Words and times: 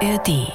ARD. 0.00 0.52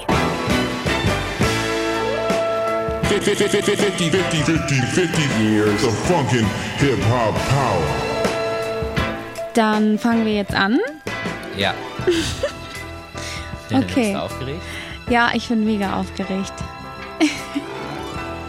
50, 3.08 3.36
50, 3.36 3.62
50, 3.76 4.10
50, 4.10 4.42
50, 4.44 4.80
50 4.94 5.42
years 5.42 5.84
of 5.84 5.94
funkin' 6.08 6.46
hip 6.78 6.98
hop 7.10 7.34
power. 7.48 7.84
Dann 9.54 9.98
fangen 9.98 10.24
wir 10.26 10.34
jetzt 10.34 10.54
an. 10.54 10.78
Ja. 11.56 11.74
Okay. 13.72 13.84
Bist 13.94 14.14
du 14.14 14.22
aufgeregt? 14.22 14.62
Ja, 15.08 15.30
ich 15.34 15.48
bin 15.48 15.64
mega 15.64 15.98
aufgeregt. 16.00 16.52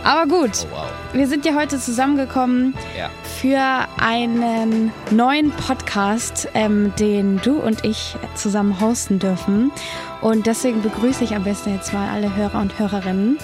Aber 0.03 0.27
gut, 0.27 0.51
Oh 0.71 0.75
wow. 0.75 0.89
wir 1.13 1.27
sind 1.27 1.45
ja 1.45 1.55
heute 1.55 1.79
zusammengekommen 1.79 2.73
Ja. 2.97 3.09
Für 3.45 3.87
einen 3.99 4.91
neuen 5.11 5.51
Podcast, 5.51 6.49
ähm, 6.55 6.91
den 6.97 7.39
du 7.43 7.59
und 7.59 7.85
ich 7.85 8.15
zusammen 8.33 8.79
hosten 8.79 9.19
dürfen. 9.19 9.71
Und 10.19 10.47
deswegen 10.47 10.81
begrüße 10.81 11.23
ich 11.23 11.35
am 11.35 11.43
besten 11.43 11.75
jetzt 11.75 11.93
mal 11.93 12.09
alle 12.09 12.35
Hörer 12.35 12.59
und 12.59 12.79
Hörerinnen. 12.79 13.37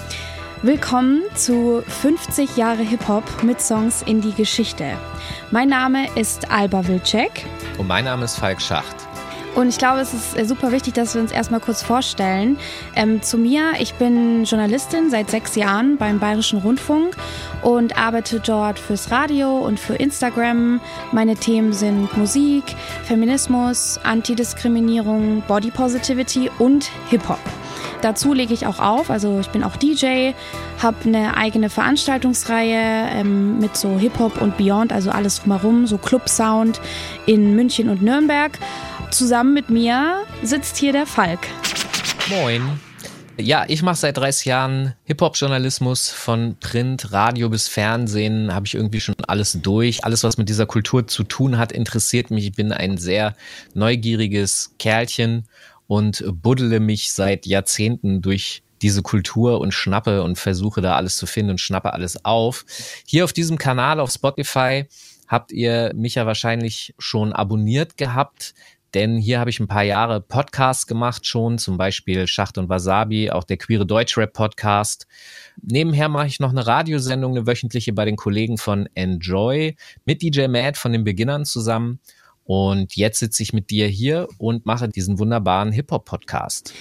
Willkommen 0.62 1.22
zu 1.36 1.84
50 1.86 2.56
Jahre 2.56 2.82
Hip-Hop 2.82 3.44
mit 3.44 3.60
Songs 3.60 4.02
in 4.02 4.20
die 4.20 4.32
Geschichte. 4.32 4.98
Mein 5.52 5.68
Name 5.68 6.08
ist 6.16 6.50
Alba 6.50 6.88
Wilczek. 6.88 7.46
Und 7.78 7.86
mein 7.86 8.04
Name 8.04 8.24
ist 8.24 8.36
Falk 8.36 8.60
Schacht. 8.60 8.96
Und 9.54 9.68
ich 9.68 9.76
glaube, 9.76 10.00
es 10.00 10.14
ist 10.14 10.38
äh, 10.38 10.46
super 10.46 10.72
wichtig, 10.72 10.94
dass 10.94 11.14
wir 11.14 11.20
uns 11.20 11.30
erstmal 11.30 11.60
kurz 11.60 11.82
vorstellen. 11.82 12.58
Ähm, 12.96 13.20
zu 13.20 13.36
mir, 13.36 13.72
ich 13.78 13.94
bin 13.94 14.44
Journalistin 14.44 15.10
seit 15.10 15.30
sechs 15.30 15.56
Jahren 15.56 15.98
beim 15.98 16.18
Bayerischen 16.18 16.60
Rundfunk 16.60 17.16
und 17.60 17.98
arbeite 17.98 18.40
dort 18.40 18.78
fürs 18.78 19.10
Radio 19.10 19.58
und 19.58 19.78
für 19.78 19.94
Instagram. 19.94 20.80
Meine 21.12 21.36
Themen 21.36 21.74
sind 21.74 22.16
Musik, 22.16 22.64
Feminismus, 23.04 24.00
Antidiskriminierung, 24.02 25.42
Body 25.46 25.70
Positivity 25.70 26.50
und 26.58 26.90
Hip-Hop. 27.10 27.40
Dazu 28.00 28.32
lege 28.32 28.52
ich 28.52 28.66
auch 28.66 28.80
auf, 28.80 29.10
also 29.10 29.38
ich 29.38 29.50
bin 29.50 29.62
auch 29.62 29.76
DJ, 29.76 30.32
habe 30.82 30.96
eine 31.04 31.36
eigene 31.36 31.70
Veranstaltungsreihe 31.70 33.08
ähm, 33.12 33.60
mit 33.60 33.76
so 33.76 33.96
Hip-Hop 33.96 34.42
und 34.42 34.56
Beyond, 34.56 34.92
also 34.92 35.10
alles 35.10 35.40
drumherum, 35.40 35.86
so 35.86 35.98
Club-Sound 35.98 36.80
in 37.26 37.54
München 37.54 37.88
und 37.88 38.02
Nürnberg. 38.02 38.58
Zusammen 39.12 39.52
mit 39.52 39.68
mir 39.68 40.24
sitzt 40.42 40.78
hier 40.78 40.92
der 40.92 41.04
Falk. 41.04 41.40
Moin. 42.30 42.62
Ja, 43.38 43.66
ich 43.68 43.82
mache 43.82 43.96
seit 43.96 44.16
30 44.16 44.46
Jahren 44.46 44.94
Hip-Hop-Journalismus 45.04 46.08
von 46.08 46.56
Print, 46.58 47.12
Radio 47.12 47.50
bis 47.50 47.68
Fernsehen. 47.68 48.54
Habe 48.54 48.66
ich 48.66 48.74
irgendwie 48.74 49.02
schon 49.02 49.16
alles 49.28 49.58
durch. 49.60 50.02
Alles, 50.06 50.24
was 50.24 50.38
mit 50.38 50.48
dieser 50.48 50.64
Kultur 50.64 51.06
zu 51.06 51.24
tun 51.24 51.58
hat, 51.58 51.72
interessiert 51.72 52.30
mich. 52.30 52.46
Ich 52.46 52.52
bin 52.54 52.72
ein 52.72 52.96
sehr 52.96 53.36
neugieriges 53.74 54.74
Kerlchen 54.78 55.46
und 55.86 56.24
buddele 56.26 56.80
mich 56.80 57.12
seit 57.12 57.44
Jahrzehnten 57.44 58.22
durch 58.22 58.62
diese 58.80 59.02
Kultur 59.02 59.60
und 59.60 59.74
schnappe 59.74 60.22
und 60.22 60.38
versuche 60.38 60.80
da 60.80 60.96
alles 60.96 61.18
zu 61.18 61.26
finden 61.26 61.50
und 61.50 61.60
schnappe 61.60 61.92
alles 61.92 62.24
auf. 62.24 62.64
Hier 63.06 63.24
auf 63.24 63.34
diesem 63.34 63.58
Kanal 63.58 64.00
auf 64.00 64.10
Spotify 64.10 64.86
habt 65.28 65.52
ihr 65.52 65.92
mich 65.94 66.14
ja 66.14 66.24
wahrscheinlich 66.24 66.94
schon 66.98 67.34
abonniert 67.34 67.98
gehabt, 67.98 68.54
denn 68.94 69.16
hier 69.16 69.40
habe 69.40 69.50
ich 69.50 69.60
ein 69.60 69.68
paar 69.68 69.82
Jahre 69.82 70.20
Podcasts 70.20 70.86
gemacht 70.86 71.26
schon, 71.26 71.58
zum 71.58 71.76
Beispiel 71.76 72.26
Schacht 72.26 72.58
und 72.58 72.68
Wasabi, 72.68 73.30
auch 73.30 73.44
der 73.44 73.56
queere 73.56 73.86
Deutschrap 73.86 74.32
Podcast. 74.32 75.06
Nebenher 75.60 76.08
mache 76.08 76.26
ich 76.26 76.40
noch 76.40 76.50
eine 76.50 76.66
Radiosendung, 76.66 77.32
eine 77.36 77.46
wöchentliche 77.46 77.92
bei 77.92 78.04
den 78.04 78.16
Kollegen 78.16 78.58
von 78.58 78.88
Enjoy 78.94 79.76
mit 80.04 80.22
DJ 80.22 80.48
Mad 80.48 80.78
von 80.78 80.92
den 80.92 81.04
Beginnern 81.04 81.44
zusammen. 81.44 82.00
Und 82.44 82.96
jetzt 82.96 83.20
sitze 83.20 83.42
ich 83.42 83.52
mit 83.52 83.70
dir 83.70 83.86
hier 83.86 84.28
und 84.38 84.66
mache 84.66 84.88
diesen 84.88 85.18
wunderbaren 85.18 85.72
Hip-Hop-Podcast. 85.72 86.74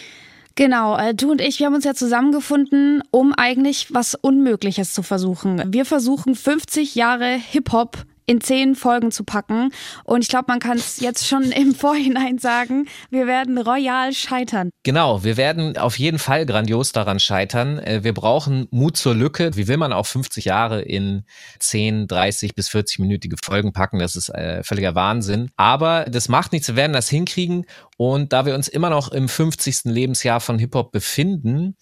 Genau, 0.55 0.97
äh, 0.97 1.13
du 1.13 1.31
und 1.31 1.39
ich, 1.39 1.59
wir 1.59 1.67
haben 1.67 1.75
uns 1.75 1.85
ja 1.85 1.93
zusammengefunden, 1.93 3.03
um 3.11 3.33
eigentlich 3.33 3.93
was 3.93 4.15
Unmögliches 4.15 4.93
zu 4.93 5.01
versuchen. 5.01 5.61
Wir 5.67 5.85
versuchen 5.85 6.35
50 6.35 6.95
Jahre 6.95 7.35
Hip-Hop 7.35 8.05
in 8.31 8.39
zehn 8.39 8.75
Folgen 8.75 9.11
zu 9.11 9.25
packen. 9.25 9.73
Und 10.05 10.23
ich 10.23 10.29
glaube, 10.29 10.45
man 10.47 10.59
kann 10.59 10.77
es 10.77 11.01
jetzt 11.01 11.27
schon 11.27 11.51
im 11.51 11.75
Vorhinein 11.81 12.37
sagen, 12.37 12.87
wir 13.09 13.27
werden 13.27 13.57
royal 13.57 14.13
scheitern. 14.13 14.69
Genau, 14.83 15.23
wir 15.25 15.35
werden 15.35 15.77
auf 15.77 15.99
jeden 15.99 16.17
Fall 16.17 16.45
grandios 16.45 16.93
daran 16.93 17.19
scheitern. 17.19 17.77
Äh, 17.79 18.03
Wir 18.03 18.13
brauchen 18.13 18.67
Mut 18.71 18.95
zur 18.95 19.13
Lücke. 19.13 19.51
Wie 19.55 19.67
will 19.67 19.77
man 19.77 19.91
auch 19.91 20.05
50 20.05 20.45
Jahre 20.45 20.81
in 20.81 21.23
10, 21.59 22.07
30 22.07 22.55
bis 22.55 22.69
40-minütige 22.69 23.35
Folgen 23.43 23.73
packen? 23.73 23.99
Das 23.99 24.15
ist 24.15 24.29
äh, 24.29 24.63
völliger 24.63 24.95
Wahnsinn. 24.95 25.51
Aber 25.57 26.05
das 26.05 26.29
macht 26.29 26.53
nichts, 26.53 26.69
wir 26.69 26.77
werden 26.77 26.93
das 26.93 27.09
hinkriegen. 27.09 27.65
Und 27.97 28.31
da 28.31 28.45
wir 28.45 28.55
uns 28.55 28.69
immer 28.69 28.89
noch 28.89 29.11
im 29.11 29.27
50. 29.27 29.85
Lebensjahr 29.85 30.39
von 30.39 30.57
Hip-Hop 30.57 30.93
befinden, 30.93 31.75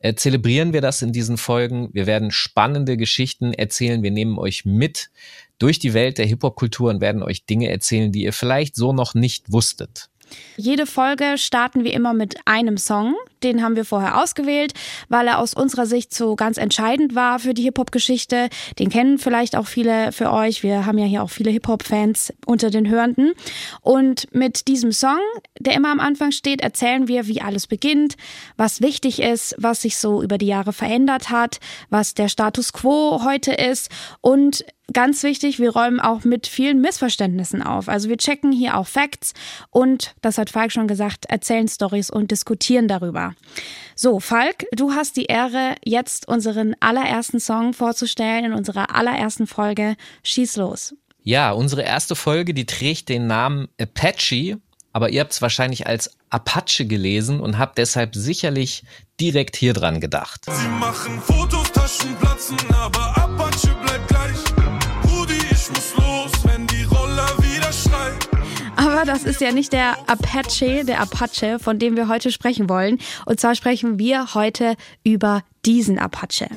äh, 0.00 0.14
zelebrieren 0.14 0.72
wir 0.72 0.80
das 0.80 1.02
in 1.02 1.12
diesen 1.12 1.36
Folgen. 1.36 1.88
Wir 1.92 2.06
werden 2.06 2.30
spannende 2.30 2.96
Geschichten 2.96 3.52
erzählen. 3.52 4.02
Wir 4.02 4.12
nehmen 4.12 4.38
euch 4.38 4.64
mit 4.64 5.10
durch 5.58 5.78
die 5.78 5.94
Welt 5.94 6.18
der 6.18 6.26
Hip-Hop-Kultur 6.26 6.90
und 6.90 7.00
werden 7.00 7.22
euch 7.22 7.44
Dinge 7.46 7.70
erzählen, 7.70 8.12
die 8.12 8.22
ihr 8.22 8.32
vielleicht 8.32 8.76
so 8.76 8.92
noch 8.92 9.14
nicht 9.14 9.52
wusstet. 9.52 10.08
Jede 10.56 10.86
Folge 10.86 11.38
starten 11.38 11.84
wir 11.84 11.92
immer 11.92 12.12
mit 12.12 12.36
einem 12.44 12.76
Song. 12.76 13.14
Den 13.42 13.62
haben 13.62 13.76
wir 13.76 13.84
vorher 13.84 14.20
ausgewählt, 14.20 14.74
weil 15.08 15.28
er 15.28 15.38
aus 15.38 15.54
unserer 15.54 15.86
Sicht 15.86 16.12
so 16.12 16.34
ganz 16.34 16.58
entscheidend 16.58 17.14
war 17.14 17.38
für 17.38 17.54
die 17.54 17.62
Hip-Hop-Geschichte. 17.62 18.48
Den 18.78 18.90
kennen 18.90 19.18
vielleicht 19.18 19.54
auch 19.54 19.66
viele 19.66 20.10
für 20.10 20.32
euch. 20.32 20.62
Wir 20.64 20.86
haben 20.86 20.98
ja 20.98 21.06
hier 21.06 21.22
auch 21.22 21.30
viele 21.30 21.50
Hip-Hop-Fans 21.50 22.32
unter 22.46 22.70
den 22.70 22.88
Hörenden. 22.88 23.32
Und 23.80 24.26
mit 24.34 24.66
diesem 24.66 24.90
Song, 24.90 25.20
der 25.60 25.74
immer 25.74 25.92
am 25.92 26.00
Anfang 26.00 26.32
steht, 26.32 26.60
erzählen 26.60 27.06
wir, 27.06 27.28
wie 27.28 27.40
alles 27.40 27.68
beginnt, 27.68 28.16
was 28.56 28.80
wichtig 28.80 29.22
ist, 29.22 29.54
was 29.58 29.82
sich 29.82 29.96
so 29.96 30.22
über 30.22 30.36
die 30.36 30.46
Jahre 30.46 30.72
verändert 30.72 31.30
hat, 31.30 31.60
was 31.90 32.14
der 32.14 32.28
Status 32.28 32.72
quo 32.72 33.22
heute 33.24 33.52
ist 33.52 33.88
und 34.20 34.64
Ganz 34.94 35.22
wichtig, 35.22 35.58
wir 35.58 35.70
räumen 35.70 36.00
auch 36.00 36.24
mit 36.24 36.46
vielen 36.46 36.80
Missverständnissen 36.80 37.62
auf. 37.62 37.88
Also 37.88 38.08
wir 38.08 38.16
checken 38.16 38.52
hier 38.52 38.76
auch 38.76 38.86
Facts 38.86 39.34
und, 39.70 40.14
das 40.22 40.38
hat 40.38 40.48
Falk 40.48 40.72
schon 40.72 40.88
gesagt, 40.88 41.26
erzählen 41.26 41.68
Stories 41.68 42.08
und 42.08 42.30
diskutieren 42.30 42.88
darüber. 42.88 43.34
So, 43.94 44.18
Falk, 44.18 44.64
du 44.72 44.92
hast 44.92 45.16
die 45.16 45.26
Ehre, 45.26 45.74
jetzt 45.84 46.26
unseren 46.26 46.74
allerersten 46.80 47.38
Song 47.38 47.74
vorzustellen 47.74 48.46
in 48.46 48.52
unserer 48.54 48.94
allerersten 48.94 49.46
Folge. 49.46 49.96
Schieß 50.22 50.56
los. 50.56 50.94
Ja, 51.22 51.52
unsere 51.52 51.82
erste 51.82 52.16
Folge, 52.16 52.54
die 52.54 52.64
trägt 52.64 53.10
den 53.10 53.26
Namen 53.26 53.68
Apache, 53.78 54.58
aber 54.94 55.10
ihr 55.10 55.20
habt 55.20 55.32
es 55.32 55.42
wahrscheinlich 55.42 55.86
als 55.86 56.16
Apache 56.30 56.86
gelesen 56.86 57.40
und 57.40 57.58
habt 57.58 57.76
deshalb 57.76 58.14
sicherlich 58.14 58.84
direkt 59.20 59.56
hier 59.56 59.74
dran 59.74 60.00
gedacht. 60.00 60.46
Sie 60.46 60.68
machen 60.68 61.20
Fotos, 61.20 61.70
Taschen 61.72 62.16
platzen, 62.16 62.56
aber 62.72 63.18
Apache 63.18 63.76
bleibt 63.84 64.08
gleich. 64.08 64.47
Aber 68.88 69.04
das 69.04 69.24
ist 69.24 69.42
ja 69.42 69.52
nicht 69.52 69.74
der 69.74 69.98
Apache, 70.08 70.82
der 70.82 71.00
Apache, 71.00 71.58
von 71.58 71.78
dem 71.78 71.94
wir 71.94 72.08
heute 72.08 72.32
sprechen 72.32 72.70
wollen. 72.70 72.98
Und 73.26 73.38
zwar 73.38 73.54
sprechen 73.54 73.98
wir 73.98 74.34
heute 74.34 74.76
über 75.04 75.42
diesen 75.66 75.98
Apache. 75.98 76.48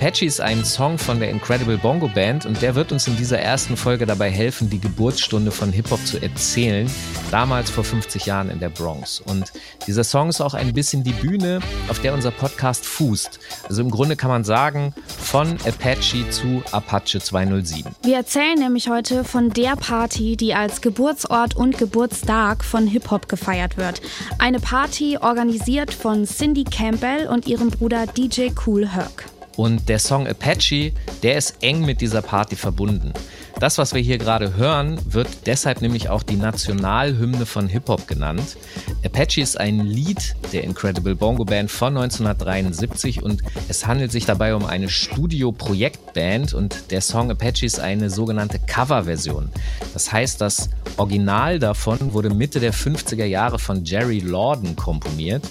Apache 0.00 0.24
ist 0.24 0.40
ein 0.40 0.64
Song 0.64 0.96
von 0.96 1.20
der 1.20 1.28
Incredible 1.28 1.76
Bongo 1.76 2.08
Band 2.08 2.46
und 2.46 2.62
der 2.62 2.74
wird 2.74 2.90
uns 2.90 3.06
in 3.06 3.18
dieser 3.18 3.38
ersten 3.38 3.76
Folge 3.76 4.06
dabei 4.06 4.30
helfen, 4.30 4.70
die 4.70 4.80
Geburtsstunde 4.80 5.50
von 5.50 5.74
Hip-Hop 5.74 6.06
zu 6.06 6.16
erzählen, 6.22 6.90
damals 7.30 7.68
vor 7.68 7.84
50 7.84 8.24
Jahren 8.24 8.48
in 8.48 8.60
der 8.60 8.70
Bronx. 8.70 9.20
Und 9.20 9.52
dieser 9.86 10.02
Song 10.02 10.30
ist 10.30 10.40
auch 10.40 10.54
ein 10.54 10.72
bisschen 10.72 11.04
die 11.04 11.12
Bühne, 11.12 11.60
auf 11.88 11.98
der 11.98 12.14
unser 12.14 12.30
Podcast 12.30 12.86
fußt. 12.86 13.40
Also 13.68 13.82
im 13.82 13.90
Grunde 13.90 14.16
kann 14.16 14.30
man 14.30 14.42
sagen, 14.42 14.94
von 15.06 15.58
Apache 15.66 16.30
zu 16.30 16.62
Apache 16.72 17.20
207. 17.20 17.94
Wir 18.02 18.16
erzählen 18.16 18.58
nämlich 18.58 18.88
heute 18.88 19.22
von 19.22 19.50
der 19.50 19.76
Party, 19.76 20.38
die 20.38 20.54
als 20.54 20.80
Geburtsort 20.80 21.56
und 21.56 21.76
Geburtstag 21.76 22.64
von 22.64 22.86
Hip-Hop 22.86 23.28
gefeiert 23.28 23.76
wird. 23.76 24.00
Eine 24.38 24.60
Party 24.60 25.18
organisiert 25.18 25.92
von 25.92 26.24
Cindy 26.24 26.64
Campbell 26.64 27.26
und 27.26 27.46
ihrem 27.46 27.68
Bruder 27.68 28.06
DJ 28.06 28.48
Cool 28.64 28.88
Herc. 28.88 29.26
Und 29.60 29.90
der 29.90 29.98
Song 29.98 30.26
Apache, 30.26 30.92
der 31.22 31.36
ist 31.36 31.56
eng 31.60 31.84
mit 31.84 32.00
dieser 32.00 32.22
Party 32.22 32.56
verbunden. 32.56 33.12
Das, 33.58 33.76
was 33.76 33.92
wir 33.92 34.00
hier 34.00 34.16
gerade 34.16 34.56
hören, 34.56 34.98
wird 35.04 35.28
deshalb 35.44 35.82
nämlich 35.82 36.08
auch 36.08 36.22
die 36.22 36.36
Nationalhymne 36.36 37.44
von 37.44 37.68
Hip-Hop 37.68 38.08
genannt. 38.08 38.56
Apache 39.04 39.42
ist 39.42 39.60
ein 39.60 39.80
Lied 39.80 40.34
der 40.54 40.64
Incredible 40.64 41.14
Bongo 41.14 41.44
Band 41.44 41.70
von 41.70 41.94
1973 41.94 43.22
und 43.22 43.42
es 43.68 43.86
handelt 43.86 44.12
sich 44.12 44.24
dabei 44.24 44.54
um 44.54 44.64
eine 44.64 44.88
Studio-Projektband 44.88 46.54
und 46.54 46.90
der 46.90 47.02
Song 47.02 47.30
Apache 47.30 47.66
ist 47.66 47.80
eine 47.80 48.08
sogenannte 48.08 48.60
Coverversion. 48.60 49.50
Das 49.92 50.10
heißt, 50.10 50.40
das 50.40 50.70
Original 50.96 51.58
davon 51.58 52.14
wurde 52.14 52.30
Mitte 52.30 52.60
der 52.60 52.72
50er 52.72 53.26
Jahre 53.26 53.58
von 53.58 53.84
Jerry 53.84 54.20
Lorden 54.20 54.74
komponiert. 54.74 55.46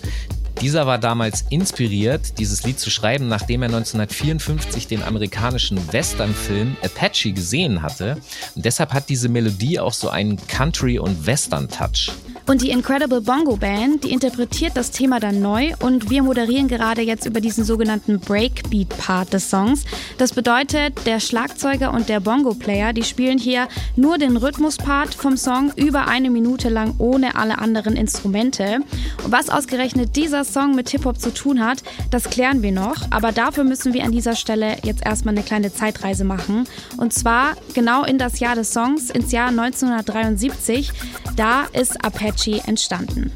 Dieser 0.62 0.86
war 0.86 0.98
damals 0.98 1.46
inspiriert, 1.50 2.38
dieses 2.38 2.64
Lied 2.64 2.80
zu 2.80 2.90
schreiben, 2.90 3.30
nachdem 3.30 3.62
er 3.62 3.68
1954 3.68 4.88
den 4.88 5.04
amerikanischen 5.04 5.80
Westernfilm 5.94 6.76
Apache 6.84 7.32
gesehen 7.32 7.82
hatte. 7.82 8.18
Und 8.56 8.66
deshalb 8.66 8.94
hat 8.94 9.08
diese 9.08 9.30
Melodie 9.30 9.80
auch 9.80 9.94
so 9.94 10.10
einen 10.10 10.36
Country- 10.48 11.00
und 11.00 11.26
Western-Touch. 11.26 12.12
Und 12.50 12.64
die 12.64 12.72
Incredible 12.72 13.22
Bongo 13.22 13.58
Band, 13.58 14.04
die 14.04 14.12
interpretiert 14.12 14.76
das 14.76 14.90
Thema 14.90 15.20
dann 15.20 15.40
neu 15.40 15.72
und 15.82 16.10
wir 16.10 16.24
moderieren 16.24 16.68
gerade 16.68 17.04
jetzt 17.04 17.28
über 17.28 17.42
diesen 17.42 17.64
sogenannten 17.64 18.20
Breakbeat-Part 18.20 19.32
des 19.34 19.52
Songs. 19.52 19.84
Das 20.18 20.34
bedeutet, 20.34 21.06
der 21.06 21.20
Schlagzeuger 21.20 21.94
und 21.94 22.10
der 22.10 22.20
Bongo-Player, 22.22 22.92
die 22.92 23.04
spielen 23.04 23.38
hier 23.38 23.68
nur 23.96 24.18
den 24.18 24.36
Rhythmuspart 24.36 25.14
vom 25.14 25.38
Song 25.38 25.72
über 25.76 26.08
eine 26.08 26.32
Minute 26.32 26.70
lang 26.70 26.96
ohne 26.98 27.36
alle 27.36 27.60
anderen 27.60 27.96
Instrumente. 27.96 28.80
Und 29.24 29.32
was 29.32 29.52
ausgerechnet 29.52 30.16
dieser 30.16 30.44
Song 30.44 30.74
mit 30.74 30.90
Hip-Hop 30.90 31.20
zu 31.20 31.32
tun 31.32 31.64
hat, 31.64 31.84
das 32.10 32.32
klären 32.32 32.64
wir 32.64 32.72
noch. 32.72 32.96
Aber 33.12 33.32
dafür 33.32 33.64
müssen 33.64 33.94
wir 33.94 34.04
an 34.04 34.12
dieser 34.12 34.36
Stelle 34.36 34.78
jetzt 34.82 35.06
erstmal 35.06 35.36
eine 35.36 35.44
kleine 35.44 35.72
Zeitreise 35.72 36.24
machen. 36.24 36.68
Und 36.98 37.14
zwar 37.14 37.58
genau 37.76 38.06
in 38.06 38.18
das 38.18 38.40
Jahr 38.40 38.56
des 38.56 38.74
Songs, 38.74 39.12
ins 39.12 39.32
Jahr 39.32 39.50
1973. 39.50 40.92
Da 41.36 41.66
ist 41.74 42.04
Apache 42.04 42.39
Apache 42.40 42.62
entstanden. 42.68 43.32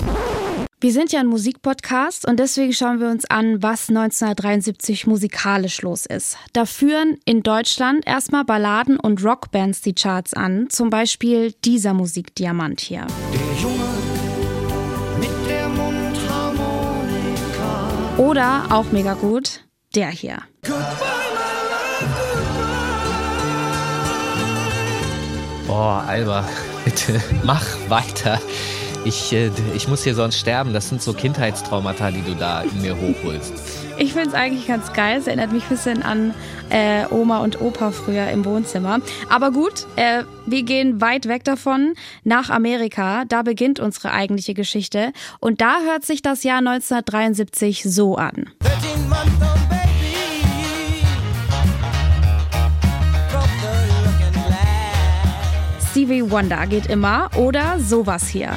Wir 0.80 0.92
sind 0.92 1.12
ja 1.14 1.22
ein 1.22 1.28
Musikpodcast 1.28 2.28
und 2.28 2.40
deswegen 2.40 2.74
schauen 2.74 3.00
wir 3.00 3.08
uns 3.08 3.24
an, 3.26 3.64
was 3.64 3.90
1973 3.90 5.08
musikalisch 5.08 5.82
los 5.82 6.06
ist. 6.06 6.38
Da 6.52 6.66
führen 6.66 7.18
in 7.24 7.42
Deutschland 7.42 8.06
erstmal 8.06 8.44
Balladen 8.44 9.00
und 9.00 9.24
Rockbands 9.24 9.80
die 9.82 9.94
Charts 9.94 10.34
an, 10.34 10.68
zum 10.70 10.90
Beispiel 10.90 11.54
dieser 11.64 11.94
Musikdiamant 11.94 12.82
hier. 12.82 13.08
Der 13.32 13.40
Junge 13.62 13.88
mit 15.20 15.30
der 15.50 15.70
Mundharmonika. 15.70 18.18
Oder 18.18 18.66
auch 18.70 18.92
mega 18.92 19.14
gut, 19.14 19.62
der 19.96 20.10
hier. 20.10 20.40
Boah, 25.66 26.04
Alba, 26.06 26.46
bitte 26.84 27.24
mach 27.44 27.66
weiter. 27.88 28.42
Ich, 29.06 29.34
äh, 29.34 29.52
ich 29.76 29.88
muss 29.88 30.04
hier 30.04 30.16
sonst 30.16 30.40
sterben. 30.40 30.74
Das 30.74 30.90
sind 30.90 31.02
so 31.02 31.14
Kindheitstraumata, 31.14 32.12
die 32.12 32.22
du 32.22 32.36
da 32.36 32.62
in 32.62 32.82
mir 32.82 32.96
hochholst. 32.96 33.54
Ich 33.98 34.14
finde 34.14 34.30
es 34.30 34.34
eigentlich 34.34 34.68
ganz 34.68 34.94
geil. 34.94 35.20
Es 35.20 35.28
erinnert 35.28 35.52
mich 35.52 35.64
ein 35.64 35.70
bisschen 35.70 36.04
an 36.04 36.34
äh, 36.70 37.06
Oma 37.10 37.40
und 37.40 37.60
Opa 37.62 37.92
früher 37.92 38.30
im 38.30 38.46
Wohnzimmer. 38.46 39.00
Aber 39.30 39.52
gut, 39.52 39.86
äh, 39.98 40.24
wir 40.46 40.64
gehen 40.64 41.02
weit 41.02 41.28
weg 41.28 41.44
davon 41.44 41.96
nach 42.24 42.50
Amerika. 42.50 43.26
Da 43.26 43.42
beginnt 43.42 43.80
unsere 43.80 44.12
eigentliche 44.12 44.54
Geschichte. 44.54 45.12
Und 45.40 45.60
da 45.60 45.80
hört 45.86 46.06
sich 46.06 46.22
das 46.22 46.44
Jahr 46.44 46.60
1973 46.60 47.84
so 47.84 48.16
an. 48.16 48.50
Stevie 55.92 56.32
Wonder 56.32 56.66
geht 56.68 56.88
immer 56.88 57.30
oder 57.36 57.80
sowas 57.80 58.28
hier. 58.28 58.52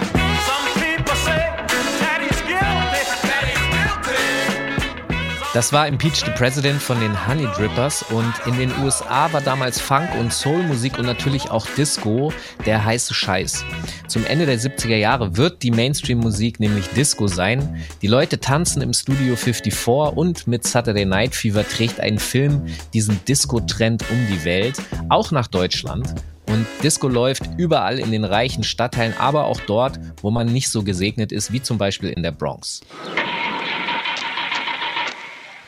Das 5.57 5.73
war 5.73 5.89
Impeach 5.89 6.17
the 6.17 6.31
President 6.33 6.83
von 6.83 7.01
den 7.01 7.27
Honey 7.27 7.49
Drippers 7.57 8.05
und 8.11 8.35
in 8.45 8.59
den 8.59 8.71
USA 8.85 9.33
war 9.33 9.41
damals 9.41 9.81
Funk 9.81 10.07
und 10.21 10.31
Soulmusik 10.31 10.99
und 10.99 11.07
natürlich 11.07 11.51
auch 11.51 11.67
Disco 11.79 12.31
der 12.67 12.85
heiße 12.85 13.15
Scheiß. 13.15 13.65
Zum 14.07 14.27
Ende 14.27 14.45
der 14.45 14.59
70er 14.61 14.97
Jahre 14.97 15.39
wird 15.39 15.63
die 15.63 15.71
Mainstream-Musik 15.71 16.61
nämlich 16.61 16.89
Disco 16.89 17.27
sein. 17.27 17.83
Die 18.03 18.07
Leute 18.07 18.39
tanzen 18.39 18.83
im 18.83 18.93
Studio 18.93 19.35
54 19.35 20.15
und 20.15 20.47
mit 20.47 20.67
Saturday 20.67 21.07
Night 21.07 21.35
Fever 21.35 21.67
trägt 21.67 22.01
ein 22.01 22.19
Film 22.19 22.67
diesen 22.93 23.19
Disco-Trend 23.25 24.05
um 24.11 24.27
die 24.27 24.45
Welt, 24.45 24.77
auch 25.09 25.31
nach 25.31 25.47
Deutschland. 25.47 26.15
Und 26.49 26.67
Disco 26.83 27.09
läuft 27.09 27.45
überall 27.57 27.99
in 27.99 28.11
den 28.11 28.25
reichen 28.25 28.63
Stadtteilen, 28.63 29.15
aber 29.19 29.47
auch 29.47 29.61
dort, 29.63 29.99
wo 30.21 30.31
man 30.31 30.53
nicht 30.53 30.69
so 30.69 30.83
gesegnet 30.83 31.33
ist, 31.33 31.51
wie 31.51 31.63
zum 31.63 31.79
Beispiel 31.79 32.11
in 32.11 32.23
der 32.23 32.33
Bronx. 32.33 32.83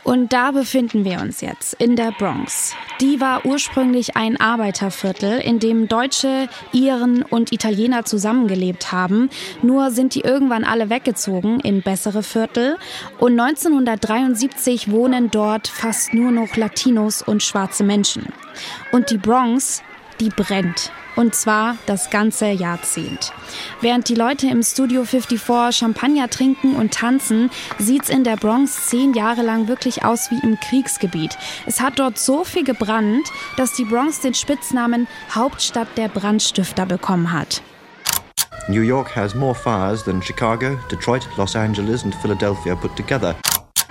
Und 0.08 0.32
da 0.32 0.52
befinden 0.52 1.04
wir 1.04 1.20
uns 1.20 1.42
jetzt, 1.42 1.74
in 1.74 1.94
der 1.94 2.12
Bronx. 2.12 2.74
Die 2.98 3.20
war 3.20 3.44
ursprünglich 3.44 4.16
ein 4.16 4.40
Arbeiterviertel, 4.40 5.38
in 5.38 5.58
dem 5.58 5.86
Deutsche, 5.86 6.48
Iren 6.72 7.22
und 7.22 7.52
Italiener 7.52 8.06
zusammengelebt 8.06 8.90
haben. 8.90 9.28
Nur 9.60 9.90
sind 9.90 10.14
die 10.14 10.22
irgendwann 10.22 10.64
alle 10.64 10.88
weggezogen 10.88 11.60
in 11.60 11.82
bessere 11.82 12.22
Viertel. 12.22 12.78
Und 13.18 13.38
1973 13.38 14.90
wohnen 14.90 15.30
dort 15.30 15.68
fast 15.68 16.14
nur 16.14 16.30
noch 16.30 16.56
Latinos 16.56 17.20
und 17.20 17.42
schwarze 17.42 17.84
Menschen. 17.84 18.32
Und 18.92 19.10
die 19.10 19.18
Bronx, 19.18 19.82
die 20.20 20.30
brennt. 20.30 20.90
Und 21.18 21.34
zwar 21.34 21.76
das 21.86 22.10
ganze 22.10 22.46
Jahrzehnt. 22.46 23.32
Während 23.80 24.08
die 24.08 24.14
Leute 24.14 24.46
im 24.46 24.62
Studio 24.62 25.04
54 25.04 25.76
Champagner 25.76 26.30
trinken 26.30 26.76
und 26.76 26.94
tanzen, 26.94 27.50
sieht's 27.76 28.08
in 28.08 28.22
der 28.22 28.36
Bronx 28.36 28.86
zehn 28.86 29.14
Jahre 29.14 29.42
lang 29.42 29.66
wirklich 29.66 30.04
aus 30.04 30.30
wie 30.30 30.38
im 30.46 30.60
Kriegsgebiet. 30.60 31.36
Es 31.66 31.80
hat 31.80 31.98
dort 31.98 32.18
so 32.18 32.44
viel 32.44 32.62
gebrannt, 32.62 33.32
dass 33.56 33.72
die 33.74 33.84
Bronx 33.84 34.20
den 34.20 34.34
Spitznamen 34.34 35.08
Hauptstadt 35.34 35.88
der 35.96 36.06
Brandstifter 36.06 36.86
bekommen 36.86 37.32
hat. 37.32 37.62
New 38.68 38.82
York 38.82 39.16
has 39.16 39.34
more 39.34 39.56
fires 39.56 40.04
than 40.04 40.22
Chicago, 40.22 40.78
Detroit, 40.88 41.28
Los 41.36 41.56
Angeles 41.56 42.04
and 42.04 42.14
Philadelphia 42.14 42.76
put 42.76 42.94
together. 42.94 43.34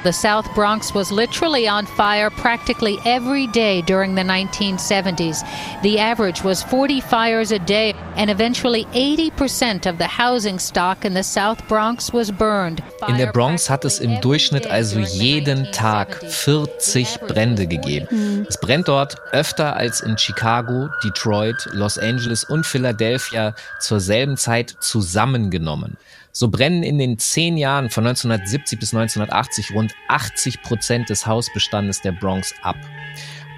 The 0.07 0.13
South 0.13 0.47
Bronx 0.55 0.93
was 0.93 1.11
literally 1.11 1.67
on 1.67 1.85
fire 1.85 2.29
practically 2.29 2.97
every 3.03 3.45
day 3.47 3.81
during 3.81 4.15
the 4.15 4.21
1970s. 4.21 5.43
The 5.81 5.99
average 5.99 6.45
was 6.45 6.63
40 6.63 7.01
fires 7.01 7.51
a 7.51 7.59
day, 7.59 7.93
and 8.15 8.29
eventually 8.29 8.85
80% 8.93 9.85
of 9.85 9.97
the 9.97 10.07
housing 10.07 10.59
stock 10.59 11.03
in 11.03 11.13
the 11.13 11.23
South 11.23 11.67
Bronx 11.67 12.13
was 12.13 12.31
burned. 12.31 12.81
In 13.09 13.17
der 13.17 13.33
Bronx 13.33 13.69
hat 13.69 13.83
es 13.83 13.99
im 13.99 14.21
Durchschnitt 14.21 14.65
also 14.71 14.99
jeden 14.99 15.69
Tag 15.73 16.23
40 16.23 17.19
Brände 17.27 17.67
gegeben. 17.67 18.45
Es 18.47 18.57
brennt 18.61 18.87
dort 18.87 19.17
öfter 19.33 19.75
als 19.75 19.99
in 19.99 20.17
Chicago, 20.17 20.87
Detroit, 21.03 21.67
Los 21.73 21.97
Angeles 21.97 22.45
und 22.45 22.65
Philadelphia 22.65 23.53
zur 23.81 23.99
selben 23.99 24.37
Zeit 24.37 24.73
zusammengenommen. 24.79 25.97
So 26.37 26.49
brennen 26.49 26.83
in 26.83 26.99
den 26.99 27.17
zehn 27.17 27.57
Jahren 27.57 27.89
von 27.89 28.05
1970 28.05 28.77
bis 28.77 28.93
1980 28.93 29.73
rund 29.73 29.95
80 30.07 30.61
Prozent 30.61 31.09
des 31.09 31.25
Hausbestandes 31.25 32.01
der 32.01 32.11
Bronx 32.11 32.53
ab. 32.61 32.75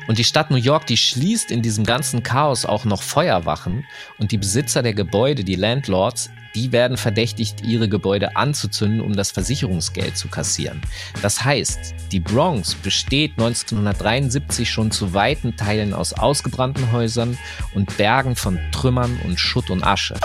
Und 0.07 0.17
die 0.17 0.23
Stadt 0.23 0.49
New 0.49 0.55
York, 0.55 0.87
die 0.87 0.95
schließt 0.95 1.51
in 1.51 1.61
diesem 1.61 1.83
ganzen 1.83 2.23
Chaos 2.23 2.65
auch 2.65 2.85
noch 2.85 3.01
Feuerwachen 3.01 3.85
und 4.17 4.31
die 4.31 4.37
Besitzer 4.37 4.81
der 4.81 4.93
Gebäude, 4.93 5.43
die 5.43 5.55
Landlords, 5.55 6.29
die 6.55 6.71
werden 6.71 6.95
verdächtigt, 6.95 7.65
ihre 7.65 7.89
Gebäude 7.89 8.37
anzuzünden, 8.37 9.01
um 9.01 9.13
das 9.13 9.31
Versicherungsgeld 9.31 10.15
zu 10.15 10.29
kassieren. 10.29 10.79
Das 11.21 11.43
heißt, 11.43 11.95
die 12.13 12.21
Bronx 12.21 12.75
besteht 12.75 13.31
1973 13.31 14.71
schon 14.71 14.91
zu 14.91 15.13
weiten 15.13 15.57
Teilen 15.57 15.93
aus 15.93 16.13
ausgebrannten 16.13 16.93
Häusern 16.93 17.37
und 17.75 17.97
Bergen 17.97 18.37
von 18.37 18.57
Trümmern 18.71 19.19
und 19.25 19.37
Schutt 19.37 19.69
und 19.69 19.83
Asche. 19.83 20.15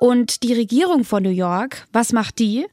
Und 0.00 0.42
die 0.44 0.54
Regierung 0.54 1.04
von 1.04 1.22
New 1.22 1.28
York, 1.28 1.86
was 1.92 2.12
macht 2.14 2.38
die? 2.38 2.66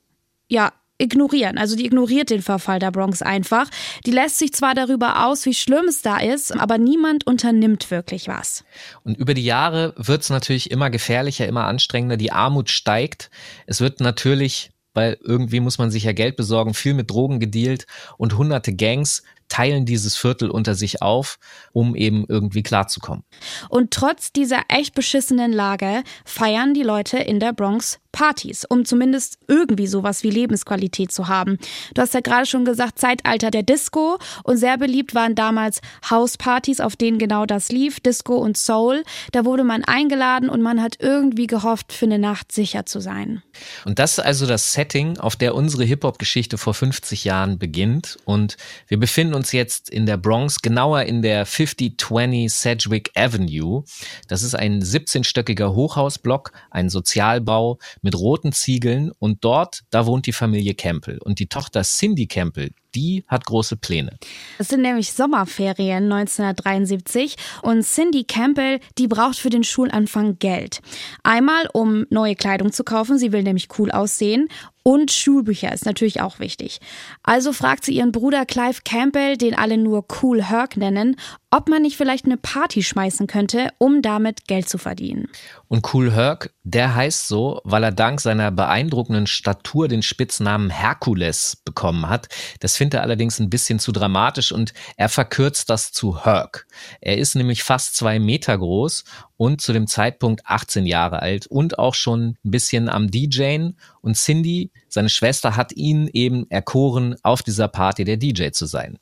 Ja, 0.48 0.72
ignorieren. 0.98 1.58
Also 1.58 1.76
die 1.76 1.86
ignoriert 1.86 2.30
den 2.30 2.42
Verfall 2.42 2.80
der 2.80 2.92
Bronx 2.92 3.22
einfach. 3.22 3.70
Die 4.06 4.12
lässt 4.12 4.40
sich 4.40 4.54
zwar 4.54 4.74
darüber 4.74 5.26
aus, 5.26 5.46
wie 5.46 5.54
schlimm 5.54 5.86
es 5.90 6.02
da 6.02 6.20
ist, 6.20 6.58
aber 6.58 6.78
niemand 6.78 7.28
unternimmt 7.28 7.92
wirklich 7.92 8.30
was. 8.30 8.64
Und 9.04 9.18
über 9.18 9.34
die 9.34 9.44
Jahre 9.44 9.94
wird 9.98 10.22
es 10.22 10.30
natürlich 10.30 10.72
immer 10.72 10.90
gefährlicher, 10.90 11.46
immer 11.46 11.66
anstrengender. 11.66 12.16
Die 12.16 12.32
Armut 12.32 12.70
steigt. 12.70 13.30
Es 13.66 13.82
wird 13.82 14.00
natürlich 14.00 14.72
weil 14.94 15.20
irgendwie 15.22 15.60
muss 15.60 15.78
man 15.78 15.92
sich 15.92 16.06
ja 16.06 16.12
Geld 16.12 16.38
besorgen, 16.38 16.74
viel 16.74 16.96
mit 16.96 17.12
Drogen 17.12 17.40
gedealt 17.40 17.86
und 18.18 18.36
hunderte 18.36 18.74
Gangs 18.74 19.22
teilen 19.50 19.86
dieses 19.86 20.16
Viertel 20.16 20.50
unter 20.50 20.75
sich 20.75 21.01
auf, 21.01 21.39
um 21.72 21.96
eben 21.96 22.25
irgendwie 22.27 22.63
klarzukommen. 22.63 23.24
Und 23.70 23.92
trotz 23.92 24.32
dieser 24.32 24.62
echt 24.68 24.94
beschissenen 24.94 25.51
Lage 25.51 26.04
feiern 26.25 26.74
die 26.74 26.84
Leute 26.84 27.18
in 27.18 27.39
der 27.39 27.54
Bronx 27.54 28.00
Partys, 28.18 28.66
um 28.68 28.84
zumindest 28.84 29.38
irgendwie 29.48 29.86
sowas 29.86 30.24
wie 30.24 30.32
Lebensqualität 30.32 31.12
zu 31.12 31.28
haben. 31.28 31.60
Du 31.94 32.02
hast 32.02 32.16
ja 32.16 32.22
gerade 32.22 32.48
schon 32.48 32.66
gesagt, 32.66 32.98
Zeitalter 32.98 33.52
der 33.52 33.62
Disco 33.62 34.18
und 34.44 34.58
sehr 34.58 34.80
beliebt 34.80 35.14
waren 35.14 35.36
damals 35.36 35.82
Hauspartys, 36.10 36.80
auf 36.80 36.96
denen 36.96 37.20
genau 37.20 37.46
das 37.46 37.72
lief, 37.72 38.00
Disco 38.00 38.38
und 38.38 38.58
Soul. 38.58 39.04
Da 39.34 39.46
wurde 39.46 39.64
man 39.64 39.84
eingeladen 39.84 40.50
und 40.50 40.64
man 40.64 40.82
hat 40.82 40.96
irgendwie 41.00 41.46
gehofft, 41.46 41.94
für 41.94 42.06
eine 42.06 42.18
Nacht 42.18 42.52
sicher 42.52 42.88
zu 42.88 43.02
sein. 43.02 43.44
Und 43.86 44.00
das 44.00 44.14
ist 44.14 44.26
also 44.26 44.48
das 44.48 44.74
Setting, 44.74 45.20
auf 45.20 45.36
der 45.36 45.54
unsere 45.54 45.84
Hip-Hop-Geschichte 45.84 46.58
vor 46.58 46.74
50 46.74 47.24
Jahren 47.24 47.60
beginnt 47.60 48.18
und 48.26 48.58
wir 48.88 48.98
befinden 48.98 49.36
uns 49.36 49.52
jetzt 49.52 49.92
in 49.92 50.08
der 50.08 50.18
Bronx, 50.18 50.64
genauer 50.64 51.04
in 51.04 51.22
der 51.22 51.46
5020 51.46 52.52
Sedgwick 52.52 53.12
Avenue. 53.14 53.84
Das 54.28 54.42
ist 54.42 54.56
ein 54.56 54.82
17-stöckiger 54.82 55.76
Hochhausblock, 55.76 56.52
ein 56.72 56.90
Sozialbau 56.90 57.78
mit 58.07 58.07
roten 58.16 58.52
Ziegeln 58.52 59.12
und 59.20 59.44
dort, 59.44 59.84
da 59.90 60.06
wohnt 60.06 60.26
die 60.26 60.34
Familie 60.34 60.76
Campbell. 60.76 61.20
Und 61.20 61.40
die 61.40 61.48
Tochter 61.48 61.84
Cindy 61.84 62.28
Campbell, 62.28 62.72
die 62.98 63.24
hat 63.27 63.46
große 63.46 63.77
Pläne. 63.77 64.18
Es 64.58 64.70
sind 64.70 64.82
nämlich 64.82 65.13
Sommerferien 65.13 66.12
1973 66.12 67.36
und 67.62 67.84
Cindy 67.84 68.24
Campbell, 68.24 68.80
die 68.98 69.08
braucht 69.08 69.38
für 69.38 69.51
den 69.51 69.63
Schulanfang 69.63 70.39
Geld. 70.39 70.82
Einmal, 71.22 71.70
um 71.74 72.06
neue 72.10 72.36
Kleidung 72.36 72.72
zu 72.72 72.84
kaufen, 72.84 73.20
sie 73.20 73.32
will 73.32 73.44
nämlich 73.44 73.68
cool 73.77 73.92
aussehen 73.92 74.50
und 74.88 75.12
Schulbücher 75.12 75.74
ist 75.74 75.86
natürlich 75.86 76.22
auch 76.22 76.39
wichtig. 76.39 76.80
Also 77.22 77.51
fragt 77.51 77.84
sie 77.84 77.94
ihren 77.94 78.13
Bruder 78.13 78.46
Clive 78.46 78.84
Campbell, 78.86 79.36
den 79.36 79.54
alle 79.54 79.77
nur 79.77 80.06
Cool 80.22 80.42
Herc 80.42 80.77
nennen, 80.77 81.18
ob 81.51 81.68
man 81.68 81.82
nicht 81.82 81.98
vielleicht 81.98 82.24
eine 82.24 82.38
Party 82.38 82.84
schmeißen 82.84 83.27
könnte, 83.27 83.72
um 83.80 84.01
damit 84.01 84.48
Geld 84.48 84.70
zu 84.70 84.77
verdienen. 84.77 85.27
Und 85.68 85.94
Cool 85.94 86.13
Herc, 86.13 86.54
der 86.63 86.96
heißt 86.96 87.27
so, 87.27 87.60
weil 87.66 87.84
er 87.84 87.92
dank 87.92 88.22
seiner 88.22 88.50
beeindruckenden 88.50 89.27
Statur 89.27 89.89
den 89.89 90.04
Spitznamen 90.04 90.70
Herkules 90.70 91.58
bekommen 91.66 92.08
hat. 92.08 92.30
Das 92.62 92.77
findet 92.88 93.00
er 93.00 93.03
allerdings 93.03 93.39
ein 93.39 93.50
bisschen 93.50 93.79
zu 93.79 93.91
dramatisch 93.91 94.53
und 94.53 94.74
er 94.96 95.10
verkürzt 95.10 95.70
das 95.70 95.91
zu 95.91 96.24
Herc. 96.24 96.65
Er 97.01 97.17
ist 97.17 97.36
nämlich 97.36 97.63
fast 97.63 97.98
zwei 97.98 98.17
Meter 98.17 98.58
groß 98.58 99.03
und 99.36 99.60
zu 99.60 99.74
dem 99.74 99.88
Zeitpunkt 99.88 100.44
18 100.46 100.86
Jahre 100.86 101.22
alt 101.22 101.48
und 101.48 101.79
auch 101.79 101.96
schon 101.96 102.38
ein 102.46 102.51
bisschen 102.51 102.88
am 102.88 103.12
DJen. 103.12 103.77
Und 104.00 104.15
Cindy, 104.15 104.72
seine 104.88 105.10
Schwester, 105.10 105.58
hat 105.58 105.74
ihn 105.74 106.10
eben 106.13 106.50
erkoren, 106.50 107.17
auf 107.24 107.44
dieser 107.44 107.67
Party 107.67 108.06
der 108.06 108.15
DJ 108.15 108.51
zu 108.51 108.65
sein. 108.65 108.98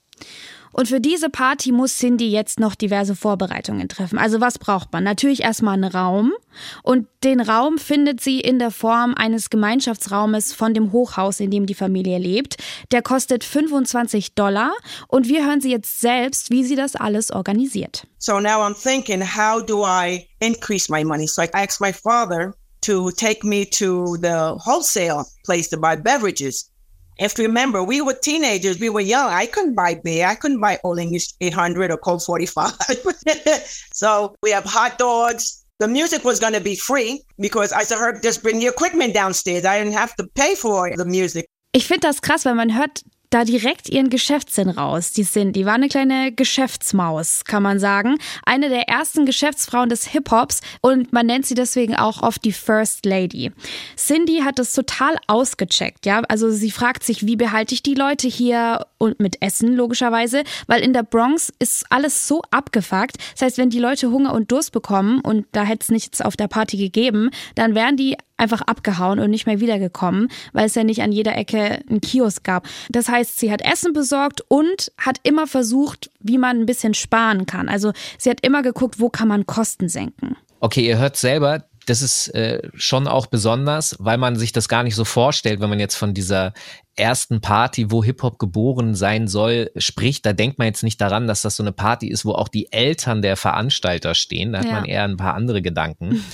Und 0.75 0.89
für 0.89 0.99
diese 0.99 1.29
Party 1.29 1.71
muss 1.71 1.97
Cindy 1.97 2.29
jetzt 2.29 2.59
noch 2.59 2.75
diverse 2.75 3.15
Vorbereitungen 3.15 3.87
treffen. 3.87 4.19
Also 4.19 4.41
was 4.41 4.59
braucht 4.59 4.91
man? 4.91 5.05
Natürlich 5.05 5.43
erstmal 5.43 5.75
einen 5.75 5.89
Raum. 5.89 6.33
Und 6.83 7.07
den 7.23 7.39
Raum 7.39 7.77
findet 7.77 8.19
sie 8.19 8.41
in 8.41 8.59
der 8.59 8.71
Form 8.71 9.13
eines 9.15 9.49
Gemeinschaftsraumes 9.49 10.51
von 10.51 10.73
dem 10.73 10.91
Hochhaus, 10.91 11.39
in 11.39 11.49
dem 11.49 11.65
die 11.65 11.75
Familie 11.75 12.17
lebt. 12.17 12.57
Der 12.91 13.01
kostet 13.01 13.45
25 13.45 14.35
Dollar. 14.35 14.73
Und 15.07 15.29
wir 15.29 15.45
hören 15.45 15.61
sie 15.61 15.71
jetzt 15.71 16.01
selbst, 16.01 16.51
wie 16.51 16.65
sie 16.65 16.75
das 16.75 16.97
alles 16.97 17.31
organisiert. 17.31 18.05
So 18.17 18.41
now 18.41 18.61
I'm 18.61 18.75
thinking, 18.75 19.21
how 19.21 19.65
do 19.65 19.85
I 19.85 20.27
increase 20.41 20.91
my 20.91 21.05
money? 21.05 21.25
So 21.25 21.41
I 21.41 21.49
asked 21.53 21.79
my 21.79 21.93
father 21.93 22.53
to 22.81 23.11
take 23.11 23.47
me 23.47 23.65
to 23.79 24.17
the 24.17 24.57
wholesale 24.65 25.23
place 25.45 25.69
to 25.69 25.79
buy 25.79 25.95
beverages. 25.95 26.69
If 27.17 27.37
you 27.37 27.45
remember, 27.45 27.83
we 27.83 28.01
were 28.01 28.13
teenagers, 28.13 28.79
we 28.79 28.89
were 28.89 29.01
young. 29.01 29.29
I 29.29 29.45
couldn't 29.45 29.75
buy 29.75 29.95
beer. 30.03 30.27
I 30.27 30.35
couldn't 30.35 30.59
buy 30.59 30.79
Old 30.83 30.99
English 30.99 31.27
800 31.39 31.91
or 31.91 31.97
Colt 31.97 32.23
45. 32.23 32.71
so 33.93 34.35
we 34.43 34.51
have 34.51 34.65
hot 34.65 34.97
dogs. 34.97 35.65
The 35.79 35.87
music 35.87 36.23
was 36.23 36.39
going 36.39 36.53
to 36.53 36.61
be 36.61 36.75
free 36.75 37.21
because 37.39 37.71
I 37.73 37.83
said, 37.83 37.97
Herb, 37.97 38.21
just 38.21 38.43
bring 38.43 38.59
the 38.59 38.67
equipment 38.67 39.13
downstairs. 39.13 39.65
I 39.65 39.77
didn't 39.77 39.93
have 39.93 40.15
to 40.15 40.27
pay 40.35 40.55
for 40.55 40.95
the 40.95 41.05
music. 41.05 41.45
Ich 41.73 41.87
finde 41.87 42.07
das 42.07 42.21
krass, 42.21 42.45
weil 42.45 42.55
man 42.55 42.77
hört 42.77 43.01
da 43.35 43.43
direkt 43.43 43.89
ihren 43.89 44.09
Geschäftssinn 44.09 44.69
raus. 44.69 45.11
Die 45.11 45.25
die 45.25 45.65
war 45.65 45.73
eine 45.73 45.89
kleine 45.89 46.31
Geschäftsmaus, 46.31 47.43
kann 47.43 47.63
man 47.63 47.79
sagen. 47.79 48.17
Eine 48.45 48.69
der 48.69 48.87
ersten 48.87 49.25
Geschäftsfrauen 49.25 49.89
des 49.89 50.05
Hip-Hops 50.05 50.61
und 50.79 51.11
man 51.11 51.25
nennt 51.25 51.45
sie 51.45 51.53
deswegen 51.53 51.95
auch 51.95 52.23
oft 52.23 52.45
die 52.45 52.53
First 52.53 53.05
Lady. 53.05 53.51
Cindy 53.97 54.39
hat 54.45 54.57
das 54.57 54.71
total 54.71 55.17
ausgecheckt, 55.27 56.05
ja. 56.05 56.21
Also 56.29 56.49
sie 56.49 56.71
fragt 56.71 57.03
sich, 57.03 57.25
wie 57.25 57.35
behalte 57.35 57.73
ich 57.73 57.83
die 57.83 57.95
Leute 57.95 58.29
hier 58.29 58.85
und 58.99 59.19
mit 59.19 59.41
Essen 59.41 59.75
logischerweise, 59.75 60.43
weil 60.67 60.81
in 60.81 60.93
der 60.93 61.03
Bronx 61.03 61.51
ist 61.59 61.85
alles 61.89 62.29
so 62.29 62.41
abgefuckt. 62.51 63.17
Das 63.33 63.41
heißt, 63.41 63.57
wenn 63.57 63.69
die 63.69 63.79
Leute 63.79 64.11
Hunger 64.11 64.33
und 64.33 64.49
Durst 64.49 64.71
bekommen 64.71 65.19
und 65.19 65.45
da 65.51 65.63
hätte 65.63 65.83
es 65.83 65.89
nichts 65.89 66.21
auf 66.21 66.37
der 66.37 66.47
Party 66.47 66.77
gegeben, 66.77 67.31
dann 67.55 67.75
wären 67.75 67.97
die 67.97 68.15
einfach 68.37 68.61
abgehauen 68.61 69.19
und 69.19 69.29
nicht 69.29 69.45
mehr 69.45 69.59
wiedergekommen, 69.59 70.29
weil 70.53 70.65
es 70.65 70.75
ja 70.75 70.83
nicht 70.83 71.01
an 71.01 71.11
jeder 71.11 71.35
Ecke 71.35 71.79
einen 71.89 72.01
Kiosk 72.01 72.43
gab. 72.43 72.67
Das 72.89 73.09
heißt, 73.09 73.39
sie 73.39 73.51
hat 73.51 73.61
Essen 73.61 73.93
besorgt 73.93 74.41
und 74.47 74.91
hat 74.97 75.19
immer 75.23 75.47
versucht, 75.47 76.11
wie 76.19 76.37
man 76.37 76.59
ein 76.59 76.65
bisschen 76.65 76.93
sparen 76.93 77.45
kann. 77.45 77.69
Also 77.69 77.93
sie 78.17 78.29
hat 78.29 78.45
immer 78.45 78.61
geguckt, 78.61 78.99
wo 78.99 79.09
kann 79.09 79.27
man 79.27 79.45
Kosten 79.45 79.89
senken. 79.89 80.35
Okay, 80.59 80.85
ihr 80.85 80.97
hört 80.97 81.15
selber, 81.15 81.65
das 81.85 82.01
ist 82.01 82.29
äh, 82.29 82.61
schon 82.73 83.07
auch 83.07 83.27
besonders, 83.27 83.95
weil 83.99 84.17
man 84.17 84.35
sich 84.35 84.51
das 84.51 84.67
gar 84.67 84.83
nicht 84.83 84.95
so 84.95 85.05
vorstellt, 85.05 85.59
wenn 85.61 85.69
man 85.69 85.79
jetzt 85.79 85.95
von 85.95 86.13
dieser 86.13 86.53
ersten 86.95 87.41
Party, 87.41 87.91
wo 87.91 88.03
Hip-Hop 88.03 88.39
geboren 88.39 88.95
sein 88.95 89.27
soll, 89.27 89.69
spricht. 89.77 90.25
Da 90.25 90.33
denkt 90.33 90.57
man 90.57 90.67
jetzt 90.67 90.83
nicht 90.83 90.99
daran, 90.99 91.27
dass 91.27 91.41
das 91.41 91.57
so 91.57 91.63
eine 91.63 91.73
Party 91.73 92.07
ist, 92.07 92.25
wo 92.25 92.31
auch 92.31 92.47
die 92.47 92.71
Eltern 92.71 93.21
der 93.21 93.37
Veranstalter 93.37 94.15
stehen. 94.15 94.53
Da 94.53 94.59
hat 94.59 94.65
ja. 94.65 94.71
man 94.73 94.85
eher 94.85 95.03
ein 95.03 95.17
paar 95.17 95.35
andere 95.35 95.61
Gedanken. 95.61 96.23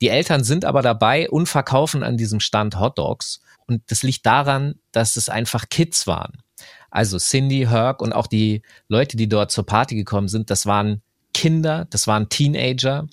Die 0.00 0.08
Eltern 0.08 0.44
sind 0.44 0.64
aber 0.64 0.82
dabei 0.82 1.28
und 1.28 1.48
verkaufen 1.48 2.02
an 2.02 2.16
diesem 2.16 2.40
Stand 2.40 2.78
Hot 2.78 2.98
Dogs. 2.98 3.40
Und 3.66 3.82
das 3.90 4.02
liegt 4.02 4.24
daran, 4.26 4.76
dass 4.92 5.16
es 5.16 5.28
einfach 5.28 5.68
Kids 5.68 6.06
waren. 6.06 6.42
Also 6.90 7.18
Cindy, 7.18 7.66
Herc 7.68 8.02
und 8.02 8.12
auch 8.12 8.26
die 8.26 8.62
Leute, 8.88 9.16
die 9.16 9.28
dort 9.28 9.50
zur 9.50 9.64
Party 9.64 9.94
gekommen 9.94 10.28
sind, 10.28 10.50
das 10.50 10.66
waren 10.66 11.02
Kinder, 11.34 11.86
das 11.90 12.06
waren 12.06 12.28
Teenager. 12.28 13.06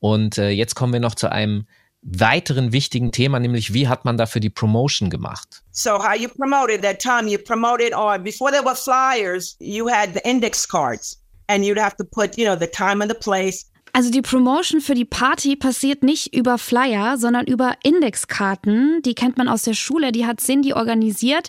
Und 0.00 0.36
äh, 0.36 0.50
jetzt 0.50 0.74
kommen 0.74 0.92
wir 0.92 1.00
noch 1.00 1.14
zu 1.14 1.30
einem 1.30 1.66
weiteren 2.02 2.72
wichtigen 2.72 3.12
Thema, 3.12 3.38
nämlich 3.38 3.72
wie 3.72 3.86
hat 3.86 4.04
man 4.04 4.16
dafür 4.16 4.40
die 4.40 4.50
Promotion 4.50 5.08
gemacht? 5.08 5.62
So 5.70 5.92
how 5.92 6.16
you 6.18 6.28
promoted 6.28 6.82
that 6.82 6.98
time, 6.98 7.30
you 7.30 7.38
promoted 7.38 7.94
on 7.94 8.24
before 8.24 8.50
there 8.50 8.64
were 8.64 8.74
flyers, 8.74 9.56
you 9.60 9.88
had 9.88 10.10
the 10.12 10.20
index 10.28 10.66
cards 10.66 11.22
and 11.48 11.64
you'd 11.64 11.80
have 11.80 11.96
to 11.96 12.04
put, 12.04 12.36
you 12.36 12.44
know, 12.44 12.58
the 12.58 12.66
time 12.66 13.00
and 13.00 13.10
the 13.10 13.16
place 13.18 13.66
also 13.92 14.10
die 14.10 14.22
Promotion 14.22 14.80
für 14.80 14.94
die 14.94 15.04
Party 15.04 15.56
passiert 15.56 16.02
nicht 16.02 16.34
über 16.34 16.56
Flyer, 16.56 17.18
sondern 17.18 17.46
über 17.46 17.74
Indexkarten. 17.82 19.02
Die 19.02 19.14
kennt 19.14 19.36
man 19.36 19.48
aus 19.48 19.62
der 19.62 19.74
Schule, 19.74 20.12
die 20.12 20.26
hat 20.26 20.40
Cindy 20.40 20.72
organisiert. 20.72 21.48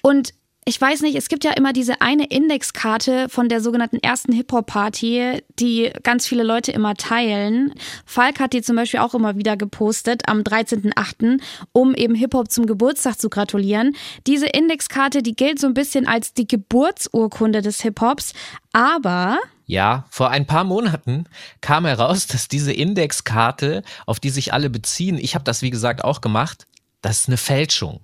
Und 0.00 0.32
ich 0.64 0.80
weiß 0.80 1.02
nicht, 1.02 1.16
es 1.16 1.28
gibt 1.28 1.42
ja 1.42 1.50
immer 1.50 1.72
diese 1.72 2.00
eine 2.00 2.26
Indexkarte 2.26 3.28
von 3.28 3.48
der 3.48 3.60
sogenannten 3.60 3.96
ersten 3.96 4.32
Hip-Hop-Party, 4.32 5.42
die 5.58 5.90
ganz 6.04 6.26
viele 6.26 6.44
Leute 6.44 6.70
immer 6.70 6.94
teilen. 6.94 7.74
Falk 8.06 8.38
hat 8.38 8.52
die 8.52 8.62
zum 8.62 8.76
Beispiel 8.76 9.00
auch 9.00 9.14
immer 9.14 9.36
wieder 9.36 9.56
gepostet 9.56 10.22
am 10.28 10.42
13.8., 10.42 11.42
um 11.72 11.96
eben 11.96 12.14
Hip-Hop 12.14 12.48
zum 12.48 12.66
Geburtstag 12.66 13.18
zu 13.18 13.28
gratulieren. 13.28 13.96
Diese 14.28 14.46
Indexkarte, 14.46 15.24
die 15.24 15.34
gilt 15.34 15.58
so 15.58 15.66
ein 15.66 15.74
bisschen 15.74 16.06
als 16.06 16.32
die 16.32 16.46
Geburtsurkunde 16.46 17.60
des 17.60 17.80
Hip-Hops, 17.82 18.32
aber 18.72 19.40
ja, 19.72 20.04
vor 20.10 20.28
ein 20.30 20.46
paar 20.46 20.64
Monaten 20.64 21.24
kam 21.62 21.86
heraus, 21.86 22.26
dass 22.26 22.46
diese 22.46 22.74
Indexkarte, 22.74 23.82
auf 24.04 24.20
die 24.20 24.28
sich 24.28 24.52
alle 24.52 24.68
beziehen, 24.68 25.16
ich 25.16 25.34
habe 25.34 25.44
das 25.44 25.62
wie 25.62 25.70
gesagt 25.70 26.04
auch 26.04 26.20
gemacht, 26.20 26.66
das 27.00 27.20
ist 27.20 27.28
eine 27.28 27.38
Fälschung. 27.38 28.00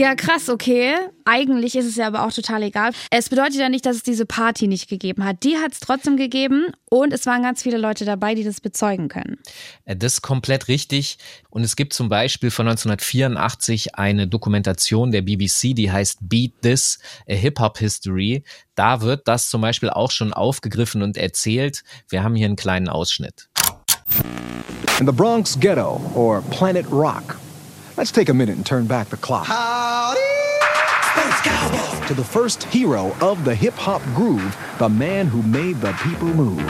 Ja, 0.00 0.14
krass, 0.14 0.48
okay. 0.48 0.94
Eigentlich 1.26 1.76
ist 1.76 1.84
es 1.84 1.96
ja 1.96 2.06
aber 2.06 2.24
auch 2.24 2.32
total 2.32 2.62
egal. 2.62 2.92
Es 3.10 3.28
bedeutet 3.28 3.56
ja 3.56 3.68
nicht, 3.68 3.84
dass 3.84 3.96
es 3.96 4.02
diese 4.02 4.24
Party 4.24 4.66
nicht 4.66 4.88
gegeben 4.88 5.26
hat. 5.26 5.44
Die 5.44 5.58
hat 5.58 5.72
es 5.72 5.80
trotzdem 5.80 6.16
gegeben 6.16 6.68
und 6.88 7.12
es 7.12 7.26
waren 7.26 7.42
ganz 7.42 7.62
viele 7.62 7.76
Leute 7.76 8.06
dabei, 8.06 8.34
die 8.34 8.42
das 8.42 8.62
bezeugen 8.62 9.08
können. 9.08 9.36
Äh, 9.84 9.96
das 9.96 10.14
ist 10.14 10.22
komplett 10.22 10.68
richtig. 10.68 11.18
Und 11.50 11.64
es 11.64 11.76
gibt 11.76 11.92
zum 11.92 12.08
Beispiel 12.08 12.50
von 12.50 12.66
1984 12.66 13.96
eine 13.96 14.26
Dokumentation 14.26 15.10
der 15.10 15.20
BBC, 15.20 15.74
die 15.74 15.92
heißt 15.92 16.20
Beat 16.22 16.62
This, 16.62 16.98
a 17.28 17.34
Hip-Hop 17.34 17.76
History. 17.76 18.42
Da 18.76 19.02
wird 19.02 19.28
das 19.28 19.50
zum 19.50 19.60
Beispiel 19.60 19.90
auch 19.90 20.12
schon 20.12 20.32
aufgegriffen 20.32 21.02
und 21.02 21.18
erzählt. 21.18 21.82
Wir 22.08 22.22
haben 22.22 22.34
hier 22.34 22.46
einen 22.46 22.56
kleinen 22.56 22.88
Ausschnitt. 22.88 23.50
In 24.98 25.04
the 25.06 25.12
Bronx 25.12 25.60
Ghetto 25.60 26.00
or 26.14 26.40
Planet 26.50 26.90
Rock. 26.90 27.39
Let's 28.00 28.12
take 28.12 28.30
a 28.30 28.32
minute 28.34 28.56
and 28.56 28.64
turn 28.64 28.86
back 28.86 29.10
the 29.10 29.18
clock. 29.18 29.46
To 32.06 32.14
the 32.14 32.24
first 32.24 32.62
hero 32.64 33.14
of 33.20 33.44
the 33.44 33.54
hip 33.54 33.74
hop 33.74 34.00
groove, 34.14 34.56
the 34.78 34.88
man 34.88 35.26
who 35.26 35.42
made 35.42 35.82
the 35.82 35.92
people 36.02 36.28
move. 36.28 36.62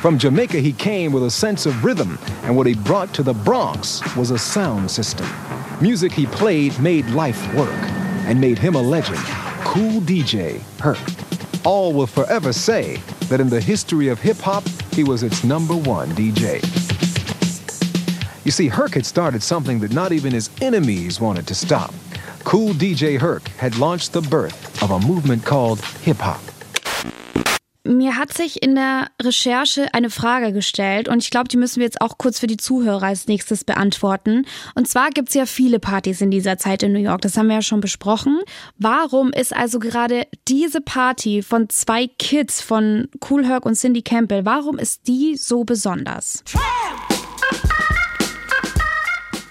From 0.00 0.16
Jamaica, 0.16 0.60
he 0.60 0.72
came 0.72 1.12
with 1.12 1.24
a 1.24 1.30
sense 1.30 1.66
of 1.66 1.84
rhythm, 1.84 2.18
and 2.44 2.56
what 2.56 2.66
he 2.66 2.74
brought 2.74 3.12
to 3.12 3.22
the 3.22 3.34
Bronx 3.34 4.00
was 4.16 4.30
a 4.30 4.38
sound 4.38 4.90
system. 4.90 5.28
Music 5.82 6.12
he 6.12 6.24
played 6.24 6.80
made 6.80 7.04
life 7.10 7.52
work 7.52 7.68
and 8.24 8.40
made 8.40 8.58
him 8.58 8.74
a 8.74 8.80
legend. 8.80 9.20
Cool 9.66 10.00
DJ 10.00 10.62
Herc. 10.80 11.66
All 11.66 11.92
will 11.92 12.06
forever 12.06 12.54
say 12.54 13.02
that 13.28 13.38
in 13.38 13.50
the 13.50 13.60
history 13.60 14.08
of 14.08 14.18
hip 14.18 14.38
hop, 14.38 14.64
he 14.92 15.04
was 15.04 15.22
its 15.22 15.44
number 15.44 15.76
one 15.76 16.08
DJ. 16.12 16.81
You 18.44 18.50
see, 18.50 18.68
Herc 18.68 18.94
had 18.94 19.06
started 19.06 19.42
something 19.42 19.80
that 19.80 19.92
not 19.92 20.10
even 20.10 20.32
his 20.32 20.50
enemies 20.60 21.20
wanted 21.20 21.46
to 21.46 21.54
stop. 21.54 21.94
Cool 22.44 22.74
DJ 22.74 23.20
Herc 23.20 23.46
had 23.56 23.78
launched 23.78 24.12
the 24.12 24.20
birth 24.20 24.82
of 24.82 24.90
a 24.90 24.98
movement 24.98 25.44
called 25.44 25.80
hip 26.02 26.18
hop. 26.18 26.40
Mir 27.84 28.16
hat 28.16 28.32
sich 28.32 28.62
in 28.62 28.76
der 28.76 29.08
Recherche 29.20 29.92
eine 29.92 30.08
Frage 30.08 30.52
gestellt 30.52 31.08
und 31.08 31.22
ich 31.22 31.30
glaube, 31.30 31.48
die 31.48 31.56
müssen 31.56 31.76
wir 31.76 31.84
jetzt 31.84 32.00
auch 32.00 32.16
kurz 32.16 32.38
für 32.38 32.46
die 32.46 32.56
Zuhörer 32.56 33.02
als 33.02 33.26
nächstes 33.26 33.64
beantworten. 33.64 34.46
Und 34.74 34.88
zwar 34.88 35.10
gibt 35.10 35.28
es 35.28 35.34
ja 35.34 35.46
viele 35.46 35.80
Partys 35.80 36.20
in 36.20 36.30
dieser 36.30 36.58
Zeit 36.58 36.84
in 36.84 36.92
New 36.92 37.00
York, 37.00 37.22
das 37.22 37.36
haben 37.36 37.48
wir 37.48 37.56
ja 37.56 37.62
schon 37.62 37.80
besprochen. 37.80 38.40
Warum 38.78 39.32
ist 39.32 39.54
also 39.54 39.80
gerade 39.80 40.26
diese 40.46 40.80
Party 40.80 41.42
von 41.42 41.68
zwei 41.68 42.06
Kids 42.06 42.60
von 42.60 43.08
Cool 43.28 43.46
Herc 43.46 43.66
und 43.66 43.74
Cindy 43.74 44.02
Campbell, 44.02 44.44
warum 44.44 44.78
ist 44.78 45.08
die 45.08 45.36
so 45.36 45.64
besonders? 45.64 46.44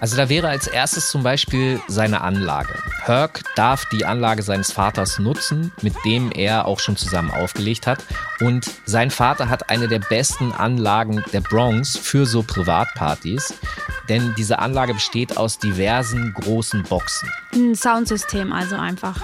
Also 0.02 0.18
da 0.18 0.30
wäre 0.30 0.50
als 0.50 0.66
erstes 0.66 1.10
zum 1.10 1.22
Beispiel 1.22 1.80
seine 1.88 2.22
Anlage. 2.22 2.74
Herc 3.04 3.42
darf 3.56 3.86
die 3.86 4.06
Anlage 4.06 4.44
seines 4.44 4.72
Vaters 4.72 5.18
nutzen, 5.18 5.72
mit 5.82 5.94
dem 6.06 6.32
er 6.32 6.66
auch 6.66 6.80
schon 6.80 6.98
zusammen 6.98 7.32
aufgelegt 7.32 7.88
hat. 7.88 8.04
Und 8.40 8.70
sein 8.86 9.10
Vater 9.10 9.50
hat 9.50 9.70
eine 9.70 9.88
der 9.88 10.00
besten 10.00 10.52
Anlagen 10.52 11.24
der 11.34 11.42
Bronx 11.42 11.98
für 11.98 12.26
so 12.26 12.44
Privatpartys. 12.44 13.54
Denn 14.08 14.36
diese 14.38 14.60
Anlage 14.60 14.94
besteht 14.94 15.38
aus 15.38 15.58
diversen 15.58 16.34
großen 16.34 16.84
Boxen. 16.84 17.30
Ein 17.54 17.76
Soundsystem 17.76 18.52
also 18.52 18.76
einfach. 18.76 19.22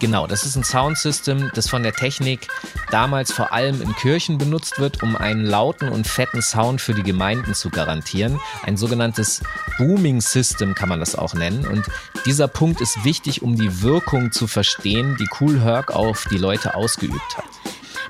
Genau, 0.00 0.26
das 0.26 0.46
ist 0.46 0.56
ein 0.56 0.64
Soundsystem, 0.64 1.50
das 1.54 1.68
von 1.68 1.82
der 1.82 1.92
Technik 1.92 2.48
damals 2.90 3.32
vor 3.32 3.52
allem 3.52 3.82
in 3.82 3.94
Kirchen 3.96 4.38
benutzt 4.38 4.80
wird, 4.80 5.02
um 5.02 5.14
einen 5.14 5.44
lauten 5.44 5.90
und 5.90 6.06
fetten 6.06 6.40
Sound 6.40 6.80
für 6.80 6.94
die 6.94 7.02
Gemeinden 7.02 7.52
zu 7.52 7.68
garantieren. 7.68 8.40
Ein 8.62 8.78
sogenanntes 8.78 9.42
Booming 9.76 10.22
System 10.22 10.74
kann 10.74 10.88
man 10.88 11.00
das 11.00 11.16
auch 11.16 11.34
nennen. 11.34 11.66
Und 11.66 11.84
dieser 12.24 12.48
Punkt 12.48 12.80
ist 12.80 13.04
wichtig, 13.04 13.19
um 13.42 13.56
die 13.56 13.82
Wirkung 13.82 14.32
zu 14.32 14.46
verstehen, 14.46 15.16
die 15.20 15.28
Cool 15.40 15.60
Herc 15.60 15.90
auf 15.90 16.26
die 16.30 16.38
Leute 16.38 16.74
ausgeübt 16.74 17.36
hat. 17.36 17.39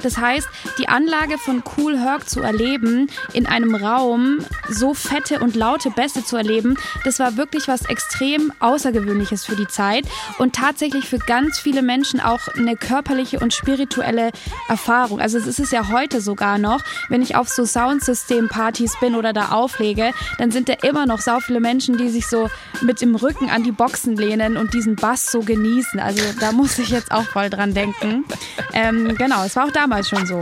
Das 0.02 0.18
heißt, 0.18 0.48
die 0.78 0.88
Anlage 0.88 1.38
von 1.38 1.62
Cool 1.76 1.98
Herc 1.98 2.28
zu 2.28 2.40
erleben, 2.40 3.08
in 3.32 3.46
einem 3.46 3.74
Raum 3.74 4.38
so 4.68 4.94
fette 4.94 5.40
und 5.40 5.56
laute 5.56 5.90
Bässe 5.90 6.24
zu 6.24 6.36
erleben, 6.36 6.76
das 7.04 7.18
war 7.18 7.36
wirklich 7.36 7.68
was 7.68 7.82
extrem 7.86 8.52
Außergewöhnliches 8.60 9.44
für 9.44 9.56
die 9.56 9.68
Zeit 9.68 10.04
und 10.38 10.54
tatsächlich 10.54 11.06
für 11.06 11.18
ganz 11.18 11.58
viele 11.58 11.82
Menschen 11.82 12.20
auch 12.20 12.48
eine 12.56 12.76
körperliche 12.76 13.40
und 13.40 13.52
spirituelle 13.52 14.30
Erfahrung. 14.68 15.20
Also 15.20 15.38
es 15.38 15.46
ist 15.46 15.60
es 15.60 15.70
ja 15.70 15.88
heute 15.88 16.20
sogar 16.20 16.58
noch, 16.58 16.82
wenn 17.08 17.22
ich 17.22 17.36
auf 17.36 17.48
so 17.48 17.64
Soundsystem-Partys 17.64 18.98
bin 19.00 19.14
oder 19.14 19.32
da 19.32 19.50
auflege, 19.50 20.12
dann 20.38 20.50
sind 20.50 20.68
da 20.68 20.74
immer 20.82 21.06
noch 21.06 21.20
so 21.20 21.40
viele 21.40 21.60
Menschen, 21.60 21.96
die 21.96 22.08
sich 22.08 22.26
so 22.26 22.48
mit 22.82 23.00
dem 23.00 23.14
Rücken 23.14 23.50
an 23.50 23.62
die 23.62 23.72
Boxen 23.72 24.16
lehnen 24.16 24.56
und 24.56 24.74
diesen 24.74 24.96
Bass 24.96 25.30
so 25.30 25.40
genießen. 25.40 26.00
Also 26.00 26.22
da 26.40 26.52
muss 26.52 26.78
ich 26.78 26.88
jetzt 26.88 27.12
auch 27.12 27.24
voll 27.24 27.50
dran 27.50 27.74
denken. 27.74 28.24
Ähm, 28.72 29.14
genau, 29.16 29.44
es 29.44 29.56
war 29.56 29.66
auch 29.66 29.72
damals 29.72 29.89
schon 30.08 30.26
so. 30.26 30.40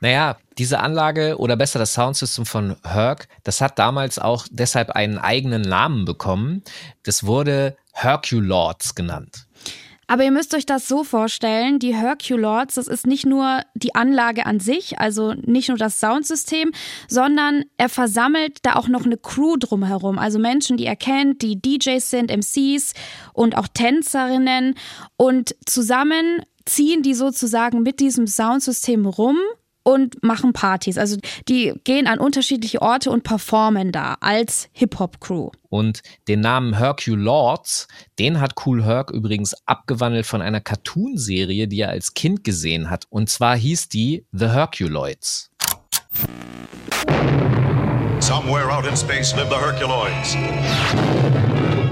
Naja, 0.00 0.36
diese 0.58 0.80
Anlage 0.80 1.38
oder 1.38 1.56
besser 1.56 1.78
das 1.78 1.94
Soundsystem 1.94 2.44
von 2.44 2.76
Herc, 2.84 3.28
das 3.44 3.60
hat 3.60 3.78
damals 3.78 4.18
auch 4.18 4.46
deshalb 4.50 4.90
einen 4.90 5.18
eigenen 5.18 5.62
Namen 5.62 6.04
bekommen. 6.04 6.62
Das 7.04 7.24
wurde 7.24 7.76
Herculords 7.92 8.94
genannt. 8.94 9.46
Aber 10.08 10.24
ihr 10.24 10.30
müsst 10.30 10.54
euch 10.54 10.66
das 10.66 10.88
so 10.88 11.04
vorstellen, 11.04 11.78
die 11.78 11.94
Herculords, 11.94 12.74
das 12.74 12.86
ist 12.86 13.06
nicht 13.06 13.24
nur 13.24 13.62
die 13.74 13.94
Anlage 13.94 14.44
an 14.44 14.60
sich, 14.60 14.98
also 14.98 15.32
nicht 15.32 15.68
nur 15.68 15.78
das 15.78 16.00
Soundsystem, 16.00 16.72
sondern 17.08 17.64
er 17.78 17.88
versammelt 17.88 18.58
da 18.62 18.74
auch 18.74 18.88
noch 18.88 19.06
eine 19.06 19.16
Crew 19.16 19.56
drumherum, 19.56 20.18
also 20.18 20.38
Menschen, 20.38 20.76
die 20.76 20.84
er 20.84 20.96
kennt, 20.96 21.40
die 21.40 21.62
DJs 21.62 22.10
sind, 22.10 22.30
MCs 22.30 22.92
und 23.32 23.56
auch 23.56 23.68
Tänzerinnen 23.68 24.74
und 25.16 25.54
zusammen 25.64 26.42
ziehen 26.66 27.02
die 27.02 27.14
sozusagen 27.14 27.82
mit 27.82 28.00
diesem 28.00 28.26
Soundsystem 28.26 29.06
rum 29.06 29.36
und 29.82 30.22
machen 30.22 30.52
Partys. 30.52 30.98
Also 30.98 31.16
die 31.48 31.72
gehen 31.84 32.06
an 32.06 32.18
unterschiedliche 32.18 32.82
Orte 32.82 33.10
und 33.10 33.24
performen 33.24 33.92
da 33.92 34.16
als 34.20 34.68
Hip-Hop-Crew. 34.72 35.50
Und 35.68 36.02
den 36.28 36.40
Namen 36.40 36.78
Hercule 36.78 37.22
Lords, 37.22 37.88
den 38.18 38.40
hat 38.40 38.54
Cool 38.64 38.84
Herc 38.84 39.10
übrigens 39.10 39.54
abgewandelt 39.66 40.26
von 40.26 40.42
einer 40.42 40.60
Cartoonserie, 40.60 41.66
die 41.66 41.80
er 41.80 41.90
als 41.90 42.14
Kind 42.14 42.44
gesehen 42.44 42.90
hat. 42.90 43.06
Und 43.10 43.28
zwar 43.28 43.56
hieß 43.56 43.88
die 43.88 44.26
The 44.32 44.48
Herculoids. 44.48 45.50
Somewhere 48.20 48.70
out 48.70 48.86
in 48.86 48.96
space 48.96 49.34
live 49.34 49.48
the 49.48 49.56
Herculoids. 49.56 50.36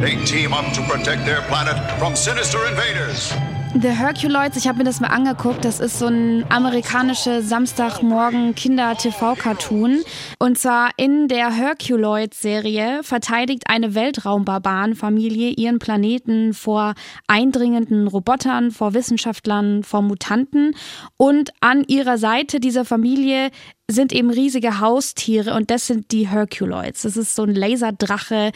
They 0.01 0.17
team 0.25 0.55
up 0.55 0.73
to 0.73 0.83
protect 0.83 1.27
their 1.27 1.43
planet 1.43 1.77
from 1.99 2.15
sinister 2.15 2.59
invaders. 2.71 3.35
The 3.73 3.91
Herculoids, 3.91 4.57
ich 4.57 4.67
habe 4.67 4.79
mir 4.79 4.85
das 4.85 5.01
mal 5.01 5.09
angeguckt, 5.09 5.65
das 5.65 5.79
ist 5.79 6.01
so 6.01 6.09
ein 6.09 6.45
amerikanische 6.51 7.41
Samstagmorgen 7.41 8.57
Kinder-TV-Cartoon. 8.57 10.03
Und 10.41 10.59
zwar 10.59 10.91
in 10.97 11.29
der 11.29 11.53
Herculoids-Serie 11.53 13.05
verteidigt 13.05 13.65
eine 13.69 13.95
Weltraumbarbarenfamilie 13.95 15.51
ihren 15.51 15.79
Planeten 15.79 16.53
vor 16.53 16.95
eindringenden 17.29 18.09
Robotern, 18.09 18.73
vor 18.73 18.93
Wissenschaftlern, 18.93 19.85
vor 19.85 20.03
Mutanten. 20.03 20.75
Und 21.17 21.51
an 21.61 21.85
ihrer 21.85 22.19
Seite 22.19 22.59
dieser 22.59 22.85
Familie 22.85 23.51
sind 23.91 24.13
eben 24.13 24.31
riesige 24.31 24.81
Haustiere 24.81 25.55
und 25.55 25.71
das 25.71 25.87
sind 25.87 26.13
die 26.13 26.29
Herculoids. 26.29 27.03
Das 27.03 27.17
ist 27.17 27.35
so 27.35 27.43
ein 27.43 27.55
Laserdrache, 27.55 28.53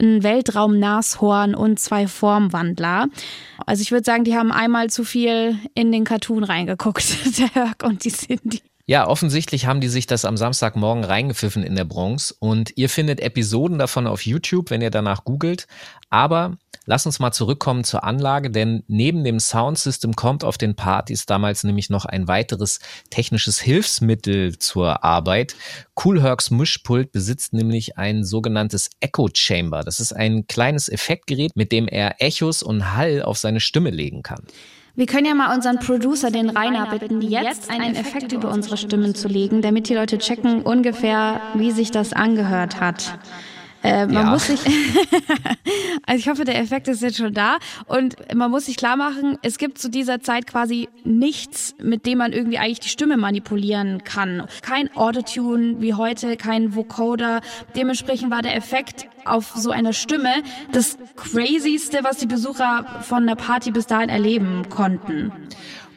ein 0.00 0.22
Weltraumnashorn 0.22 1.54
und 1.54 1.78
zwei 1.78 2.06
Formwandler. 2.06 3.06
Also 3.68 3.82
ich 3.82 3.92
würde 3.92 4.04
sagen, 4.04 4.24
die 4.24 4.34
haben 4.34 4.50
einmal 4.50 4.88
zu 4.88 5.04
viel 5.04 5.58
in 5.74 5.92
den 5.92 6.04
Cartoon 6.04 6.42
reingeguckt, 6.42 7.04
der 7.38 7.52
Herc 7.52 7.82
und 7.82 8.02
die 8.02 8.10
Cindy. 8.10 8.62
Ja, 8.86 9.06
offensichtlich 9.06 9.66
haben 9.66 9.82
die 9.82 9.88
sich 9.88 10.06
das 10.06 10.24
am 10.24 10.38
Samstagmorgen 10.38 11.04
reingepfiffen 11.04 11.62
in 11.62 11.76
der 11.76 11.84
Bronx 11.84 12.30
und 12.30 12.72
ihr 12.76 12.88
findet 12.88 13.20
Episoden 13.20 13.78
davon 13.78 14.06
auf 14.06 14.24
YouTube, 14.24 14.70
wenn 14.70 14.80
ihr 14.80 14.88
danach 14.88 15.24
googelt. 15.24 15.66
Aber 16.08 16.56
lass 16.88 17.04
uns 17.04 17.20
mal 17.20 17.32
zurückkommen 17.32 17.84
zur 17.84 18.02
Anlage, 18.02 18.50
denn 18.50 18.82
neben 18.88 19.22
dem 19.22 19.38
Soundsystem 19.38 20.16
kommt 20.16 20.42
auf 20.42 20.56
den 20.56 20.74
Partys 20.74 21.26
damals 21.26 21.62
nämlich 21.62 21.90
noch 21.90 22.06
ein 22.06 22.26
weiteres 22.28 22.80
technisches 23.10 23.60
Hilfsmittel 23.60 24.58
zur 24.58 25.04
Arbeit. 25.04 25.54
Cool 26.02 26.22
Hercs 26.22 26.50
Mischpult 26.50 27.12
besitzt 27.12 27.52
nämlich 27.52 27.98
ein 27.98 28.24
sogenanntes 28.24 28.88
Echo 29.00 29.28
Chamber. 29.32 29.82
Das 29.84 30.00
ist 30.00 30.14
ein 30.14 30.46
kleines 30.46 30.88
Effektgerät, 30.88 31.54
mit 31.54 31.72
dem 31.72 31.88
er 31.88 32.22
Echos 32.22 32.62
und 32.62 32.96
Hall 32.96 33.22
auf 33.22 33.36
seine 33.36 33.60
Stimme 33.60 33.90
legen 33.90 34.22
kann. 34.22 34.42
Wir 34.94 35.06
können 35.06 35.26
ja 35.26 35.34
mal 35.34 35.54
unseren 35.54 35.78
Producer, 35.78 36.30
den 36.30 36.50
Rainer, 36.50 36.86
bitten, 36.98 37.20
jetzt 37.20 37.70
einen 37.70 37.94
Effekt 37.96 38.32
über 38.32 38.50
unsere 38.50 38.78
Stimmen 38.78 39.14
zu 39.14 39.28
legen, 39.28 39.60
damit 39.60 39.90
die 39.90 39.94
Leute 39.94 40.18
checken 40.18 40.62
ungefähr, 40.62 41.40
wie 41.54 41.70
sich 41.70 41.90
das 41.90 42.14
angehört 42.14 42.80
hat. 42.80 43.18
Äh, 43.82 44.06
man 44.06 44.14
ja. 44.14 44.30
muss 44.30 44.48
sich, 44.48 44.60
also 46.06 46.18
ich 46.18 46.28
hoffe, 46.28 46.44
der 46.44 46.58
Effekt 46.58 46.88
ist 46.88 47.00
jetzt 47.00 47.18
schon 47.18 47.32
da 47.32 47.58
und 47.86 48.16
man 48.34 48.50
muss 48.50 48.66
sich 48.66 48.76
klar 48.76 48.96
machen, 48.96 49.38
es 49.42 49.58
gibt 49.58 49.78
zu 49.78 49.88
dieser 49.88 50.20
Zeit 50.20 50.46
quasi 50.46 50.88
nichts, 51.04 51.74
mit 51.80 52.04
dem 52.04 52.18
man 52.18 52.32
irgendwie 52.32 52.58
eigentlich 52.58 52.80
die 52.80 52.88
Stimme 52.88 53.16
manipulieren 53.16 54.02
kann. 54.02 54.46
Kein 54.62 54.94
Autotune 54.96 55.80
wie 55.80 55.94
heute, 55.94 56.36
kein 56.36 56.74
Vocoder. 56.74 57.40
Dementsprechend 57.76 58.30
war 58.32 58.42
der 58.42 58.56
Effekt 58.56 59.06
auf 59.24 59.52
so 59.54 59.70
einer 59.70 59.92
Stimme 59.92 60.32
das 60.72 60.98
crazyste, 61.16 62.00
was 62.02 62.18
die 62.18 62.26
Besucher 62.26 63.02
von 63.02 63.26
der 63.26 63.36
Party 63.36 63.70
bis 63.70 63.86
dahin 63.86 64.08
erleben 64.08 64.68
konnten. 64.68 65.32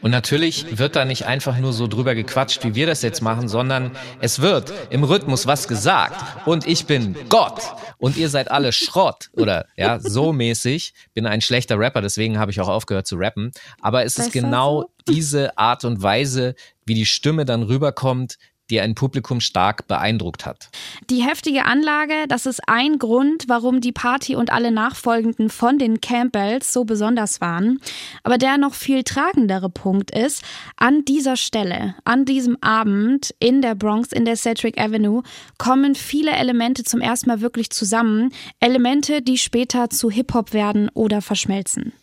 Und 0.02 0.12
natürlich 0.12 0.78
wird 0.78 0.96
da 0.96 1.06
nicht 1.06 1.26
einfach 1.26 1.58
nur 1.58 1.74
so 1.74 1.88
drüber 1.88 2.16
gequatscht, 2.16 2.64
wie 2.64 2.76
wir 2.76 2.88
das 2.88 3.02
jetzt 3.02 3.22
machen, 3.22 3.48
sondern 3.48 3.92
es 4.20 4.42
wird 4.42 4.74
im 4.90 5.04
Rhythmus 5.04 5.48
was 5.48 5.68
gesagt. 5.68 6.48
Und 6.48 6.68
ich 6.68 6.86
bin 6.86 7.16
Gott. 7.30 7.62
Und 7.98 8.18
ihr 8.18 8.30
seid 8.30 8.50
alle 8.50 8.72
Schrott. 8.72 9.30
Oder 9.34 9.68
ja, 9.78 10.00
so 10.00 10.34
mäßig. 10.34 10.94
Bin 11.14 11.28
ein 11.28 11.42
schlechter 11.42 11.78
Rapper, 11.78 12.02
deswegen 12.02 12.40
habe 12.40 12.52
ich 12.52 12.60
auch 12.60 12.68
aufgehört 12.68 13.06
zu 13.06 13.16
rappen. 13.16 13.52
Aber 13.80 14.04
es 14.04 14.18
ist 14.18 14.32
genau 14.32 14.90
diese 15.08 15.58
Art 15.58 15.86
und 15.86 16.02
Weise, 16.02 16.56
wie 16.86 16.96
die 16.96 17.06
Stimme 17.06 17.46
dann 17.46 17.64
rüberkommt, 17.64 18.38
die 18.72 18.82
ein 18.82 18.96
Publikum 18.96 19.42
stark 19.42 19.88
beeindruckt 19.88 20.46
hat. 20.46 20.70
Die 21.10 21.22
heftige 21.22 21.66
Anlage, 21.66 22.14
das 22.28 22.46
ist 22.46 22.62
ein 22.68 22.98
Grund, 22.98 23.46
warum 23.48 23.82
die 23.82 23.92
Party 23.92 24.36
und 24.36 24.52
alle 24.52 24.72
Nachfolgenden 24.72 25.50
von 25.50 25.78
den 25.78 26.02
Campbells 26.02 26.74
so 26.74 26.86
besonders 26.86 27.42
waren. 27.42 27.80
Aber 28.24 28.38
der 28.38 28.58
noch 28.58 28.74
viel 28.74 29.04
tragendere 29.04 29.70
Punkt 29.70 30.12
ist, 30.12 30.44
an 30.78 31.06
dieser 31.06 31.36
Stelle, 31.36 31.96
an 32.06 32.26
diesem 32.26 32.58
Abend 32.62 33.36
in 33.40 33.62
der 33.62 33.76
Bronx, 33.76 34.12
in 34.12 34.26
der 34.26 34.38
Cedric 34.38 34.80
Avenue, 34.80 35.24
kommen 35.58 35.96
viele 35.96 36.32
Elemente 36.32 36.84
zum 36.84 37.02
ersten 37.02 37.30
Mal 37.30 37.42
wirklich 37.42 37.70
zusammen. 37.70 38.34
Elemente, 38.60 39.22
die 39.22 39.38
später 39.38 39.90
zu 39.90 40.10
Hip-Hop 40.10 40.54
werden 40.54 40.90
oder 40.94 41.22
verschmelzen. 41.22 41.94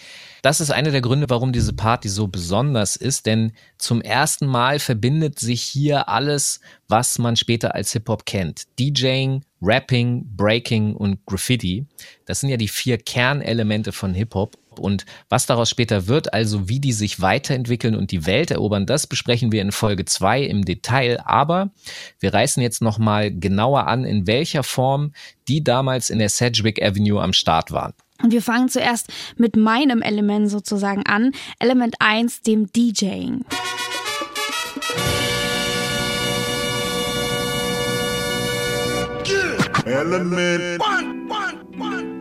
Das 0.42 0.60
ist 0.60 0.70
einer 0.70 0.90
der 0.90 1.00
Gründe, 1.00 1.28
warum 1.28 1.52
diese 1.52 1.72
Party 1.72 2.08
so 2.08 2.28
besonders 2.28 2.96
ist, 2.96 3.26
denn 3.26 3.52
zum 3.76 4.00
ersten 4.00 4.46
Mal 4.46 4.78
verbindet 4.78 5.38
sich 5.38 5.62
hier 5.62 6.08
alles, 6.08 6.60
was 6.86 7.18
man 7.18 7.36
später 7.36 7.74
als 7.74 7.92
Hip-Hop 7.92 8.24
kennt. 8.24 8.64
DJing, 8.78 9.42
Rapping, 9.60 10.24
Breaking 10.36 10.94
und 10.94 11.24
Graffiti. 11.26 11.86
Das 12.26 12.40
sind 12.40 12.50
ja 12.50 12.56
die 12.56 12.68
vier 12.68 12.98
Kernelemente 12.98 13.92
von 13.92 14.14
Hip-Hop. 14.14 14.56
Und 14.78 15.06
was 15.28 15.46
daraus 15.46 15.68
später 15.70 16.06
wird, 16.06 16.32
also 16.32 16.68
wie 16.68 16.78
die 16.78 16.92
sich 16.92 17.20
weiterentwickeln 17.20 17.96
und 17.96 18.12
die 18.12 18.26
Welt 18.26 18.52
erobern, 18.52 18.86
das 18.86 19.08
besprechen 19.08 19.50
wir 19.50 19.60
in 19.60 19.72
Folge 19.72 20.04
zwei 20.04 20.42
im 20.42 20.64
Detail. 20.64 21.20
Aber 21.26 21.72
wir 22.20 22.32
reißen 22.32 22.62
jetzt 22.62 22.80
nochmal 22.80 23.32
genauer 23.32 23.88
an, 23.88 24.04
in 24.04 24.28
welcher 24.28 24.62
Form 24.62 25.12
die 25.48 25.64
damals 25.64 26.10
in 26.10 26.20
der 26.20 26.28
Sedgwick 26.28 26.80
Avenue 26.80 27.20
am 27.20 27.32
Start 27.32 27.72
waren. 27.72 27.92
Und 28.22 28.32
wir 28.32 28.42
fangen 28.42 28.68
zuerst 28.68 29.12
mit 29.36 29.56
meinem 29.56 30.02
Element 30.02 30.50
sozusagen 30.50 31.04
an. 31.06 31.32
Element 31.58 31.94
1, 32.00 32.42
dem 32.42 32.72
DJing. 32.72 33.44
Element. 39.84 40.82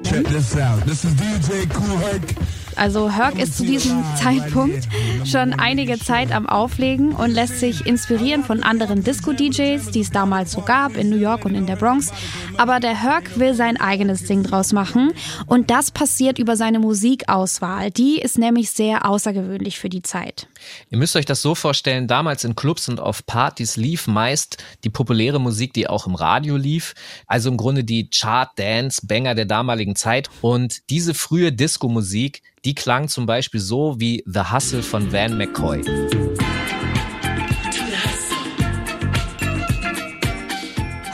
Check 0.03 0.25
this 0.27 0.55
out. 0.55 0.85
This 0.85 1.03
is 1.03 1.13
DJ 1.15 1.65
Cool 1.73 1.97
Herc. 1.99 2.56
Also 2.77 3.11
Herc 3.11 3.39
ist 3.39 3.57
zu 3.57 3.65
diesem 3.65 4.03
Zeitpunkt 4.15 4.87
schon 5.25 5.53
einige 5.53 5.97
Zeit 5.97 6.31
am 6.31 6.47
Auflegen 6.47 7.11
und 7.13 7.31
lässt 7.31 7.59
sich 7.59 7.85
inspirieren 7.85 8.43
von 8.43 8.63
anderen 8.63 9.03
Disco-DJs, 9.03 9.91
die 9.91 10.01
es 10.01 10.11
damals 10.11 10.51
so 10.51 10.61
gab 10.61 10.95
in 10.95 11.09
New 11.09 11.17
York 11.17 11.45
und 11.45 11.55
in 11.55 11.65
der 11.65 11.75
Bronx. 11.75 12.11
Aber 12.57 12.79
der 12.79 13.01
Herc 13.01 13.39
will 13.39 13.53
sein 13.53 13.77
eigenes 13.77 14.25
Ding 14.25 14.43
draus 14.43 14.73
machen 14.73 15.11
und 15.47 15.71
das 15.71 15.91
passiert 15.91 16.39
über 16.39 16.55
seine 16.55 16.79
Musikauswahl. 16.79 17.91
Die 17.91 18.19
ist 18.19 18.37
nämlich 18.37 18.69
sehr 18.69 19.09
außergewöhnlich 19.09 19.79
für 19.79 19.89
die 19.89 20.01
Zeit. 20.01 20.47
Ihr 20.89 20.97
müsst 20.97 21.15
euch 21.15 21.25
das 21.25 21.41
so 21.41 21.55
vorstellen, 21.55 22.07
damals 22.07 22.43
in 22.43 22.55
Clubs 22.55 22.89
und 22.89 22.99
auf 22.99 23.25
Partys 23.25 23.75
lief 23.75 24.07
meist 24.07 24.63
die 24.83 24.89
populäre 24.89 25.39
Musik, 25.39 25.73
die 25.73 25.87
auch 25.87 26.07
im 26.07 26.15
Radio 26.15 26.57
lief. 26.57 26.93
Also 27.27 27.49
im 27.49 27.57
Grunde 27.57 27.83
die 27.83 28.09
Chart-Dance-Banger 28.09 29.35
der 29.35 29.45
damaligen 29.45 29.95
Zeit. 29.95 30.29
Und 30.41 30.89
diese 30.89 31.13
frühe 31.13 31.51
Disco-Musik, 31.51 32.41
die 32.65 32.75
klang 32.75 33.07
zum 33.07 33.25
Beispiel 33.25 33.59
so 33.59 33.99
wie 33.99 34.23
The 34.25 34.51
Hustle 34.51 34.83
von 34.83 35.11
Van 35.11 35.37
McCoy. 35.37 35.81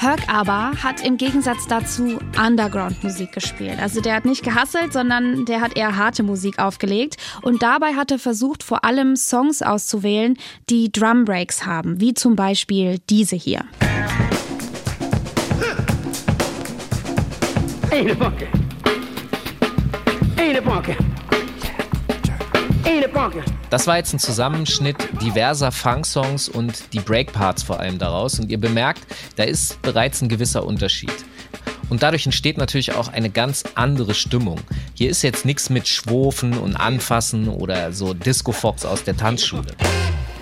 Herc 0.03 0.27
aber 0.27 0.73
hat 0.83 1.05
im 1.05 1.15
Gegensatz 1.15 1.65
dazu 1.65 2.19
Underground-Musik 2.37 3.31
gespielt. 3.31 3.79
Also 3.79 4.01
der 4.01 4.15
hat 4.15 4.25
nicht 4.25 4.43
gehasselt, 4.43 4.91
sondern 4.91 5.45
der 5.45 5.61
hat 5.61 5.77
eher 5.77 5.95
harte 5.95 6.23
Musik 6.23 6.59
aufgelegt. 6.59 7.15
Und 7.41 7.63
dabei 7.63 7.93
hat 7.93 8.11
er 8.11 8.19
versucht, 8.19 8.63
vor 8.63 8.83
allem 8.83 9.15
Songs 9.15 9.61
auszuwählen, 9.61 10.37
die 10.69 10.91
Drum 10.91 11.23
Breaks 11.23 11.65
haben, 11.65 12.01
wie 12.01 12.13
zum 12.13 12.35
Beispiel 12.35 12.99
diese 13.09 13.37
hier. 13.37 13.61
Ain't 17.89 18.09
it 18.09 18.17
funky? 18.17 18.47
Ain't 20.35 20.57
it 20.57 20.63
funky? 20.65 20.97
Funky? 23.13 23.39
Das 23.69 23.87
war 23.87 23.97
jetzt 23.97 24.13
ein 24.13 24.19
Zusammenschnitt 24.19 24.97
diverser 25.21 25.71
Funk-Songs 25.71 26.49
und 26.49 26.93
die 26.93 26.99
Breakparts 26.99 27.63
vor 27.63 27.79
allem 27.79 27.97
daraus. 27.97 28.39
Und 28.39 28.49
ihr 28.51 28.59
bemerkt, 28.59 29.01
da 29.35 29.43
ist 29.43 29.81
bereits 29.81 30.21
ein 30.21 30.29
gewisser 30.29 30.65
Unterschied. 30.65 31.13
Und 31.89 32.03
dadurch 32.03 32.25
entsteht 32.25 32.57
natürlich 32.57 32.93
auch 32.93 33.07
eine 33.09 33.29
ganz 33.29 33.63
andere 33.75 34.13
Stimmung. 34.13 34.59
Hier 34.95 35.09
ist 35.09 35.21
jetzt 35.21 35.45
nichts 35.45 35.69
mit 35.69 35.87
Schwofen 35.87 36.57
und 36.57 36.75
Anfassen 36.75 37.47
oder 37.47 37.93
so 37.93 38.13
Disco 38.13 38.51
Fox 38.51 38.85
aus 38.85 39.03
der 39.03 39.15
Tanzschule. 39.15 39.67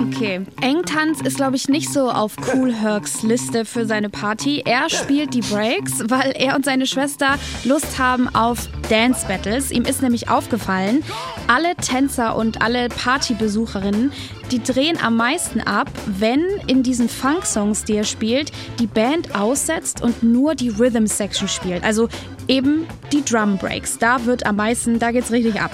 Okay. 0.07 0.41
Engtanz 0.61 1.21
ist, 1.21 1.37
glaube 1.37 1.55
ich, 1.55 1.69
nicht 1.69 1.93
so 1.93 2.09
auf 2.09 2.35
Cool 2.53 2.73
Hercs 2.73 3.21
Liste 3.21 3.65
für 3.65 3.85
seine 3.85 4.09
Party. 4.09 4.63
Er 4.65 4.89
spielt 4.89 5.33
die 5.35 5.41
Breaks, 5.41 6.03
weil 6.09 6.31
er 6.31 6.55
und 6.55 6.65
seine 6.65 6.87
Schwester 6.87 7.37
Lust 7.65 7.99
haben 7.99 8.27
auf 8.33 8.67
Dance 8.89 9.27
Battles. 9.27 9.69
Ihm 9.69 9.83
ist 9.83 10.01
nämlich 10.01 10.27
aufgefallen, 10.29 11.03
alle 11.47 11.75
Tänzer 11.75 12.35
und 12.35 12.63
alle 12.63 12.89
Partybesucherinnen, 12.89 14.11
die 14.51 14.63
drehen 14.63 14.97
am 15.01 15.17
meisten 15.17 15.61
ab, 15.61 15.89
wenn 16.07 16.45
in 16.65 16.81
diesen 16.81 17.07
Funk-Songs, 17.07 17.83
die 17.83 17.95
er 17.95 18.03
spielt, 18.03 18.51
die 18.79 18.87
Band 18.87 19.35
aussetzt 19.35 20.01
und 20.01 20.23
nur 20.23 20.55
die 20.55 20.69
Rhythm 20.69 21.05
Section 21.05 21.47
spielt. 21.47 21.83
Also 21.83 22.09
eben 22.47 22.87
die 23.11 23.23
Drum 23.23 23.57
Breaks. 23.57 23.99
Da 23.99 24.25
wird 24.25 24.47
am 24.47 24.55
meisten, 24.55 24.97
da 24.97 25.11
geht's 25.11 25.31
richtig 25.31 25.61
ab. 25.61 25.71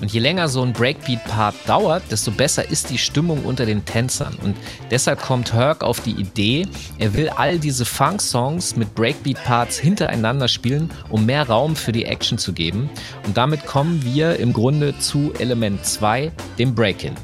Und 0.00 0.12
je 0.12 0.20
länger 0.20 0.48
so 0.48 0.62
ein 0.62 0.72
Breakbeat-Part 0.72 1.54
dauert, 1.66 2.02
desto 2.10 2.30
besser 2.30 2.68
ist 2.70 2.90
die 2.90 2.98
Stimmung 2.98 3.44
unter 3.44 3.66
den 3.66 3.84
Tänzern. 3.84 4.36
Und 4.42 4.56
deshalb 4.90 5.20
kommt 5.20 5.52
Herc 5.52 5.82
auf 5.82 6.00
die 6.00 6.12
Idee, 6.12 6.66
er 6.98 7.14
will 7.14 7.28
all 7.30 7.58
diese 7.58 7.84
Funk-Songs 7.84 8.76
mit 8.76 8.94
Breakbeat-Parts 8.94 9.78
hintereinander 9.78 10.48
spielen, 10.48 10.90
um 11.08 11.26
mehr 11.26 11.48
Raum 11.48 11.76
für 11.76 11.92
die 11.92 12.04
Action 12.04 12.38
zu 12.38 12.52
geben. 12.52 12.88
Und 13.26 13.36
damit 13.36 13.66
kommen 13.66 14.04
wir 14.04 14.36
im 14.36 14.52
Grunde 14.52 14.98
zu 14.98 15.32
Element 15.38 15.84
2, 15.84 16.32
dem 16.58 16.74
Break-In. 16.74 17.14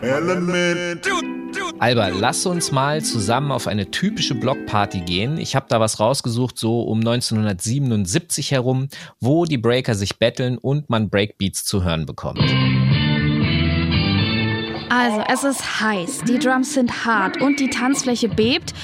Element. 0.00 1.37
Alba, 1.80 2.08
lass 2.08 2.44
uns 2.44 2.72
mal 2.72 3.02
zusammen 3.02 3.52
auf 3.52 3.68
eine 3.68 3.92
typische 3.92 4.34
Blockparty 4.34 5.00
gehen. 5.00 5.38
Ich 5.38 5.54
habe 5.54 5.66
da 5.68 5.78
was 5.78 6.00
rausgesucht, 6.00 6.58
so 6.58 6.82
um 6.82 6.98
1977 6.98 8.50
herum, 8.50 8.88
wo 9.20 9.44
die 9.44 9.58
Breaker 9.58 9.94
sich 9.94 10.18
betteln 10.18 10.58
und 10.58 10.90
man 10.90 11.08
Breakbeats 11.08 11.64
zu 11.64 11.84
hören 11.84 12.04
bekommt. 12.04 12.40
Also, 14.90 15.22
es 15.32 15.44
ist 15.44 15.80
heiß, 15.80 16.22
die 16.26 16.40
Drums 16.40 16.74
sind 16.74 17.04
hart 17.04 17.40
und 17.40 17.60
die 17.60 17.70
Tanzfläche 17.70 18.28
bebt. 18.28 18.74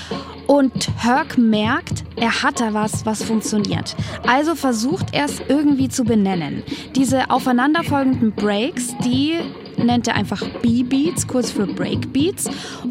Und 0.47 0.91
Herc 0.99 1.37
merkt, 1.37 2.05
er 2.15 2.43
hat 2.43 2.61
da 2.61 2.75
was, 2.75 3.05
was 3.07 3.25
funktioniert. 3.25 3.97
Also 4.27 4.55
versucht 4.55 5.07
er 5.13 5.25
es 5.25 5.41
irgendwie 5.49 5.89
zu 5.89 6.05
benennen. 6.05 6.63
Diese 6.95 7.31
aufeinanderfolgenden 7.31 8.33
Breaks, 8.33 8.95
die 9.03 9.41
nennt 9.85 10.09
er 10.09 10.15
einfach 10.15 10.43
B-Beats, 10.63 11.27
kurz 11.27 11.51
für 11.51 11.67
Breakbeats. 11.67 12.49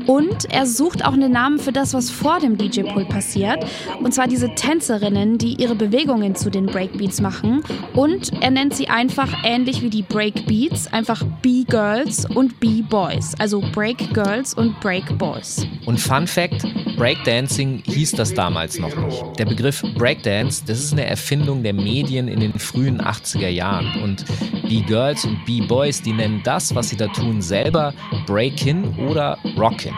Und 0.08 0.46
er 0.52 0.66
sucht 0.66 1.06
auch 1.06 1.14
einen 1.14 1.32
Namen 1.32 1.60
für 1.60 1.72
das, 1.72 1.94
was 1.94 2.10
vor 2.10 2.40
dem 2.40 2.58
DJ-Pult 2.58 3.10
passiert. 3.10 3.66
Und 4.02 4.14
zwar 4.14 4.28
diese 4.28 4.54
Tänzerinnen, 4.56 5.38
die 5.38 5.56
ihre 5.62 5.76
Bewegungen 5.76 6.36
zu 6.36 6.50
den 6.50 6.66
Breakbeats 6.66 7.22
machen. 7.22 7.64
Und 7.94 8.32
er 8.42 8.52
nennt 8.52 8.76
sie 8.76 8.90
einfach 8.90 9.30
ähnlich 9.44 9.82
wie 9.82 9.90
die 9.90 10.04
Breakbeats, 10.04 10.92
einfach 10.92 11.24
B-Girls 11.42 12.26
und 12.36 12.60
B-Boys. 12.60 13.34
Also 13.40 13.62
Break 13.72 14.14
Girls 14.14 14.54
und 14.54 14.80
Break 14.80 15.18
Boys. 15.18 15.66
Und 15.86 16.00
Fun 16.00 16.28
Fact, 16.28 16.66
Breakdancing 16.98 17.84
hieß 17.86 18.12
das 18.12 18.34
damals 18.34 18.80
noch 18.80 18.96
nicht. 18.96 19.24
Der 19.40 19.46
Begriff 19.46 19.84
Breakdance, 19.96 20.64
das 20.66 20.80
ist 20.80 20.94
eine 20.94 21.06
Erfindung 21.06 21.64
der 21.64 21.74
Medien 21.74 22.28
in 22.28 22.40
den 22.40 22.58
frühen 22.60 23.02
80er 23.02 23.50
Jahren. 23.50 24.02
Und 24.04 24.26
B-Girls 24.68 25.26
und 25.26 25.44
B-Boys, 25.46 26.02
die 26.02 26.14
nennen 26.14 26.42
das, 26.44 26.76
was 26.84 26.90
sie 26.90 26.98
da 26.98 27.08
tun, 27.08 27.42
selber 27.42 27.94
Break-In 28.26 29.08
oder 29.08 29.38
Rockin'. 29.56 29.96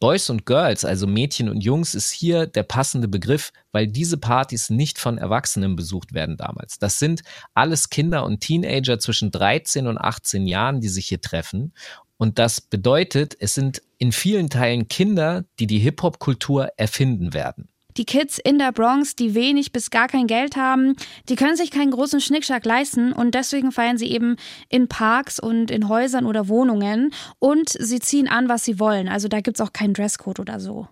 Boys 0.00 0.30
und 0.30 0.46
Girls, 0.46 0.82
also 0.82 1.06
Mädchen 1.06 1.50
und 1.50 1.62
Jungs, 1.62 1.94
ist 1.94 2.10
hier 2.10 2.46
der 2.46 2.62
passende 2.62 3.06
Begriff, 3.06 3.52
weil 3.70 3.86
diese 3.86 4.16
Partys 4.16 4.70
nicht 4.70 4.98
von 4.98 5.18
Erwachsenen 5.18 5.76
besucht 5.76 6.14
werden 6.14 6.38
damals. 6.38 6.78
Das 6.78 6.98
sind 6.98 7.20
alles 7.52 7.90
Kinder 7.90 8.24
und 8.24 8.40
Teenager 8.40 8.98
zwischen 8.98 9.30
13 9.30 9.86
und 9.86 9.98
18 9.98 10.46
Jahren, 10.46 10.80
die 10.80 10.88
sich 10.88 11.06
hier 11.08 11.20
treffen. 11.20 11.74
Und 12.16 12.38
das 12.38 12.62
bedeutet, 12.62 13.36
es 13.38 13.52
sind 13.52 13.82
in 13.98 14.10
vielen 14.10 14.48
Teilen 14.48 14.88
Kinder, 14.88 15.44
die 15.58 15.66
die 15.66 15.80
Hip-Hop-Kultur 15.80 16.70
erfinden 16.78 17.34
werden. 17.34 17.68
Die 17.96 18.04
Kids 18.04 18.38
in 18.38 18.58
der 18.58 18.72
Bronx, 18.72 19.16
die 19.16 19.34
wenig 19.34 19.72
bis 19.72 19.90
gar 19.90 20.08
kein 20.08 20.26
Geld 20.26 20.56
haben, 20.56 20.96
die 21.28 21.36
können 21.36 21.56
sich 21.56 21.70
keinen 21.70 21.90
großen 21.90 22.20
Schnickschnack 22.20 22.64
leisten 22.64 23.12
und 23.12 23.34
deswegen 23.34 23.72
feiern 23.72 23.98
sie 23.98 24.10
eben 24.10 24.36
in 24.68 24.88
Parks 24.88 25.38
und 25.38 25.70
in 25.70 25.88
Häusern 25.88 26.26
oder 26.26 26.48
Wohnungen 26.48 27.12
und 27.38 27.70
sie 27.70 28.00
ziehen 28.00 28.28
an, 28.28 28.48
was 28.48 28.64
sie 28.64 28.78
wollen. 28.78 29.08
Also 29.08 29.28
da 29.28 29.40
gibt's 29.40 29.60
auch 29.60 29.72
keinen 29.72 29.94
Dresscode 29.94 30.40
oder 30.40 30.60
so. 30.60 30.88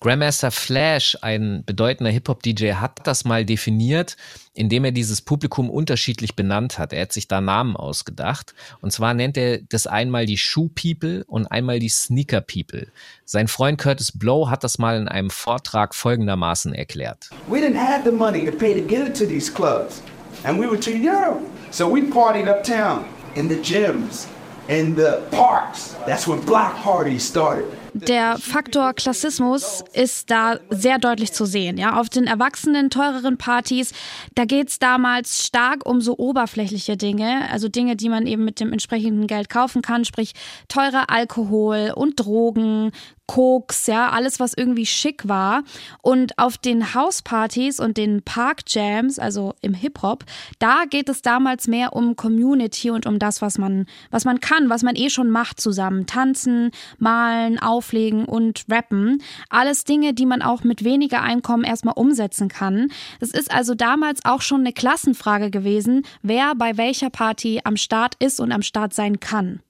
Grandmaster 0.00 0.50
Flash, 0.50 1.16
ein 1.22 1.62
bedeutender 1.64 2.10
Hip-Hop-DJ, 2.10 2.74
hat 2.74 3.00
das 3.04 3.24
mal 3.24 3.44
definiert, 3.44 4.16
indem 4.54 4.84
er 4.84 4.92
dieses 4.92 5.22
Publikum 5.22 5.70
unterschiedlich 5.70 6.36
benannt 6.36 6.78
hat. 6.78 6.92
Er 6.92 7.02
hat 7.02 7.12
sich 7.12 7.28
da 7.28 7.40
Namen 7.40 7.76
ausgedacht. 7.76 8.54
Und 8.80 8.92
zwar 8.92 9.14
nennt 9.14 9.36
er 9.36 9.58
das 9.58 9.86
einmal 9.86 10.26
die 10.26 10.38
Shoe 10.38 10.68
People 10.68 11.24
und 11.26 11.46
einmal 11.46 11.78
die 11.78 11.88
Sneaker 11.88 12.40
People. 12.40 12.88
Sein 13.24 13.48
Freund 13.48 13.78
Curtis 13.78 14.12
Blow 14.12 14.50
hat 14.50 14.64
das 14.64 14.78
mal 14.78 14.96
in 14.96 15.08
einem 15.08 15.30
Vortrag 15.30 15.94
folgendermaßen 15.94 16.74
erklärt. 16.74 17.30
We 17.48 17.58
didn't 17.58 17.78
have 17.78 18.02
the 18.04 18.14
money 18.14 18.44
to 18.44 18.52
pay 18.52 18.74
to 18.74 18.86
get 18.86 19.06
into 19.06 19.24
these 19.26 19.52
clubs. 19.52 20.02
And 20.44 20.58
we 20.58 20.66
were 20.66 20.78
too 20.78 20.96
young. 20.96 21.46
So 21.70 21.90
we 21.90 22.02
partied 22.02 22.48
uptown 22.48 23.04
in 23.34 23.48
the 23.48 23.56
gyms 23.56 24.26
in 24.68 24.94
the 24.94 25.22
parks. 25.30 25.94
That's 26.06 26.26
when 26.26 26.40
block 26.40 26.76
parties 26.76 27.24
started. 27.24 27.66
Der 27.94 28.38
Faktor 28.38 28.94
Klassismus 28.94 29.84
ist 29.92 30.30
da 30.30 30.58
sehr 30.70 30.98
deutlich 30.98 31.32
zu 31.32 31.44
sehen. 31.44 31.76
Ja, 31.76 32.00
auf 32.00 32.08
den 32.08 32.26
erwachsenen, 32.26 32.88
teureren 32.88 33.36
Partys, 33.36 33.92
da 34.34 34.44
geht's 34.44 34.78
damals 34.78 35.44
stark 35.46 35.86
um 35.86 36.00
so 36.00 36.16
oberflächliche 36.16 36.96
Dinge, 36.96 37.50
also 37.50 37.68
Dinge, 37.68 37.96
die 37.96 38.08
man 38.08 38.26
eben 38.26 38.44
mit 38.44 38.60
dem 38.60 38.72
entsprechenden 38.72 39.26
Geld 39.26 39.48
kaufen 39.50 39.82
kann, 39.82 40.04
sprich 40.04 40.32
teurer 40.68 41.10
Alkohol 41.10 41.92
und 41.94 42.18
Drogen, 42.18 42.92
Koks, 43.26 43.86
ja, 43.86 44.10
alles, 44.10 44.40
was 44.40 44.52
irgendwie 44.54 44.86
schick 44.86 45.28
war. 45.28 45.62
Und 46.02 46.38
auf 46.38 46.58
den 46.58 46.94
Hauspartys 46.94 47.80
und 47.80 47.96
den 47.96 48.22
Parkjams, 48.22 49.18
also 49.18 49.54
im 49.60 49.74
Hip-Hop, 49.74 50.24
da 50.58 50.84
geht 50.88 51.08
es 51.08 51.22
damals 51.22 51.68
mehr 51.68 51.94
um 51.94 52.16
Community 52.16 52.90
und 52.90 53.06
um 53.06 53.18
das, 53.18 53.40
was 53.40 53.58
man, 53.58 53.86
was 54.10 54.24
man 54.24 54.40
kann, 54.40 54.70
was 54.70 54.82
man 54.82 54.96
eh 54.96 55.08
schon 55.08 55.30
macht 55.30 55.60
zusammen. 55.60 56.06
Tanzen, 56.06 56.70
malen, 56.98 57.58
auflegen 57.58 58.24
und 58.24 58.64
rappen. 58.70 59.22
Alles 59.48 59.84
Dinge, 59.84 60.14
die 60.14 60.26
man 60.26 60.42
auch 60.42 60.64
mit 60.64 60.84
weniger 60.84 61.22
Einkommen 61.22 61.64
erstmal 61.64 61.94
umsetzen 61.94 62.48
kann. 62.48 62.90
Das 63.20 63.30
ist 63.30 63.50
also 63.50 63.74
damals 63.74 64.24
auch 64.24 64.42
schon 64.42 64.60
eine 64.60 64.72
Klassenfrage 64.72 65.50
gewesen, 65.50 66.02
wer 66.22 66.54
bei 66.54 66.76
welcher 66.76 67.10
Party 67.10 67.60
am 67.64 67.76
Start 67.76 68.16
ist 68.18 68.40
und 68.40 68.52
am 68.52 68.62
Start 68.62 68.94
sein 68.94 69.20
kann. 69.20 69.60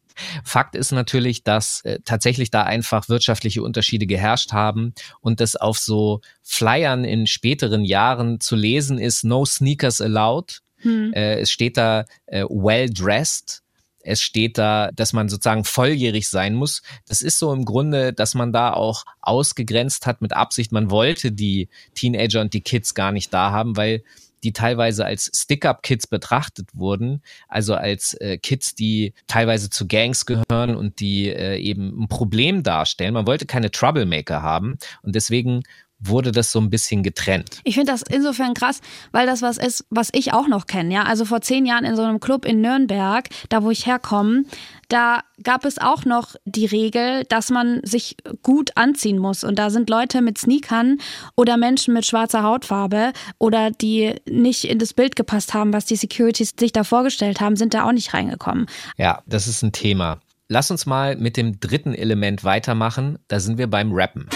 Fakt 0.44 0.74
ist 0.74 0.92
natürlich, 0.92 1.44
dass 1.44 1.80
äh, 1.84 1.98
tatsächlich 2.04 2.50
da 2.50 2.62
einfach 2.62 3.08
wirtschaftliche 3.08 3.62
Unterschiede 3.62 4.06
geherrscht 4.06 4.52
haben 4.52 4.94
und 5.20 5.40
das 5.40 5.56
auf 5.56 5.78
so 5.78 6.20
Flyern 6.42 7.04
in 7.04 7.26
späteren 7.26 7.84
Jahren 7.84 8.40
zu 8.40 8.56
lesen 8.56 8.98
ist, 8.98 9.24
no 9.24 9.44
sneakers 9.44 10.00
allowed. 10.00 10.60
Hm. 10.78 11.12
Äh, 11.12 11.40
es 11.40 11.50
steht 11.50 11.76
da 11.76 12.04
äh, 12.26 12.44
well 12.44 12.90
dressed. 12.90 13.62
Es 14.04 14.20
steht 14.20 14.58
da, 14.58 14.90
dass 14.92 15.12
man 15.12 15.28
sozusagen 15.28 15.64
volljährig 15.64 16.28
sein 16.28 16.54
muss. 16.54 16.82
Das 17.06 17.22
ist 17.22 17.38
so 17.38 17.52
im 17.52 17.64
Grunde, 17.64 18.12
dass 18.12 18.34
man 18.34 18.52
da 18.52 18.72
auch 18.72 19.04
ausgegrenzt 19.20 20.06
hat 20.06 20.20
mit 20.20 20.32
Absicht. 20.32 20.72
Man 20.72 20.90
wollte 20.90 21.30
die 21.30 21.68
Teenager 21.94 22.40
und 22.40 22.52
die 22.52 22.62
Kids 22.62 22.94
gar 22.94 23.12
nicht 23.12 23.32
da 23.32 23.52
haben, 23.52 23.76
weil 23.76 24.02
die 24.42 24.52
teilweise 24.52 25.04
als 25.04 25.30
Stick-up-Kids 25.34 26.06
betrachtet 26.06 26.68
wurden, 26.74 27.22
also 27.48 27.74
als 27.74 28.14
äh, 28.14 28.38
Kids, 28.38 28.74
die 28.74 29.14
teilweise 29.26 29.70
zu 29.70 29.86
Gangs 29.86 30.26
gehören 30.26 30.76
und 30.76 31.00
die 31.00 31.28
äh, 31.28 31.58
eben 31.58 32.02
ein 32.02 32.08
Problem 32.08 32.62
darstellen. 32.62 33.14
Man 33.14 33.26
wollte 33.26 33.46
keine 33.46 33.70
Troublemaker 33.70 34.42
haben 34.42 34.78
und 35.02 35.14
deswegen 35.14 35.62
wurde 36.04 36.32
das 36.32 36.52
so 36.52 36.60
ein 36.60 36.70
bisschen 36.70 37.02
getrennt. 37.02 37.60
Ich 37.64 37.74
finde 37.76 37.92
das 37.92 38.02
insofern 38.02 38.54
krass, 38.54 38.80
weil 39.12 39.26
das 39.26 39.42
was 39.42 39.56
ist, 39.56 39.86
was 39.90 40.10
ich 40.12 40.32
auch 40.32 40.48
noch 40.48 40.66
kenne. 40.66 40.92
Ja, 40.92 41.04
also 41.04 41.24
vor 41.24 41.40
zehn 41.40 41.64
Jahren 41.64 41.84
in 41.84 41.96
so 41.96 42.02
einem 42.02 42.20
Club 42.20 42.44
in 42.44 42.60
Nürnberg, 42.60 43.28
da 43.48 43.62
wo 43.62 43.70
ich 43.70 43.86
herkomme, 43.86 44.44
da 44.92 45.20
gab 45.42 45.64
es 45.64 45.78
auch 45.78 46.04
noch 46.04 46.36
die 46.44 46.66
Regel, 46.66 47.24
dass 47.24 47.50
man 47.50 47.80
sich 47.82 48.16
gut 48.42 48.76
anziehen 48.76 49.18
muss. 49.18 49.42
Und 49.42 49.58
da 49.58 49.70
sind 49.70 49.88
Leute 49.88 50.20
mit 50.20 50.36
Sneakern 50.36 50.98
oder 51.34 51.56
Menschen 51.56 51.94
mit 51.94 52.04
schwarzer 52.04 52.42
Hautfarbe 52.42 53.12
oder 53.38 53.70
die 53.70 54.14
nicht 54.28 54.64
in 54.64 54.78
das 54.78 54.92
Bild 54.92 55.16
gepasst 55.16 55.54
haben, 55.54 55.72
was 55.72 55.86
die 55.86 55.96
Securities 55.96 56.52
sich 56.58 56.72
da 56.72 56.84
vorgestellt 56.84 57.40
haben, 57.40 57.56
sind 57.56 57.72
da 57.72 57.84
auch 57.84 57.92
nicht 57.92 58.12
reingekommen. 58.12 58.66
Ja, 58.98 59.22
das 59.26 59.48
ist 59.48 59.62
ein 59.62 59.72
Thema. 59.72 60.20
Lass 60.48 60.70
uns 60.70 60.84
mal 60.84 61.16
mit 61.16 61.38
dem 61.38 61.58
dritten 61.58 61.94
Element 61.94 62.44
weitermachen. 62.44 63.18
Da 63.28 63.40
sind 63.40 63.56
wir 63.56 63.68
beim 63.68 63.92
Rappen. 63.92 64.28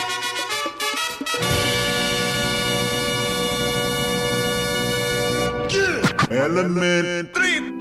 Element. 6.31 7.76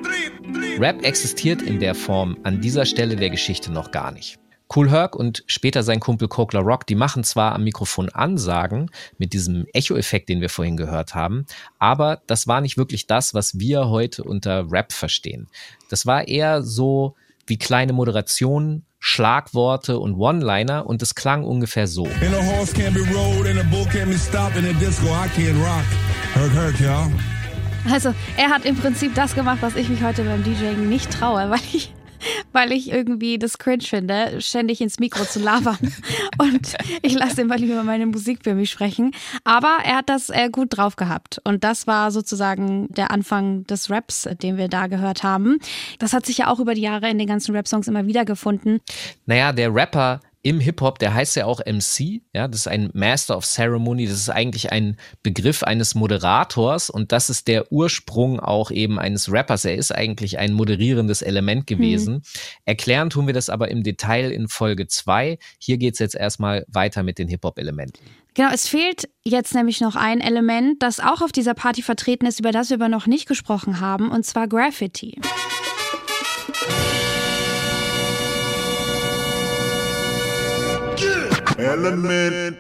Rap 0.80 1.04
existiert 1.04 1.62
in 1.62 1.80
der 1.80 1.96
Form 1.96 2.38
an 2.44 2.62
dieser 2.62 2.86
Stelle 2.86 3.16
der 3.16 3.30
Geschichte 3.30 3.72
noch 3.72 3.92
gar 3.92 4.12
nicht. 4.12 4.38
Cool 4.74 4.90
Herc 4.90 5.16
und 5.16 5.44
später 5.48 5.84
sein 5.84 6.00
Kumpel 6.00 6.28
Kokler 6.28 6.62
Rock, 6.62 6.88
die 6.88 6.96
machen 6.96 7.24
zwar 7.24 7.54
am 7.54 7.64
Mikrofon 7.64 8.10
Ansagen 8.10 8.90
mit 9.18 9.34
diesem 9.34 9.66
Echo-Effekt, 9.74 10.28
den 10.28 10.42
wir 10.42 10.50
vorhin 10.50 10.76
gehört 10.76 11.14
haben, 11.14 11.46
aber 11.78 12.22
das 12.28 12.48
war 12.48 12.62
nicht 12.62 12.78
wirklich 12.78 13.06
das, 13.08 13.34
was 13.34 13.60
wir 13.60 13.90
heute 13.90 14.24
unter 14.24 14.72
Rap 14.72 14.92
verstehen. 14.92 15.48
Das 15.90 16.06
war 16.06 16.28
eher 16.28 16.64
so 16.64 17.16
wie 17.48 17.58
kleine 17.58 17.94
Moderationen, 17.94 18.86
Schlagworte 19.00 20.00
und 20.00 20.16
One-Liner 20.16 20.88
und 20.88 21.02
es 21.04 21.14
klang 21.14 21.44
ungefähr 21.44 21.86
so. 21.88 22.08
Also 27.92 28.14
er 28.38 28.50
hat 28.50 28.66
im 28.66 28.76
Prinzip 28.76 29.14
das 29.16 29.36
gemacht, 29.36 29.60
was 29.62 29.76
ich 29.76 29.90
mich 29.90 30.04
heute 30.04 30.24
beim 30.24 30.44
DJing 30.44 30.90
nicht 30.90 31.12
traue, 31.12 31.50
weil 31.50 31.62
ich 31.74 31.94
weil 32.52 32.72
ich 32.72 32.92
irgendwie 32.92 33.38
das 33.38 33.58
cringe 33.58 33.84
finde, 33.84 34.42
ständig 34.42 34.82
ins 34.82 35.00
Mikro 35.00 35.26
zu 35.26 35.40
labern. 35.40 35.78
Und 36.40 36.76
ich 37.02 37.14
lasse 37.14 37.42
immer 37.42 37.58
lieber 37.58 37.84
meine 37.84 38.06
Musik 38.06 38.40
für 38.44 38.56
mich 38.56 38.72
sprechen. 38.72 39.12
Aber 39.44 39.78
er 39.84 39.98
hat 39.98 40.10
das 40.10 40.30
äh, 40.30 40.50
gut 40.50 40.78
drauf 40.78 40.96
gehabt. 40.96 41.40
Und 41.44 41.64
das 41.64 41.88
war 41.88 42.12
sozusagen 42.12 42.88
der 42.90 43.12
Anfang 43.12 43.66
des 43.66 43.90
Raps, 43.90 44.28
den 44.42 44.58
wir 44.58 44.68
da 44.68 44.88
gehört 44.88 45.24
haben. 45.24 45.60
Das 46.00 46.14
hat 46.14 46.26
sich 46.26 46.40
ja 46.40 46.48
auch 46.48 46.60
über 46.60 46.74
die 46.74 46.82
Jahre 46.82 47.10
in 47.10 47.18
den 47.18 47.28
ganzen 47.28 47.56
Rap-Songs 47.56 47.88
immer 47.88 48.08
wieder 48.08 48.26
gefunden. 48.26 48.80
Naja, 49.26 49.52
der 49.52 49.74
Rapper 49.74 50.20
im 50.46 50.60
Hip-Hop, 50.60 51.00
der 51.00 51.16
heißt 51.16 51.36
ja 51.38 51.48
auch 51.48 51.60
MC, 51.66 52.22
ja, 52.32 52.48
das 52.48 52.62
ist 52.62 52.68
ein 52.68 52.92
Master 52.94 53.36
of 53.36 53.46
Ceremony, 53.46 54.06
das 54.06 54.18
ist 54.18 54.30
eigentlich 54.30 54.72
ein 54.72 54.96
Begriff 55.24 55.64
eines 55.64 55.96
Moderators 55.96 56.92
und 56.92 57.12
das 57.12 57.32
ist 57.32 57.48
der 57.48 57.72
Ursprung 57.72 58.40
auch 58.40 58.70
eben 58.70 59.00
eines 59.00 59.32
Rappers. 59.32 59.66
Er 59.66 59.74
ist 59.74 59.92
eigentlich 59.92 60.38
ein 60.38 60.54
moderierendes 60.54 61.24
Element 61.24 61.66
gewesen. 61.66 62.18
Mhm. 62.18 62.22
Erklären 62.64 63.10
tun 63.10 63.26
wir 63.26 63.34
das 63.34 63.50
aber 63.50 63.72
im 63.72 63.82
Detail 63.82 64.30
in 64.30 64.48
Folge 64.48 64.86
2. 64.86 65.40
Hier 65.58 65.78
geht's 65.80 65.98
jetzt 65.98 66.14
erstmal 66.14 66.64
weiter 66.68 67.02
mit 67.02 67.18
den 67.18 67.28
Hip-Hop-Elementen. 67.28 68.00
Genau, 68.36 68.50
es 68.54 68.68
fehlt 68.68 69.10
jetzt 69.24 69.56
nämlich 69.56 69.82
noch 69.82 69.96
ein 69.96 70.22
Element, 70.22 70.84
das 70.84 71.00
auch 71.00 71.24
auf 71.24 71.32
dieser 71.32 71.56
Party 71.56 71.82
vertreten 71.82 72.28
ist, 72.28 72.40
über 72.40 72.52
das 72.52 72.70
wir 72.70 72.76
aber 72.76 72.90
noch 72.90 73.08
nicht 73.08 73.28
gesprochen 73.28 73.80
haben, 73.80 74.12
und 74.12 74.24
zwar 74.28 74.48
Graffiti. 74.48 75.20
Element. 81.58 82.58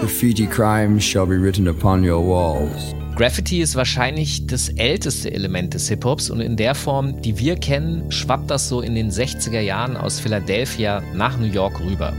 Graffiti 0.00 0.46
crimes 0.46 1.04
shall 1.04 1.26
be 1.26 1.36
written 1.36 1.68
upon 1.68 2.02
your 2.02 2.26
walls. 2.26 2.94
Graffiti 3.16 3.60
ist 3.60 3.76
wahrscheinlich 3.76 4.46
das 4.46 4.70
älteste 4.70 5.30
Element 5.30 5.74
des 5.74 5.88
Hip-Hops 5.88 6.30
und 6.30 6.40
in 6.40 6.56
der 6.56 6.74
Form, 6.74 7.20
die 7.22 7.38
wir 7.38 7.56
kennen, 7.56 8.10
schwappt 8.10 8.50
das 8.50 8.68
so 8.68 8.80
in 8.80 8.94
den 8.94 9.10
60er 9.10 9.60
Jahren 9.60 9.96
aus 9.96 10.18
Philadelphia 10.18 11.02
nach 11.14 11.38
New 11.38 11.46
York 11.46 11.78
rüber. 11.80 12.12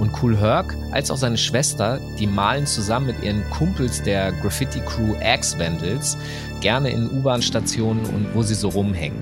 Und 0.00 0.12
Cool 0.22 0.38
Herc 0.38 0.74
als 0.92 1.10
auch 1.10 1.18
seine 1.18 1.36
Schwester, 1.36 2.00
die 2.18 2.26
malen 2.26 2.64
zusammen 2.64 3.08
mit 3.08 3.22
ihren 3.22 3.42
Kumpels 3.50 4.02
der 4.02 4.32
Graffiti-Crew 4.32 5.14
Axe 5.20 5.58
Vandals 5.58 6.16
gerne 6.60 6.90
in 6.90 7.10
U-Bahn-Stationen 7.10 8.04
und 8.06 8.34
wo 8.34 8.42
sie 8.42 8.54
so 8.54 8.68
rumhängen. 8.68 9.18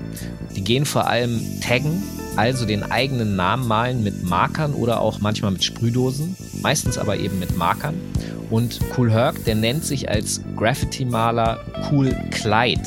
Die 0.55 0.63
gehen 0.63 0.85
vor 0.85 1.07
allem 1.07 1.41
taggen, 1.61 2.03
also 2.35 2.65
den 2.65 2.83
eigenen 2.91 3.35
Namen 3.35 3.67
malen 3.67 4.03
mit 4.03 4.23
Markern 4.23 4.73
oder 4.73 5.01
auch 5.01 5.19
manchmal 5.19 5.51
mit 5.51 5.63
Sprühdosen, 5.63 6.35
meistens 6.61 6.97
aber 6.97 7.17
eben 7.17 7.39
mit 7.39 7.57
Markern. 7.57 7.95
Und 8.49 8.79
Cool 8.97 9.11
Herc, 9.11 9.43
der 9.45 9.55
nennt 9.55 9.85
sich 9.85 10.09
als 10.09 10.41
Graffiti-Maler 10.55 11.59
Cool 11.91 12.15
Clyde. 12.31 12.81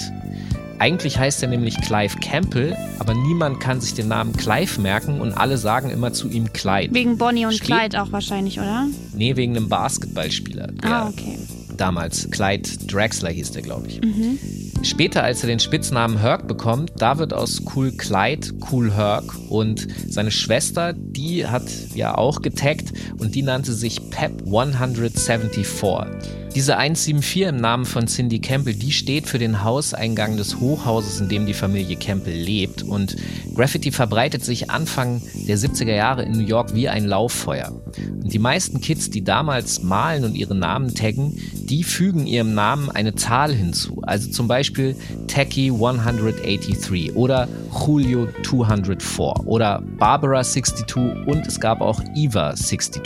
Eigentlich 0.78 1.16
heißt 1.16 1.44
er 1.44 1.48
nämlich 1.48 1.80
Clive 1.80 2.18
Campbell, 2.18 2.76
aber 2.98 3.14
niemand 3.14 3.60
kann 3.60 3.80
sich 3.80 3.94
den 3.94 4.08
Namen 4.08 4.32
Clive 4.32 4.80
merken 4.80 5.20
und 5.20 5.32
alle 5.32 5.56
sagen 5.56 5.90
immer 5.90 6.12
zu 6.12 6.28
ihm 6.28 6.52
Clyde. 6.52 6.92
Wegen 6.92 7.18
Bonnie 7.18 7.46
und 7.46 7.54
Steht, 7.54 7.68
Clyde 7.68 8.02
auch 8.02 8.10
wahrscheinlich, 8.10 8.58
oder? 8.58 8.88
Nee, 9.14 9.36
wegen 9.36 9.56
einem 9.56 9.68
Basketballspieler. 9.68 10.70
Ah, 10.82 11.08
okay. 11.08 11.38
Damals. 11.82 12.30
Clyde 12.30 12.68
Draxler 12.86 13.30
hieß 13.30 13.50
der, 13.50 13.62
glaube 13.62 13.88
ich. 13.88 14.00
Mhm. 14.00 14.38
Später, 14.84 15.24
als 15.24 15.42
er 15.42 15.48
den 15.48 15.58
Spitznamen 15.58 16.16
Herc 16.20 16.46
bekommt, 16.46 16.92
da 16.96 17.18
wird 17.18 17.34
aus 17.34 17.60
Cool 17.74 17.90
Clyde 17.90 18.52
Cool 18.70 18.94
Herc 18.94 19.24
und 19.48 19.88
seine 20.08 20.30
Schwester, 20.30 20.92
die 20.92 21.44
hat 21.44 21.64
ja 21.96 22.16
auch 22.16 22.40
getaggt 22.40 22.92
und 23.18 23.34
die 23.34 23.42
nannte 23.42 23.72
sich 23.72 24.10
Pep 24.10 24.42
174. 24.46 26.41
Diese 26.54 26.76
174 26.76 27.48
im 27.48 27.56
Namen 27.56 27.86
von 27.86 28.06
Cindy 28.06 28.38
Campbell, 28.38 28.74
die 28.74 28.92
steht 28.92 29.26
für 29.26 29.38
den 29.38 29.64
Hauseingang 29.64 30.36
des 30.36 30.60
Hochhauses, 30.60 31.18
in 31.18 31.30
dem 31.30 31.46
die 31.46 31.54
Familie 31.54 31.96
Campbell 31.96 32.36
lebt. 32.36 32.82
Und 32.82 33.16
Graffiti 33.54 33.90
verbreitet 33.90 34.44
sich 34.44 34.70
Anfang 34.70 35.22
der 35.48 35.56
70er 35.56 35.94
Jahre 35.94 36.24
in 36.24 36.32
New 36.32 36.44
York 36.44 36.74
wie 36.74 36.90
ein 36.90 37.06
Lauffeuer. 37.06 37.72
Und 37.96 38.30
die 38.30 38.38
meisten 38.38 38.82
Kids, 38.82 39.08
die 39.08 39.24
damals 39.24 39.82
malen 39.82 40.24
und 40.24 40.34
ihre 40.34 40.54
Namen 40.54 40.94
taggen, 40.94 41.38
die 41.54 41.84
fügen 41.84 42.26
ihrem 42.26 42.52
Namen 42.52 42.90
eine 42.90 43.14
Zahl 43.14 43.54
hinzu. 43.54 44.02
Also 44.02 44.30
zum 44.30 44.46
Beispiel 44.46 44.94
Tacky 45.28 45.70
183 45.70 47.16
oder 47.16 47.48
Julio 47.86 48.28
204 48.44 49.46
oder 49.46 49.82
Barbara 49.98 50.42
62 50.42 50.96
und 51.26 51.46
es 51.46 51.58
gab 51.58 51.80
auch 51.80 52.02
Eva 52.14 52.54
62. 52.54 53.02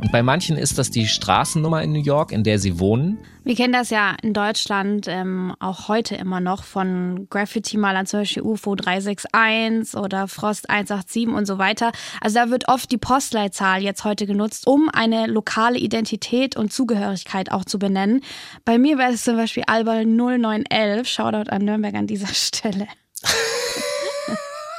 Und 0.00 0.12
bei 0.12 0.22
manchen 0.22 0.56
ist 0.56 0.78
das 0.78 0.90
die 0.90 1.06
Straßennummer 1.06 1.82
in 1.82 1.92
New 1.92 2.02
York, 2.02 2.32
in 2.32 2.44
der 2.44 2.59
sie 2.60 2.78
wohnen. 2.78 3.18
Wir 3.42 3.56
kennen 3.56 3.72
das 3.72 3.90
ja 3.90 4.14
in 4.22 4.34
Deutschland 4.34 5.06
ähm, 5.08 5.54
auch 5.58 5.88
heute 5.88 6.14
immer 6.14 6.40
noch 6.40 6.62
von 6.62 7.26
Graffiti-Malern, 7.30 8.06
zum 8.06 8.20
Beispiel 8.20 8.42
UFO 8.42 8.74
361 8.74 9.98
oder 9.98 10.28
Frost 10.28 10.68
187 10.68 11.28
und 11.28 11.46
so 11.46 11.58
weiter. 11.58 11.90
Also 12.20 12.36
da 12.36 12.50
wird 12.50 12.68
oft 12.68 12.92
die 12.92 12.98
Postleitzahl 12.98 13.82
jetzt 13.82 14.04
heute 14.04 14.26
genutzt, 14.26 14.66
um 14.66 14.88
eine 14.92 15.26
lokale 15.26 15.78
Identität 15.78 16.56
und 16.56 16.72
Zugehörigkeit 16.72 17.50
auch 17.50 17.64
zu 17.64 17.78
benennen. 17.78 18.22
Bei 18.64 18.78
mir 18.78 18.98
wäre 18.98 19.12
es 19.12 19.24
zum 19.24 19.36
Beispiel 19.36 19.64
Alba 19.66 20.04
0911. 20.04 21.08
Shoutout 21.08 21.50
an 21.50 21.64
Nürnberg 21.64 21.94
an 21.94 22.06
dieser 22.06 22.28
Stelle. 22.34 22.86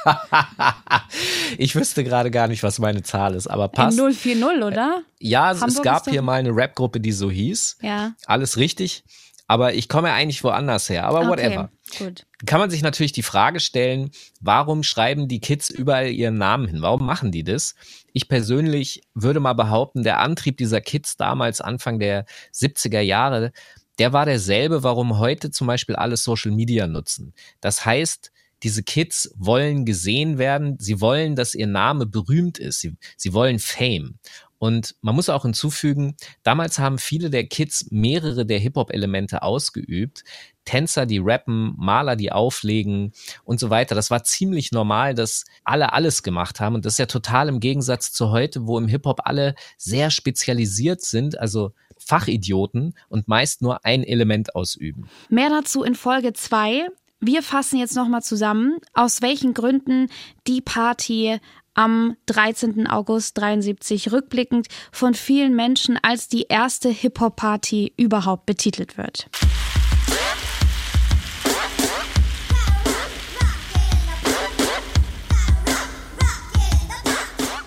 ich 1.58 1.74
wüsste 1.74 2.04
gerade 2.04 2.30
gar 2.30 2.48
nicht, 2.48 2.62
was 2.62 2.78
meine 2.78 3.02
Zahl 3.02 3.34
ist, 3.34 3.46
aber 3.46 3.68
passt. 3.68 3.98
040, 3.98 4.42
oder? 4.44 5.02
Ja, 5.18 5.48
Hamburg 5.48 5.68
es 5.68 5.82
gab 5.82 6.08
hier 6.08 6.22
mal 6.22 6.40
eine 6.40 6.54
Rap-Gruppe, 6.54 7.00
die 7.00 7.12
so 7.12 7.30
hieß. 7.30 7.78
Ja. 7.82 8.12
Alles 8.26 8.56
richtig. 8.56 9.04
Aber 9.48 9.74
ich 9.74 9.88
komme 9.88 10.08
ja 10.08 10.14
eigentlich 10.14 10.42
woanders 10.44 10.88
her. 10.88 11.04
Aber 11.04 11.28
whatever. 11.28 11.70
Okay, 11.90 12.04
gut. 12.04 12.26
Kann 12.46 12.58
man 12.58 12.70
sich 12.70 12.80
natürlich 12.80 13.12
die 13.12 13.22
Frage 13.22 13.60
stellen, 13.60 14.10
warum 14.40 14.82
schreiben 14.82 15.28
die 15.28 15.40
Kids 15.40 15.68
überall 15.68 16.08
ihren 16.08 16.38
Namen 16.38 16.66
hin? 16.68 16.80
Warum 16.80 17.04
machen 17.04 17.32
die 17.32 17.44
das? 17.44 17.74
Ich 18.14 18.28
persönlich 18.28 19.02
würde 19.14 19.40
mal 19.40 19.52
behaupten, 19.52 20.04
der 20.04 20.20
Antrieb 20.20 20.56
dieser 20.56 20.80
Kids 20.80 21.16
damals 21.16 21.60
Anfang 21.60 21.98
der 21.98 22.24
70er 22.54 23.00
Jahre, 23.00 23.52
der 23.98 24.12
war 24.12 24.24
derselbe, 24.24 24.82
warum 24.82 25.18
heute 25.18 25.50
zum 25.50 25.66
Beispiel 25.66 25.96
alle 25.96 26.16
Social 26.16 26.50
Media 26.50 26.86
nutzen. 26.86 27.34
Das 27.60 27.84
heißt, 27.84 28.31
diese 28.62 28.82
Kids 28.82 29.32
wollen 29.36 29.84
gesehen 29.84 30.38
werden, 30.38 30.76
sie 30.78 31.00
wollen, 31.00 31.36
dass 31.36 31.54
ihr 31.54 31.66
Name 31.66 32.06
berühmt 32.06 32.58
ist, 32.58 32.80
sie, 32.80 32.96
sie 33.16 33.32
wollen 33.32 33.58
Fame. 33.58 34.18
Und 34.62 34.94
man 35.00 35.16
muss 35.16 35.28
auch 35.28 35.42
hinzufügen, 35.42 36.14
damals 36.44 36.78
haben 36.78 36.98
viele 36.98 37.30
der 37.30 37.48
Kids 37.48 37.90
mehrere 37.90 38.46
der 38.46 38.60
Hip-Hop-Elemente 38.60 39.42
ausgeübt. 39.42 40.22
Tänzer, 40.64 41.04
die 41.04 41.18
rappen, 41.18 41.74
Maler, 41.76 42.14
die 42.14 42.30
auflegen 42.30 43.12
und 43.42 43.58
so 43.58 43.70
weiter. 43.70 43.96
Das 43.96 44.12
war 44.12 44.22
ziemlich 44.22 44.70
normal, 44.70 45.16
dass 45.16 45.46
alle 45.64 45.92
alles 45.92 46.22
gemacht 46.22 46.60
haben. 46.60 46.76
Und 46.76 46.84
das 46.84 46.94
ist 46.94 46.98
ja 46.98 47.06
total 47.06 47.48
im 47.48 47.58
Gegensatz 47.58 48.12
zu 48.12 48.30
heute, 48.30 48.68
wo 48.68 48.78
im 48.78 48.86
Hip-Hop 48.86 49.22
alle 49.24 49.56
sehr 49.78 50.12
spezialisiert 50.12 51.00
sind, 51.00 51.36
also 51.40 51.72
Fachidioten 51.98 52.94
und 53.08 53.26
meist 53.26 53.62
nur 53.62 53.84
ein 53.84 54.04
Element 54.04 54.54
ausüben. 54.54 55.08
Mehr 55.28 55.50
dazu 55.50 55.82
in 55.82 55.96
Folge 55.96 56.34
2. 56.34 56.86
Wir 57.24 57.44
fassen 57.44 57.78
jetzt 57.78 57.94
nochmal 57.94 58.22
zusammen, 58.22 58.78
aus 58.94 59.22
welchen 59.22 59.54
Gründen 59.54 60.08
die 60.48 60.60
Party 60.60 61.38
am 61.72 62.16
13. 62.26 62.88
August 62.88 63.38
73 63.38 64.10
rückblickend 64.10 64.66
von 64.90 65.14
vielen 65.14 65.54
Menschen 65.54 65.96
als 66.02 66.26
die 66.26 66.46
erste 66.48 66.88
Hip-Hop-Party 66.88 67.94
überhaupt 67.96 68.46
betitelt 68.46 68.98
wird. 68.98 69.28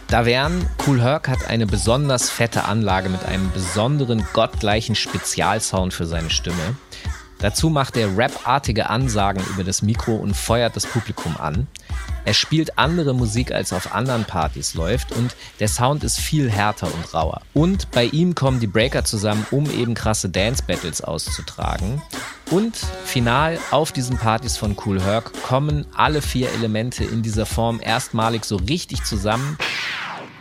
Da 0.10 0.26
wären, 0.26 0.70
Cool 0.86 1.02
Herc 1.02 1.30
hat 1.30 1.48
eine 1.48 1.66
besonders 1.66 2.30
fette 2.30 2.66
Anlage 2.66 3.08
mit 3.08 3.24
einem 3.24 3.50
besonderen 3.52 4.26
gottgleichen 4.34 4.96
Spezialsound 4.96 5.94
für 5.94 6.06
seine 6.06 6.30
Stimme. 6.30 6.76
Dazu 7.40 7.70
macht 7.70 7.98
er 7.98 8.18
rapartige 8.18 8.90
Ansagen 8.90 9.44
über 9.54 9.64
das 9.64 9.82
Mikro 9.82 10.16
und 10.16 10.36
feuert 10.36 10.76
das 10.76 10.86
Publikum 10.86 11.36
an. 11.38 11.68
Er 12.26 12.34
spielt 12.34 12.80
andere 12.80 13.14
Musik, 13.14 13.52
als 13.52 13.72
auf 13.72 13.94
anderen 13.94 14.26
Partys 14.26 14.74
läuft 14.74 15.12
und 15.12 15.36
der 15.60 15.68
Sound 15.68 16.04
ist 16.04 16.20
viel 16.20 16.50
härter 16.50 16.88
und 16.92 17.14
rauer. 17.14 17.42
Und 17.54 17.92
bei 17.92 18.06
ihm 18.06 18.34
kommen 18.34 18.60
die 18.60 18.68
Breaker 18.68 19.04
zusammen, 19.04 19.46
um 19.52 19.70
eben 19.70 19.94
krasse 19.94 20.30
Dance-Battles 20.30 21.02
auszutragen. 21.02 22.02
Und 22.50 22.76
final 23.06 23.60
auf 23.70 23.92
diesen 23.92 24.18
Partys 24.18 24.58
von 24.58 24.76
Cool 24.84 25.02
Herc 25.02 25.32
kommen 25.44 25.86
alle 25.96 26.22
vier 26.22 26.52
Elemente 26.52 27.04
in 27.04 27.22
dieser 27.22 27.46
Form 27.46 27.80
erstmalig 27.80 28.46
so 28.46 28.56
richtig 28.56 29.04
zusammen. 29.04 29.58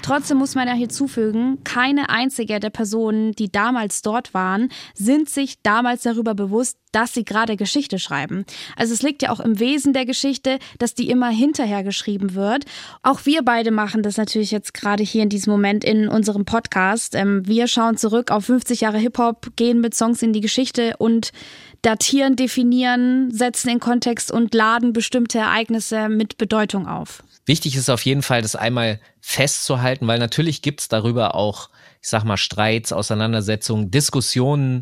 Trotzdem 0.05 0.37
muss 0.37 0.55
man 0.55 0.69
ja 0.69 0.75
hinzufügen, 0.75 1.65
keine 1.65 2.11
einzige 2.11 2.61
der 2.61 2.69
Personen, 2.69 3.33
die 3.33 3.51
damals 3.51 4.03
dort 4.03 4.35
waren, 4.35 4.69
sind 4.93 5.31
sich 5.31 5.63
damals 5.63 6.03
darüber 6.03 6.35
bewusst, 6.35 6.77
dass 6.93 7.15
sie 7.15 7.25
gerade 7.25 7.57
Geschichte 7.57 7.99
schreiben. 7.99 8.45
Also 8.77 8.93
es 8.93 9.01
liegt 9.01 9.23
ja 9.23 9.31
auch 9.31 9.41
im 9.41 9.59
Wesen 9.61 9.95
der 9.95 10.05
Geschichte, 10.05 10.59
dass 10.79 10.93
die 10.93 11.09
immer 11.09 11.31
hinterher 11.31 11.83
geschrieben 11.83 12.35
wird. 12.35 12.67
Auch 13.03 13.25
wir 13.25 13.41
beide 13.41 13.71
machen 13.71 14.03
das 14.03 14.19
natürlich 14.19 14.51
jetzt 14.51 14.75
gerade 14.75 15.03
hier 15.03 15.23
in 15.23 15.31
diesem 15.31 15.51
Moment 15.51 15.85
in 15.85 16.07
unserem 16.07 16.45
Podcast. 16.45 17.15
Ähm, 17.15 17.41
wir 17.47 17.67
schauen 17.67 17.97
zurück 17.97 18.31
auf 18.31 18.45
50 18.45 18.83
Jahre 18.83 18.99
Hip-Hop, 18.99 19.57
gehen 19.57 19.81
mit 19.81 19.95
Songs 19.95 20.21
in 20.21 20.35
die 20.35 20.43
Geschichte 20.43 20.99
und 20.99 21.33
datieren, 21.81 22.37
definieren, 22.37 23.31
setzen 23.31 23.71
in 23.71 23.81
Kontext 23.81 24.31
und 24.31 24.53
laden 24.53 24.93
bestimmte 24.93 25.39
Ereignisse 25.39 26.11
mit 26.11 26.37
Bedeutung 26.37 26.87
auf. 26.87 27.23
Wichtig 27.47 27.77
ist 27.77 27.91
auf 27.91 28.05
jeden 28.05 28.23
Fall, 28.23 28.43
das 28.43 28.57
einmal 28.57 29.01
festzuhalten, 29.21 30.07
weil 30.07 30.19
natürlich 30.19 30.63
gibt's 30.63 30.89
darüber 30.89 31.35
auch, 31.35 31.69
ich 32.03 32.09
sag 32.09 32.25
mal, 32.25 32.37
Streits, 32.37 32.93
Auseinandersetzungen, 32.93 33.91
Diskussionen, 33.91 34.81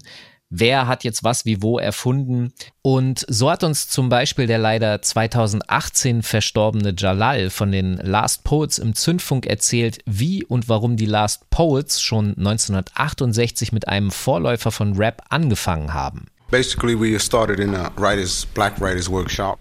wer 0.49 0.87
hat 0.87 1.03
jetzt 1.03 1.25
was 1.25 1.45
wie 1.45 1.63
wo 1.63 1.79
erfunden. 1.79 2.53
Und 2.83 3.25
so 3.29 3.51
hat 3.51 3.65
uns 3.65 3.89
zum 3.89 4.09
Beispiel 4.09 4.47
der 4.47 4.59
leider 4.59 5.01
2018 5.01 6.23
verstorbene 6.23 6.95
Jalal 6.97 7.51
von 7.51 7.73
den 7.73 7.97
Last 7.97 8.45
Poets 8.45 8.79
im 8.79 8.95
Zündfunk 8.95 9.47
erzählt, 9.47 9.99
wie 10.05 10.45
und 10.45 10.69
warum 10.69 10.97
die 10.97 11.07
Last 11.07 11.49
Poets 11.51 12.01
schon 12.01 12.37
1968 12.37 13.73
mit 13.73 13.89
einem 13.89 14.11
Vorläufer 14.11 14.71
von 14.71 14.95
Rap 14.95 15.23
angefangen 15.31 15.95
haben. 15.95 16.27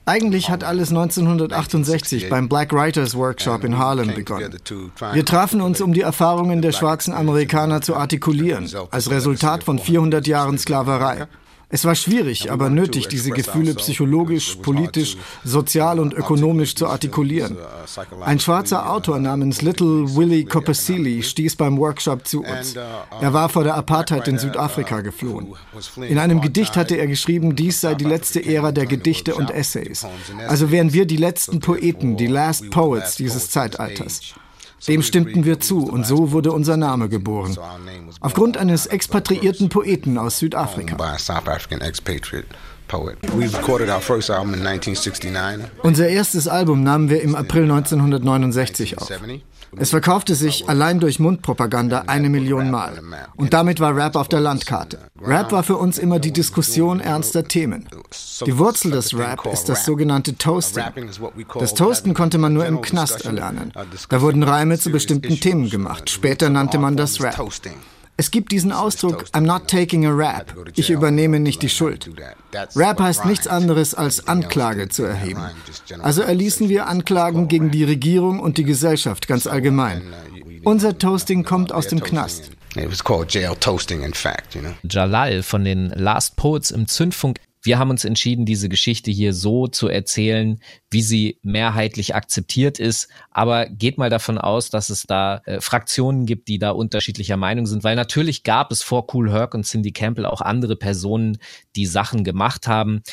Eigentlich 0.06 0.49
hat 0.49 0.65
alles 0.65 0.89
1968 0.89 2.30
beim 2.30 2.49
Black 2.49 2.73
Writers 2.73 3.15
Workshop 3.15 3.63
in 3.63 3.77
Harlem 3.77 4.13
begonnen. 4.13 4.54
Wir 5.13 5.25
trafen 5.25 5.62
uns, 5.62 5.80
um 5.80 5.93
die 5.93 6.01
Erfahrungen 6.01 6.62
der 6.62 6.73
schwarzen 6.73 7.13
Amerikaner 7.13 7.82
zu 7.82 7.95
artikulieren, 7.95 8.69
als 8.91 9.10
Resultat 9.10 9.63
von 9.63 9.80
400 9.80 10.27
Jahren 10.27 10.58
Sklaverei. 10.58 11.27
Es 11.71 11.86
war 11.86 11.95
schwierig, 11.95 12.51
aber 12.51 12.69
nötig, 12.69 13.07
diese 13.07 13.31
Gefühle 13.31 13.73
psychologisch, 13.75 14.57
politisch, 14.62 15.17
sozial 15.43 15.99
und 15.99 16.13
ökonomisch 16.13 16.75
zu 16.75 16.88
artikulieren. 16.88 17.57
Ein 18.21 18.39
schwarzer 18.39 18.91
Autor 18.91 19.19
namens 19.19 19.62
Little 19.62 20.15
Willie 20.15 20.43
Coppersilly 20.43 21.23
stieß 21.23 21.55
beim 21.55 21.77
Workshop 21.77 22.27
zu 22.27 22.43
uns. 22.43 22.75
Er 23.21 23.34
war 23.34 23.47
vor 23.47 23.63
der 23.63 23.75
Apartheid 23.75 24.27
in 24.27 24.38
Südafrika 24.38 24.99
geflohen. 25.01 25.53
In 26.07 26.17
einem 26.17 26.41
Gedicht 26.41 26.75
hatte 26.75 26.95
er 26.95 27.07
geschrieben, 27.07 27.55
dies 27.55 27.79
sei 27.81 27.95
die 27.95 28.05
letzte 28.05 28.45
Ära 28.45 28.71
der 28.73 28.86
Gedichte 28.86 29.36
und 29.36 29.49
Essays. 29.49 30.05
Also 30.47 30.71
wären 30.71 30.91
wir 30.91 31.05
die 31.05 31.17
letzten 31.17 31.60
Poeten, 31.60 32.17
die 32.17 32.27
Last 32.27 32.69
Poets 32.69 33.15
dieses 33.15 33.49
Zeitalters. 33.49 34.34
Dem 34.87 35.01
stimmten 35.03 35.45
wir 35.45 35.59
zu 35.59 35.85
und 35.85 36.05
so 36.05 36.31
wurde 36.31 36.51
unser 36.51 36.77
Name 36.77 37.09
geboren. 37.09 37.55
Aufgrund 38.19 38.57
eines 38.57 38.87
expatriierten 38.87 39.69
Poeten 39.69 40.17
aus 40.17 40.39
Südafrika. 40.39 40.95
Unser 45.83 46.07
erstes 46.09 46.47
Album 46.47 46.83
nahmen 46.83 47.09
wir 47.09 47.21
im 47.21 47.35
April 47.35 47.63
1969 47.63 48.97
auf. 48.97 49.09
Es 49.77 49.91
verkaufte 49.91 50.36
sich 50.36 50.67
allein 50.67 50.99
durch 50.99 51.19
Mundpropaganda 51.19 52.03
eine 52.07 52.29
Million 52.29 52.71
Mal. 52.71 53.01
Und 53.36 53.53
damit 53.53 53.79
war 53.79 53.95
Rap 53.95 54.15
auf 54.15 54.27
der 54.27 54.41
Landkarte. 54.41 54.99
Rap 55.21 55.51
war 55.51 55.63
für 55.63 55.77
uns 55.77 55.97
immer 55.97 56.19
die 56.19 56.31
Diskussion 56.31 56.99
ernster 56.99 57.45
Themen. 57.45 57.88
Die 58.45 58.57
Wurzel 58.57 58.91
des 58.91 59.17
Rap 59.17 59.45
ist 59.45 59.69
das 59.69 59.86
sogenannte 59.86 60.38
Toasting. 60.38 60.84
Das 61.60 61.73
Toasten 61.73 62.13
konnte 62.13 62.38
man 62.38 62.53
nur 62.53 62.65
im 62.65 62.81
Knast 62.81 63.25
erlernen. 63.25 63.71
Da 64.10 64.21
wurden 64.21 64.43
Reime 64.43 64.77
zu 64.77 64.91
bestimmten 64.91 65.39
Themen 65.39 65.69
gemacht. 65.69 66.10
Später 66.10 66.49
nannte 66.49 66.77
man 66.77 66.97
das 66.97 67.21
Rap. 67.21 67.39
Es 68.17 68.30
gibt 68.30 68.52
diesen 68.52 68.71
Ausdruck, 68.71 69.26
I'm 69.34 69.41
not 69.41 69.67
taking 69.67 70.06
a 70.06 70.12
rap. 70.12 70.54
Ich 70.76 70.89
übernehme 70.89 71.39
nicht 71.39 71.62
die 71.62 71.69
Schuld. 71.69 72.10
Rap 72.76 73.00
heißt 73.00 73.26
nichts 73.26 73.47
anderes 73.47 73.95
als 73.95 74.28
Anklage 74.28 74.89
zu 74.89 75.04
erheben. 75.04 75.41
Also 76.02 76.21
erließen 76.21 76.69
wir 76.69 76.88
Anklagen 76.88 77.47
gegen 77.47 77.71
die 77.71 77.84
Regierung 77.84 78.39
und 78.39 78.58
die 78.58 78.63
Gesellschaft 78.63 79.28
ganz 79.28 79.47
allgemein. 79.47 80.04
Unser 80.63 80.97
Toasting 80.97 81.43
kommt 81.43 81.71
aus 81.71 81.88
dem 81.88 82.02
Knast. 82.02 82.52
Jalal 84.84 85.43
von 85.43 85.65
den 85.65 85.89
Last 85.89 86.36
Poets 86.36 86.71
im 86.71 86.88
Zündfunk 86.88 87.39
wir 87.63 87.78
haben 87.78 87.91
uns 87.91 88.06
entschieden, 88.06 88.45
diese 88.45 88.69
Geschichte 88.69 89.12
hier 89.12 89.34
so 89.34 89.67
zu 89.67 89.88
erzählen, 89.88 90.60
wie 90.89 91.02
sie 91.02 91.39
mehrheitlich 91.43 92.15
akzeptiert 92.15 92.80
ist. 92.80 93.08
Aber 93.30 93.67
geht 93.67 93.97
mal 93.97 94.10
davon 94.10 94.38
aus, 94.38 94.69
dass 94.69 94.89
es 94.89 95.04
da 95.04 95.41
äh, 95.45 95.62
Fraktionen 95.62 96.26
gibt, 96.26 96.47
die 96.47 96.58
da 96.58 96.71
unterschiedlicher 96.71 97.38
Meinung 97.38 97.67
sind, 97.67 97.84
weil 97.84 97.95
natürlich 97.95 98.43
gab 98.43 98.71
es 98.71 98.82
vor 98.82 99.13
Cool 99.13 99.32
Herc 99.32 99.54
und 99.54 99.65
Cindy 99.65 99.91
Campbell 99.91 100.26
auch 100.26 100.41
andere 100.41 100.76
Personen, 100.76 101.38
die 101.76 101.86
Sachen 101.86 102.24
gemacht 102.24 102.67
haben. 102.67 103.04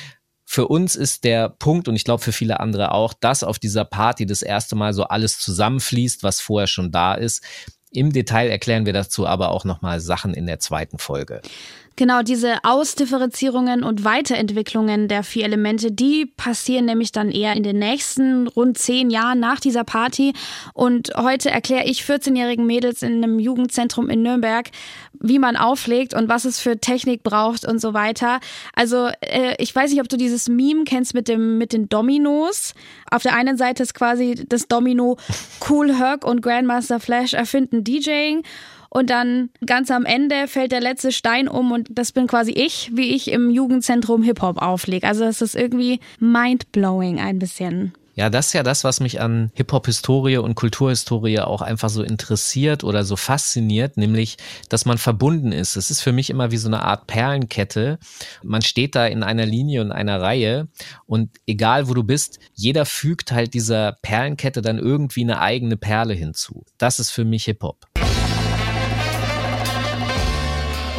Für 0.46 0.66
uns 0.66 0.96
ist 0.96 1.24
der 1.24 1.50
Punkt 1.50 1.88
und 1.88 1.96
ich 1.96 2.04
glaube 2.04 2.22
für 2.22 2.32
viele 2.32 2.58
andere 2.58 2.92
auch, 2.92 3.12
dass 3.12 3.44
auf 3.44 3.58
dieser 3.58 3.84
Party 3.84 4.24
das 4.24 4.40
erste 4.40 4.76
Mal 4.76 4.94
so 4.94 5.04
alles 5.04 5.38
zusammenfließt, 5.40 6.22
was 6.22 6.40
vorher 6.40 6.66
schon 6.66 6.90
da 6.90 7.12
ist. 7.12 7.44
Im 7.90 8.12
Detail 8.12 8.48
erklären 8.48 8.86
wir 8.86 8.94
dazu 8.94 9.26
aber 9.26 9.50
auch 9.50 9.64
nochmal 9.64 10.00
Sachen 10.00 10.32
in 10.32 10.46
der 10.46 10.58
zweiten 10.58 10.98
Folge. 10.98 11.42
Genau, 11.98 12.22
diese 12.22 12.58
Ausdifferenzierungen 12.62 13.82
und 13.82 14.04
Weiterentwicklungen 14.04 15.08
der 15.08 15.24
vier 15.24 15.46
Elemente, 15.46 15.90
die 15.90 16.26
passieren 16.26 16.84
nämlich 16.84 17.10
dann 17.10 17.32
eher 17.32 17.54
in 17.56 17.64
den 17.64 17.80
nächsten 17.80 18.46
rund 18.46 18.78
zehn 18.78 19.10
Jahren 19.10 19.40
nach 19.40 19.58
dieser 19.58 19.82
Party. 19.82 20.32
Und 20.74 21.10
heute 21.16 21.50
erkläre 21.50 21.86
ich 21.86 22.02
14-jährigen 22.02 22.64
Mädels 22.64 23.02
in 23.02 23.14
einem 23.14 23.40
Jugendzentrum 23.40 24.10
in 24.10 24.22
Nürnberg, 24.22 24.70
wie 25.18 25.40
man 25.40 25.56
auflegt 25.56 26.14
und 26.14 26.28
was 26.28 26.44
es 26.44 26.60
für 26.60 26.78
Technik 26.78 27.24
braucht 27.24 27.66
und 27.66 27.80
so 27.80 27.94
weiter. 27.94 28.38
Also 28.76 29.08
äh, 29.20 29.56
ich 29.58 29.74
weiß 29.74 29.90
nicht, 29.90 30.00
ob 30.00 30.08
du 30.08 30.16
dieses 30.16 30.48
Meme 30.48 30.84
kennst 30.84 31.14
mit 31.14 31.26
dem 31.26 31.58
mit 31.58 31.72
den 31.72 31.88
Dominos. 31.88 32.74
Auf 33.10 33.24
der 33.24 33.34
einen 33.34 33.56
Seite 33.56 33.82
ist 33.82 33.94
quasi 33.94 34.44
das 34.48 34.68
Domino 34.68 35.16
Cool 35.68 35.98
Herc 35.98 36.24
und 36.24 36.42
Grandmaster 36.42 37.00
Flash 37.00 37.34
erfinden 37.34 37.82
DJing 37.82 38.44
und 38.90 39.10
dann 39.10 39.50
ganz 39.64 39.90
am 39.90 40.04
Ende 40.04 40.48
fällt 40.48 40.72
der 40.72 40.80
letzte 40.80 41.12
Stein 41.12 41.48
um 41.48 41.72
und 41.72 41.88
das 41.90 42.12
bin 42.12 42.26
quasi 42.26 42.52
ich, 42.52 42.90
wie 42.94 43.14
ich 43.14 43.30
im 43.30 43.50
Jugendzentrum 43.50 44.22
Hip-Hop 44.22 44.60
auflege. 44.62 45.06
Also 45.06 45.24
es 45.24 45.42
ist 45.42 45.54
irgendwie 45.54 46.00
mind-blowing 46.20 47.20
ein 47.20 47.38
bisschen. 47.38 47.92
Ja, 48.18 48.30
das 48.30 48.48
ist 48.48 48.52
ja 48.54 48.64
das, 48.64 48.82
was 48.82 48.98
mich 48.98 49.20
an 49.20 49.52
Hip-Hop-Historie 49.54 50.38
und 50.38 50.56
Kulturhistorie 50.56 51.38
auch 51.38 51.62
einfach 51.62 51.88
so 51.88 52.02
interessiert 52.02 52.82
oder 52.82 53.04
so 53.04 53.14
fasziniert, 53.14 53.96
nämlich, 53.96 54.38
dass 54.68 54.84
man 54.86 54.98
verbunden 54.98 55.52
ist. 55.52 55.76
Es 55.76 55.88
ist 55.92 56.00
für 56.00 56.10
mich 56.10 56.28
immer 56.28 56.50
wie 56.50 56.56
so 56.56 56.66
eine 56.66 56.82
Art 56.82 57.06
Perlenkette. 57.06 58.00
Man 58.42 58.62
steht 58.62 58.96
da 58.96 59.06
in 59.06 59.22
einer 59.22 59.46
Linie 59.46 59.82
und 59.82 59.92
einer 59.92 60.20
Reihe 60.20 60.66
und 61.06 61.30
egal 61.46 61.88
wo 61.88 61.94
du 61.94 62.02
bist, 62.02 62.40
jeder 62.54 62.86
fügt 62.86 63.30
halt 63.30 63.54
dieser 63.54 63.92
Perlenkette 64.02 64.62
dann 64.62 64.80
irgendwie 64.80 65.22
eine 65.22 65.40
eigene 65.40 65.76
Perle 65.76 66.14
hinzu. 66.14 66.64
Das 66.76 66.98
ist 66.98 67.10
für 67.10 67.24
mich 67.24 67.44
Hip-Hop. 67.44 67.86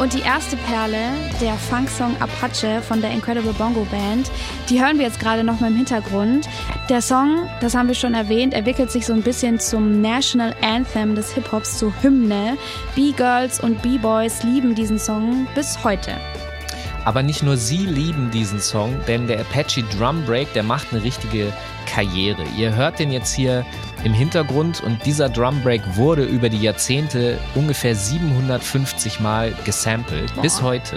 Und 0.00 0.14
die 0.14 0.22
erste 0.22 0.56
Perle, 0.56 1.10
der 1.42 1.52
Funksong 1.52 2.16
Apache 2.22 2.80
von 2.80 3.02
der 3.02 3.10
Incredible 3.10 3.52
Bongo 3.52 3.86
Band, 3.90 4.30
die 4.70 4.82
hören 4.82 4.96
wir 4.98 5.04
jetzt 5.04 5.20
gerade 5.20 5.44
noch 5.44 5.60
mal 5.60 5.70
im 5.70 5.76
Hintergrund. 5.76 6.48
Der 6.88 7.02
Song, 7.02 7.50
das 7.60 7.74
haben 7.74 7.88
wir 7.88 7.94
schon 7.94 8.14
erwähnt, 8.14 8.54
entwickelt 8.54 8.90
sich 8.90 9.04
so 9.04 9.12
ein 9.12 9.20
bisschen 9.20 9.60
zum 9.60 10.00
National 10.00 10.56
Anthem 10.62 11.14
des 11.14 11.34
Hip-Hops, 11.34 11.76
zur 11.76 11.92
Hymne. 12.02 12.56
B-Girls 12.96 13.60
und 13.60 13.82
B-Boys 13.82 14.42
lieben 14.42 14.74
diesen 14.74 14.98
Song 14.98 15.46
bis 15.54 15.84
heute. 15.84 16.16
Aber 17.04 17.22
nicht 17.22 17.42
nur 17.42 17.56
sie 17.56 17.86
lieben 17.86 18.30
diesen 18.30 18.60
Song, 18.60 18.94
denn 19.06 19.26
der 19.26 19.40
Apache 19.40 19.82
Drum 19.98 20.24
Break, 20.24 20.52
der 20.52 20.62
macht 20.62 20.92
eine 20.92 21.02
richtige 21.02 21.52
Karriere. 21.86 22.42
Ihr 22.56 22.74
hört 22.74 22.98
den 22.98 23.10
jetzt 23.10 23.34
hier 23.34 23.64
im 24.04 24.12
Hintergrund 24.12 24.82
und 24.82 25.04
dieser 25.04 25.28
Drum 25.28 25.62
Break 25.62 25.82
wurde 25.96 26.24
über 26.24 26.48
die 26.48 26.60
Jahrzehnte 26.60 27.38
ungefähr 27.54 27.94
750 27.94 29.20
Mal 29.20 29.54
gesampelt 29.64 30.32
bis 30.42 30.62
heute. 30.62 30.96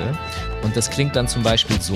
Und 0.62 0.76
das 0.76 0.90
klingt 0.90 1.16
dann 1.16 1.28
zum 1.28 1.44
Beispiel 1.44 1.82
so. 1.82 1.96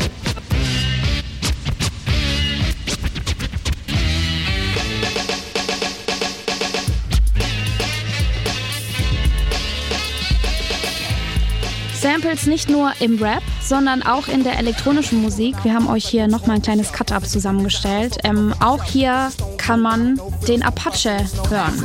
Samples 12.18 12.48
nicht 12.48 12.68
nur 12.68 12.94
im 13.00 13.22
Rap, 13.22 13.44
sondern 13.62 14.02
auch 14.02 14.28
in 14.28 14.44
der 14.44 14.58
elektronischen 14.58 15.22
Musik. 15.22 15.54
Wir 15.64 15.76
haben 15.76 15.88
euch 15.88 16.04
hier 16.04 16.28
nochmal 16.28 16.56
ein 16.56 16.62
kleines 16.64 16.92
Cut-Up 16.92 17.28
zusammengestellt. 17.28 18.18
Ähm, 18.24 18.56
auch 18.60 18.84
hier 18.84 19.32
kann 19.58 19.82
man 19.82 20.20
den 20.48 20.64
Apache 20.64 21.18
hören. 21.48 21.84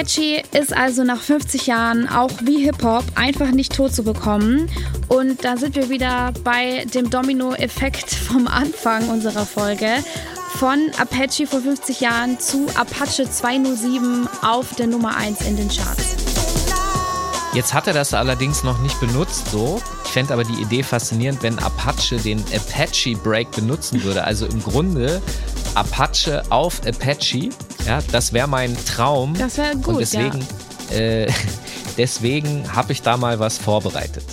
Apache 0.00 0.42
ist 0.58 0.74
also 0.74 1.04
nach 1.04 1.20
50 1.20 1.66
Jahren 1.66 2.08
auch 2.08 2.30
wie 2.42 2.64
Hip-Hop 2.64 3.04
einfach 3.16 3.50
nicht 3.50 3.76
tot 3.76 3.94
zu 3.94 4.02
bekommen. 4.02 4.70
Und 5.08 5.44
da 5.44 5.58
sind 5.58 5.76
wir 5.76 5.90
wieder 5.90 6.32
bei 6.42 6.86
dem 6.86 7.10
Domino-Effekt 7.10 8.10
vom 8.10 8.46
Anfang 8.46 9.10
unserer 9.10 9.44
Folge. 9.44 9.88
Von 10.56 10.90
Apache 10.98 11.46
vor 11.46 11.60
50 11.60 12.00
Jahren 12.00 12.40
zu 12.40 12.66
Apache 12.76 13.30
207 13.30 14.26
auf 14.40 14.74
der 14.74 14.86
Nummer 14.86 15.18
1 15.18 15.42
in 15.42 15.58
den 15.58 15.68
Charts. 15.68 16.16
Jetzt 17.52 17.74
hat 17.74 17.86
er 17.86 17.92
das 17.92 18.14
allerdings 18.14 18.64
noch 18.64 18.80
nicht 18.80 18.98
benutzt 19.00 19.50
so. 19.50 19.82
Ich 20.06 20.12
fände 20.12 20.32
aber 20.32 20.44
die 20.44 20.62
Idee 20.62 20.82
faszinierend, 20.82 21.42
wenn 21.42 21.58
Apache 21.58 22.16
den 22.16 22.42
Apache 22.54 23.16
Break 23.22 23.50
benutzen 23.50 24.02
würde. 24.02 24.24
Also 24.24 24.46
im 24.46 24.62
Grunde 24.62 25.20
Apache 25.74 26.42
auf 26.48 26.80
Apache. 26.86 27.50
Ja, 27.86 28.00
das 28.12 28.32
wäre 28.32 28.48
mein 28.48 28.76
Traum. 28.84 29.34
Das 29.34 29.56
wäre 29.58 29.76
gut. 29.76 29.86
Und 29.86 30.00
deswegen, 30.00 30.46
ja. 30.90 30.96
äh, 30.96 31.32
deswegen 31.96 32.72
habe 32.74 32.92
ich 32.92 33.02
da 33.02 33.16
mal 33.16 33.38
was 33.38 33.58
vorbereitet. 33.58 34.24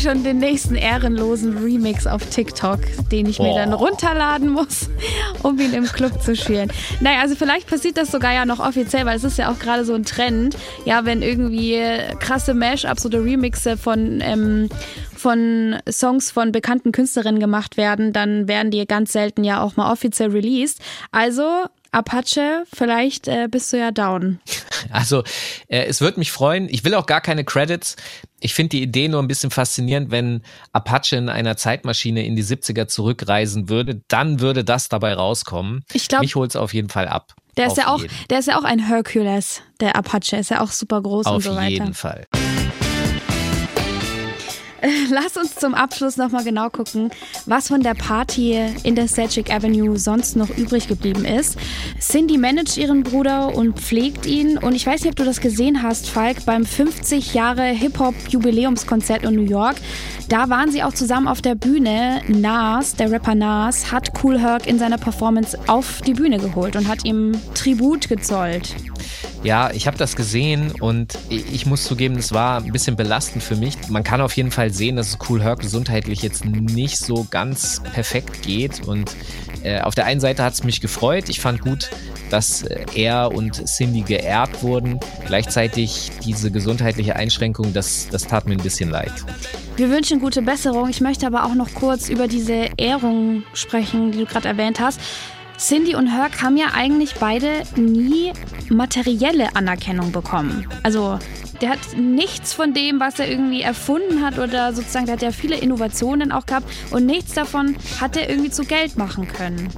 Schon 0.00 0.24
den 0.24 0.38
nächsten 0.38 0.74
ehrenlosen 0.74 1.58
Remix 1.58 2.06
auf 2.06 2.24
TikTok, 2.26 2.80
den 3.10 3.26
ich 3.26 3.38
mir 3.38 3.54
dann 3.54 3.72
runterladen 3.72 4.48
muss, 4.48 4.88
um 5.42 5.58
ihn 5.58 5.72
im 5.72 5.84
Club 5.84 6.22
zu 6.22 6.34
spielen. 6.34 6.72
Naja, 7.00 7.20
also 7.20 7.34
vielleicht 7.34 7.68
passiert 7.68 7.96
das 7.96 8.10
sogar 8.10 8.32
ja 8.32 8.46
noch 8.46 8.58
offiziell, 8.58 9.06
weil 9.06 9.16
es 9.16 9.24
ist 9.24 9.38
ja 9.38 9.50
auch 9.50 9.58
gerade 9.58 9.84
so 9.84 9.94
ein 9.94 10.04
Trend. 10.04 10.56
Ja, 10.84 11.04
wenn 11.04 11.22
irgendwie 11.22 11.80
krasse 12.18 12.54
Mashups 12.54 13.04
oder 13.06 13.24
Remixe 13.24 13.76
von, 13.76 14.20
ähm, 14.22 14.68
von 15.14 15.76
Songs 15.90 16.30
von 16.30 16.52
bekannten 16.52 16.92
Künstlerinnen 16.92 17.40
gemacht 17.40 17.76
werden, 17.76 18.12
dann 18.12 18.48
werden 18.48 18.70
die 18.70 18.86
ganz 18.86 19.12
selten 19.12 19.44
ja 19.44 19.62
auch 19.62 19.76
mal 19.76 19.92
offiziell 19.92 20.30
released. 20.30 20.80
Also 21.12 21.66
Apache, 21.92 22.64
vielleicht 22.72 23.26
äh, 23.28 23.48
bist 23.50 23.72
du 23.72 23.78
ja 23.78 23.90
down. 23.90 24.40
Also, 24.92 25.22
äh, 25.68 25.84
es 25.84 26.00
würde 26.00 26.18
mich 26.18 26.32
freuen. 26.32 26.66
Ich 26.68 26.84
will 26.84 26.94
auch 26.94 27.06
gar 27.06 27.20
keine 27.20 27.44
Credits. 27.44 27.96
Ich 28.40 28.54
finde 28.54 28.70
die 28.70 28.82
Idee 28.82 29.08
nur 29.08 29.22
ein 29.22 29.28
bisschen 29.28 29.50
faszinierend, 29.50 30.10
wenn 30.10 30.42
Apache 30.72 31.16
in 31.16 31.28
einer 31.28 31.56
Zeitmaschine 31.56 32.24
in 32.24 32.34
die 32.34 32.42
70er 32.42 32.88
zurückreisen 32.88 33.68
würde, 33.68 34.00
dann 34.08 34.40
würde 34.40 34.64
das 34.64 34.88
dabei 34.88 35.12
rauskommen. 35.12 35.84
Ich 35.92 36.08
glaube, 36.08 36.24
mich 36.24 36.34
es 36.34 36.56
auf 36.56 36.72
jeden 36.72 36.88
Fall 36.88 37.08
ab. 37.08 37.34
Der 37.56 37.66
ist 37.66 37.76
ja 37.76 37.94
auch, 37.94 38.02
der 38.30 38.38
ist 38.38 38.48
ja 38.48 38.58
auch 38.58 38.64
ein 38.64 38.78
Hercules, 38.78 39.60
der 39.80 39.96
Apache, 39.96 40.36
ist 40.36 40.50
ja 40.50 40.62
auch 40.62 40.70
super 40.70 41.02
groß 41.02 41.26
auf 41.26 41.36
und 41.36 41.42
so 41.42 41.50
weiter. 41.50 41.62
Auf 41.62 41.70
jeden 41.70 41.94
Fall. 41.94 42.26
Lass 45.10 45.36
uns 45.36 45.56
zum 45.56 45.74
Abschluss 45.74 46.16
nochmal 46.16 46.44
genau 46.44 46.70
gucken, 46.70 47.10
was 47.46 47.68
von 47.68 47.82
der 47.82 47.94
Party 47.94 48.58
in 48.82 48.94
der 48.94 49.08
Selchuk 49.08 49.50
Avenue 49.50 49.98
sonst 49.98 50.36
noch 50.36 50.50
übrig 50.56 50.88
geblieben 50.88 51.24
ist. 51.24 51.58
Cindy 52.00 52.38
managt 52.38 52.76
ihren 52.76 53.02
Bruder 53.02 53.54
und 53.54 53.78
pflegt 53.78 54.26
ihn. 54.26 54.58
Und 54.58 54.74
ich 54.74 54.86
weiß 54.86 55.02
nicht, 55.02 55.10
ob 55.10 55.16
du 55.16 55.24
das 55.24 55.40
gesehen 55.40 55.82
hast, 55.82 56.08
Falk, 56.08 56.44
beim 56.46 56.64
50 56.64 57.34
Jahre 57.34 57.64
Hip-Hop-Jubiläumskonzert 57.64 59.24
in 59.24 59.34
New 59.34 59.48
York. 59.48 59.76
Da 60.28 60.48
waren 60.48 60.70
sie 60.70 60.82
auch 60.82 60.94
zusammen 60.94 61.28
auf 61.28 61.42
der 61.42 61.56
Bühne. 61.56 62.22
Nas, 62.28 62.94
der 62.94 63.10
Rapper 63.10 63.34
Nas, 63.34 63.90
hat 63.90 64.12
Cool 64.22 64.38
Herc 64.38 64.66
in 64.66 64.78
seiner 64.78 64.98
Performance 64.98 65.58
auf 65.66 66.00
die 66.02 66.14
Bühne 66.14 66.38
geholt 66.38 66.76
und 66.76 66.88
hat 66.88 67.04
ihm 67.04 67.32
Tribut 67.54 68.08
gezollt. 68.08 68.76
Ja, 69.42 69.70
ich 69.70 69.86
habe 69.86 69.96
das 69.96 70.16
gesehen 70.16 70.72
und 70.80 71.18
ich 71.28 71.66
muss 71.66 71.84
zugeben, 71.84 72.16
es 72.16 72.32
war 72.32 72.62
ein 72.62 72.72
bisschen 72.72 72.96
belastend 72.96 73.42
für 73.42 73.56
mich. 73.56 73.76
Man 73.88 74.04
kann 74.04 74.20
auf 74.20 74.36
jeden 74.36 74.50
Fall 74.50 74.70
sehen, 74.70 74.96
dass 74.96 75.08
es 75.08 75.18
Cool 75.28 75.42
Herc 75.42 75.60
gesundheitlich 75.60 76.22
jetzt 76.22 76.44
nicht 76.44 76.98
so 76.98 77.26
ganz 77.30 77.82
perfekt 77.92 78.42
geht. 78.42 78.86
Und 78.86 79.16
äh, 79.62 79.80
auf 79.80 79.94
der 79.94 80.06
einen 80.06 80.20
Seite 80.20 80.42
hat 80.42 80.52
es 80.52 80.64
mich 80.64 80.80
gefreut. 80.80 81.28
Ich 81.28 81.40
fand 81.40 81.60
gut, 81.60 81.90
dass 82.30 82.62
äh, 82.62 82.84
er 82.94 83.32
und 83.32 83.66
Cindy 83.66 84.02
geehrt 84.02 84.62
wurden. 84.62 85.00
Gleichzeitig 85.26 86.10
diese 86.24 86.50
gesundheitliche 86.50 87.16
Einschränkung, 87.16 87.72
das, 87.72 88.08
das 88.10 88.26
tat 88.26 88.46
mir 88.46 88.52
ein 88.54 88.62
bisschen 88.62 88.90
leid. 88.90 89.12
Wir 89.76 89.90
wünschen 89.90 90.20
gute 90.20 90.42
Besserung. 90.42 90.88
Ich 90.88 91.00
möchte 91.00 91.26
aber 91.26 91.44
auch 91.44 91.54
noch 91.54 91.72
kurz 91.74 92.08
über 92.08 92.28
diese 92.28 92.68
Ehrung 92.76 93.44
sprechen, 93.54 94.12
die 94.12 94.18
du 94.18 94.26
gerade 94.26 94.48
erwähnt 94.48 94.80
hast. 94.80 95.00
Cindy 95.60 95.94
und 95.94 96.06
Herc 96.06 96.42
haben 96.42 96.56
ja 96.56 96.68
eigentlich 96.72 97.16
beide 97.16 97.62
nie 97.76 98.32
materielle 98.70 99.54
Anerkennung 99.54 100.10
bekommen. 100.10 100.66
Also 100.82 101.18
der 101.60 101.70
hat 101.70 101.80
nichts 101.98 102.54
von 102.54 102.72
dem, 102.72 102.98
was 102.98 103.18
er 103.18 103.28
irgendwie 103.28 103.60
erfunden 103.60 104.24
hat 104.24 104.38
oder 104.38 104.72
sozusagen, 104.72 105.04
der 105.04 105.16
hat 105.16 105.22
ja 105.22 105.32
viele 105.32 105.56
Innovationen 105.56 106.32
auch 106.32 106.46
gehabt 106.46 106.66
und 106.90 107.04
nichts 107.04 107.34
davon 107.34 107.76
hat 108.00 108.16
er 108.16 108.30
irgendwie 108.30 108.50
zu 108.50 108.64
Geld 108.64 108.96
machen 108.96 109.28
können. 109.28 109.68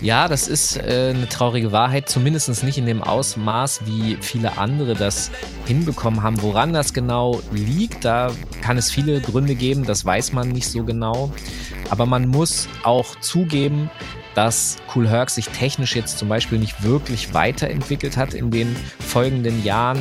Ja, 0.00 0.28
das 0.28 0.46
ist 0.46 0.76
äh, 0.76 1.12
eine 1.14 1.28
traurige 1.28 1.72
Wahrheit, 1.72 2.08
zumindest 2.08 2.62
nicht 2.62 2.78
in 2.78 2.86
dem 2.86 3.02
Ausmaß, 3.02 3.82
wie 3.86 4.16
viele 4.20 4.56
andere 4.58 4.94
das 4.94 5.30
hinbekommen 5.66 6.22
haben. 6.22 6.42
Woran 6.42 6.72
das 6.72 6.92
genau 6.92 7.40
liegt, 7.52 8.04
da 8.04 8.32
kann 8.62 8.78
es 8.78 8.90
viele 8.90 9.20
Gründe 9.20 9.56
geben, 9.56 9.84
das 9.84 10.04
weiß 10.04 10.32
man 10.32 10.48
nicht 10.48 10.68
so 10.68 10.84
genau. 10.84 11.32
Aber 11.90 12.06
man 12.06 12.26
muss 12.26 12.68
auch 12.84 13.14
zugeben, 13.20 13.90
dass 14.34 14.76
Cool 14.94 15.08
Herc 15.08 15.30
sich 15.30 15.48
technisch 15.48 15.96
jetzt 15.96 16.18
zum 16.18 16.28
Beispiel 16.28 16.58
nicht 16.58 16.82
wirklich 16.82 17.34
weiterentwickelt 17.34 18.16
hat 18.16 18.34
in 18.34 18.50
den 18.50 18.74
folgenden 18.98 19.62
Jahren. 19.64 19.98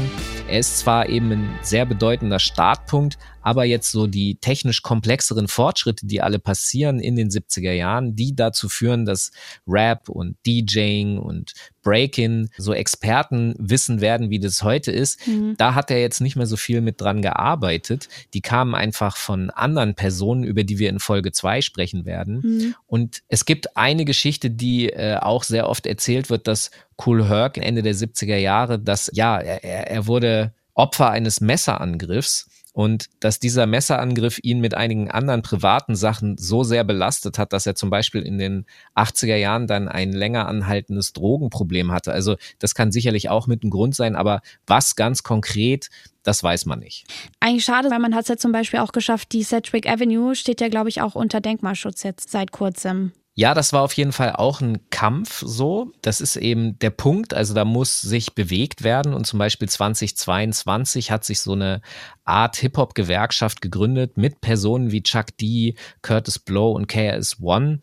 Er 0.48 0.60
ist 0.60 0.80
zwar 0.80 1.10
eben 1.10 1.32
ein 1.32 1.60
sehr 1.62 1.86
bedeutender 1.86 2.40
Startpunkt, 2.40 3.18
aber 3.42 3.66
jetzt 3.66 3.92
so 3.92 4.08
die 4.08 4.36
technisch 4.36 4.82
komplexeren 4.82 5.48
Fortschritte, 5.48 6.06
die 6.06 6.22
alle 6.22 6.40
passieren 6.40 7.00
in 7.00 7.16
den 7.16 7.30
70er 7.30 7.72
Jahren, 7.72 8.16
die 8.16 8.36
dazu 8.36 8.70
führen, 8.70 9.06
dass 9.06 9.32
Rap 9.68 10.10
und 10.10 10.38
DJing 10.46 11.18
und 11.18 11.54
Breaking 11.82 12.50
so 12.58 12.74
Experten 12.74 13.56
wissen 13.58 14.02
werden, 14.02 14.30
wie 14.30 14.40
das 14.40 14.64
heute 14.64 14.92
ist. 14.92 15.26
Mhm. 15.28 15.56
Da 15.58 15.74
hat 15.74 15.90
er 15.92 16.00
jetzt 16.00 16.22
nicht 16.22 16.36
mehr 16.36 16.46
so 16.46 16.58
viel 16.58 16.82
mit 16.82 17.02
dran 17.02 17.22
gearbeitet. 17.22 18.08
Die 18.34 18.42
kamen 18.42 18.76
einfach 18.76 19.18
von 19.18 19.50
anderen 19.50 19.96
Personen, 19.96 20.44
über 20.44 20.64
die 20.64 20.80
wir 20.80 20.90
in 20.90 21.00
Folge 21.00 21.32
zwei 21.32 21.62
sprechen 21.62 22.06
werden. 22.06 22.42
Mhm. 22.44 22.76
Und 22.88 23.24
es 23.28 23.46
gibt 23.46 23.78
eine 23.78 24.06
Geschichte, 24.06 24.52
die 24.52 24.90
äh, 24.90 25.18
auch 25.18 25.44
sehr 25.44 25.68
oft 25.68 25.86
erzählt 25.86 26.30
wird, 26.30 26.48
dass 26.48 26.72
Cool 27.04 27.28
Herc 27.28 27.58
Ende 27.58 27.82
der 27.82 27.96
70er 27.96 28.38
Jahre, 28.38 28.78
dass 28.78 29.10
ja, 29.14 29.40
er, 29.40 29.90
er 29.90 30.08
wurde 30.08 30.54
Opfer 30.74 31.10
eines 31.10 31.42
Messerangriffs 31.42 32.48
und 32.74 33.08
dass 33.20 33.40
dieser 33.40 33.66
Messerangriff 33.66 34.40
ihn 34.42 34.60
mit 34.60 34.74
einigen 34.74 35.12
anderen 35.12 35.42
privaten 35.42 35.96
Sachen 35.96 36.38
so 36.38 36.64
sehr 36.64 36.84
belastet 36.84 37.38
hat, 37.38 37.54
dass 37.54 37.66
er 37.66 37.76
zum 37.76 37.90
Beispiel 37.90 38.22
in 38.22 38.38
den 38.38 38.66
80er 38.96 39.36
Jahren 39.36 39.68
dann 39.68 39.88
ein 39.88 40.14
länger 40.14 40.48
anhaltendes 40.48 41.14
Drogenproblem 41.14 41.92
hatte. 41.92 42.14
Also 42.14 42.38
das 42.60 42.74
kann 42.74 42.92
sicherlich 42.92 43.30
auch 43.30 43.48
mit 43.48 43.64
ein 43.64 43.70
Grund 43.70 43.96
sein, 43.96 44.16
aber 44.16 44.42
was 44.68 44.96
ganz 44.96 45.24
konkret, 45.24 45.90
das 46.24 46.44
weiß 46.44 46.66
man 46.66 46.80
nicht. 46.80 47.06
Eigentlich 47.40 47.66
schade, 47.66 47.90
weil 47.90 48.00
man 48.00 48.16
hat 48.16 48.24
es 48.24 48.30
ja 48.30 48.38
zum 48.38 48.52
Beispiel 48.52 48.80
auch 48.80 48.92
geschafft, 48.92 49.34
die 49.34 49.44
Sedgwick 49.44 49.90
Avenue 49.90 50.36
steht 50.36 50.62
ja, 50.62 50.70
glaube 50.70 50.90
ich, 50.90 51.02
auch 51.02 51.16
unter 51.16 51.42
Denkmalschutz 51.42 52.04
jetzt 52.04 52.30
seit 52.30 52.52
kurzem. 52.52 53.12
Ja, 53.34 53.54
das 53.54 53.72
war 53.72 53.82
auf 53.82 53.94
jeden 53.94 54.12
Fall 54.12 54.34
auch 54.34 54.60
ein 54.60 54.90
Kampf 54.90 55.42
so. 55.46 55.92
Das 56.02 56.20
ist 56.20 56.36
eben 56.36 56.78
der 56.80 56.90
Punkt. 56.90 57.34
Also 57.34 57.54
da 57.54 57.64
muss 57.64 58.02
sich 58.02 58.36
bewegt 58.36 58.84
werden. 58.84 59.14
Und 59.14 59.26
zum 59.26 59.40
Beispiel 59.40 59.70
2022 59.70 61.12
hat 61.12 61.24
sich 61.24 61.40
so 61.40 61.54
eine 61.54 61.82
Art 62.26 62.58
Hip-Hop-Gewerkschaft 62.58 63.62
gegründet 63.62 64.18
mit 64.18 64.42
Personen 64.42 64.92
wie 64.92 65.02
Chuck 65.02 65.38
D, 65.40 65.76
Curtis 66.02 66.40
Blow 66.40 66.74
und 66.74 66.88
KRS-One. 66.88 67.80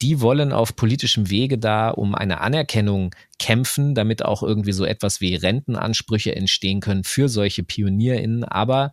Die 0.00 0.20
wollen 0.20 0.52
auf 0.52 0.76
politischem 0.76 1.28
Wege 1.28 1.58
da 1.58 1.90
um 1.90 2.14
eine 2.14 2.40
Anerkennung 2.40 3.14
kämpfen, 3.38 3.94
damit 3.94 4.24
auch 4.24 4.42
irgendwie 4.42 4.72
so 4.72 4.84
etwas 4.84 5.20
wie 5.20 5.34
Rentenansprüche 5.34 6.34
entstehen 6.34 6.80
können 6.80 7.04
für 7.04 7.28
solche 7.28 7.62
PionierInnen. 7.62 8.44
Aber 8.44 8.92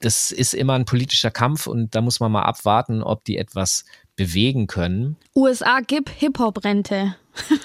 das 0.00 0.30
ist 0.32 0.54
immer 0.54 0.74
ein 0.74 0.84
politischer 0.84 1.30
Kampf 1.30 1.66
und 1.66 1.94
da 1.94 2.00
muss 2.00 2.20
man 2.20 2.32
mal 2.32 2.42
abwarten, 2.42 3.02
ob 3.02 3.24
die 3.24 3.38
etwas 3.38 3.84
bewegen 4.16 4.66
können. 4.66 5.16
USA 5.34 5.80
gib 5.86 6.08
Hip-Hop-Rente. 6.08 7.16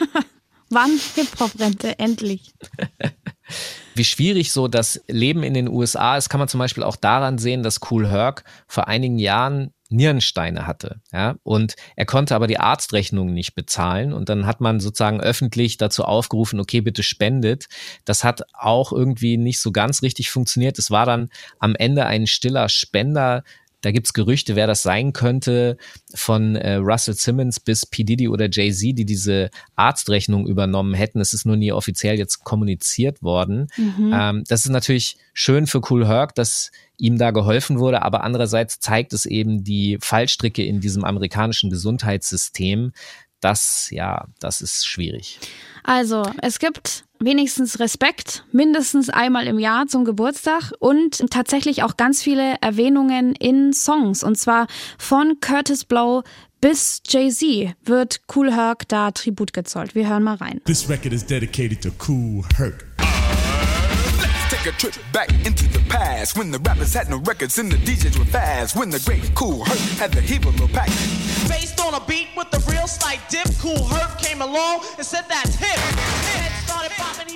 Wann 0.70 0.91
Hip-Hop-Rente? 1.16 1.99
Endlich. 1.99 2.54
Wie 3.95 4.06
schwierig 4.06 4.52
so 4.52 4.68
das 4.68 5.02
Leben 5.08 5.43
in 5.43 5.54
den 5.54 5.68
USA 5.68 6.16
ist, 6.16 6.30
kann 6.30 6.39
man 6.39 6.47
zum 6.47 6.60
Beispiel 6.60 6.84
auch 6.84 6.95
daran 6.95 7.38
sehen, 7.38 7.64
dass 7.64 7.80
Cool 7.89 8.10
Herc 8.10 8.43
vor 8.68 8.88
einigen 8.88 9.20
Jahren 9.20 9.74
Nierensteine 9.91 10.66
hatte. 10.66 11.02
Ja? 11.12 11.36
Und 11.43 11.76
er 11.95 12.06
konnte 12.06 12.34
aber 12.36 12.47
die 12.47 12.60
Arztrechnung 12.60 13.34
nicht 13.34 13.54
bezahlen. 13.54 14.14
Und 14.14 14.30
dann 14.30 14.45
hat 14.45 14.62
man 14.62 14.80
sozusagen 14.80 15.20
öffentlich 15.20 15.78
dazu 15.78 16.06
aufgerufen, 16.06 16.60
okay, 16.60 16.82
bitte 16.82 17.04
spendet. 17.04 17.68
Das 18.06 18.24
hat 18.24 18.43
auch 18.54 18.93
irgendwie 18.93 19.38
nicht 19.38 19.60
so 19.60 19.72
ganz 19.72 20.02
richtig 20.02 20.32
funktioniert. 20.32 20.80
Es 20.80 20.89
war 20.89 21.06
dann 21.06 21.30
am 21.60 21.76
Ende 21.76 22.06
ein 22.06 22.28
stiller 22.28 22.70
Spender, 22.70 23.43
da 23.82 23.92
gibt's 23.92 24.14
Gerüchte, 24.14 24.56
wer 24.56 24.68
das 24.68 24.84
sein 24.84 25.14
könnte, 25.14 25.78
von 26.14 26.56
äh, 26.56 26.76
Russell 26.76 27.16
Simmons 27.16 27.60
bis 27.60 27.86
P. 27.86 28.04
Diddy 28.04 28.28
oder 28.28 28.48
Jay-Z, 28.50 28.98
die 28.98 29.06
diese 29.06 29.50
Arztrechnung 29.76 30.48
übernommen 30.48 30.94
hätten. 30.94 31.20
Es 31.20 31.34
ist 31.34 31.46
nur 31.46 31.58
nie 31.58 31.72
offiziell 31.72 32.18
jetzt 32.18 32.44
kommuniziert 32.44 33.22
worden. 33.22 33.68
Mhm. 33.78 34.12
Ähm, 34.14 34.44
das 34.48 34.66
ist 34.66 34.72
natürlich 34.72 35.18
schön 35.34 35.68
für 35.68 35.82
Cool 35.90 36.08
Herc, 36.08 36.36
dass 36.36 36.72
ihm 36.98 37.18
da 37.18 37.32
geholfen 37.32 37.80
wurde, 37.80 38.04
aber 38.04 38.24
andererseits 38.24 38.80
zeigt 38.80 39.14
es 39.14 39.26
eben 39.26 39.64
die 39.64 39.98
Fallstricke 40.02 40.64
in 40.64 40.80
diesem 40.80 41.04
amerikanischen 41.04 41.70
Gesundheitssystem. 41.72 42.92
Das, 43.42 43.89
ja, 43.92 44.26
das 44.39 44.62
ist 44.62 44.88
schwierig. 44.88 45.39
Also, 45.84 46.24
es 46.42 46.60
gibt 46.60 47.06
wenigstens 47.20 47.80
Respekt, 47.80 48.44
mindestens 48.52 49.10
einmal 49.10 49.48
im 49.48 49.60
Jahr 49.60 49.88
zum 49.88 50.06
Geburtstag 50.06 50.72
und 50.80 51.30
tatsächlich 51.30 51.84
auch 51.84 51.98
ganz 51.98 52.22
viele 52.22 52.56
Erwähnungen 52.62 53.34
in 53.34 53.74
Songs. 53.74 54.24
Und 54.24 54.38
zwar 54.38 54.68
von 54.98 55.39
Curtis 55.39 55.86
Blow 55.86 56.24
bis 56.62 57.02
Jay-Z 57.08 57.76
wird 57.84 58.22
Cool 58.36 58.54
Herc 58.54 58.88
da 58.88 59.12
Tribut 59.12 59.54
gezollt. 59.54 59.96
Wir 59.96 60.08
hören 60.08 60.24
mal 60.24 60.36
rein. 60.36 60.62
This 60.66 60.88
record 60.88 61.14
is 61.14 61.26
dedicated 61.26 61.82
to 61.82 61.89
Cool 62.08 62.44
Herc. 62.56 62.91
Take 64.62 64.74
a 64.74 64.78
trip 64.78 64.93
back 65.12 65.30
into 65.43 65.68
the 65.70 65.84
past 65.89 66.38
when 66.38 66.51
the 66.51 66.59
rappers 66.59 66.93
had 66.93 67.09
no 67.09 67.18
records 67.18 67.57
and 67.57 67.72
the 67.72 67.78
DJs 67.78 68.20
were 68.20 68.26
fast. 68.26 68.76
When 68.76 68.91
the 68.91 68.99
great 68.99 69.34
Cool 69.34 69.66
Herc 69.66 69.80
had 69.97 70.12
the 70.12 70.22
Hevalo 70.22 70.72
pack. 70.72 70.89
Based 71.49 71.80
on 71.82 71.95
a 71.95 71.99
beat 72.05 72.28
with 72.38 72.51
the 72.51 72.59
real 72.72 72.88
slight 72.88 73.22
dip, 73.28 73.47
Cool 73.59 73.84
Herc 73.88 74.20
came 74.20 74.43
along 74.43 74.82
and 74.99 75.05
said 75.07 75.26
that's 75.28 75.55
hip. 75.55 76.12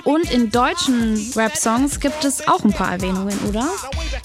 Und 0.03 0.29
in 0.29 0.51
deutschen 0.51 1.17
Rap-Songs 1.35 1.99
gibt 1.99 2.23
es 2.25 2.47
auch 2.47 2.63
ein 2.63 2.71
paar 2.71 2.91
Erwähnungen, 2.91 3.39
oder? 3.49 3.67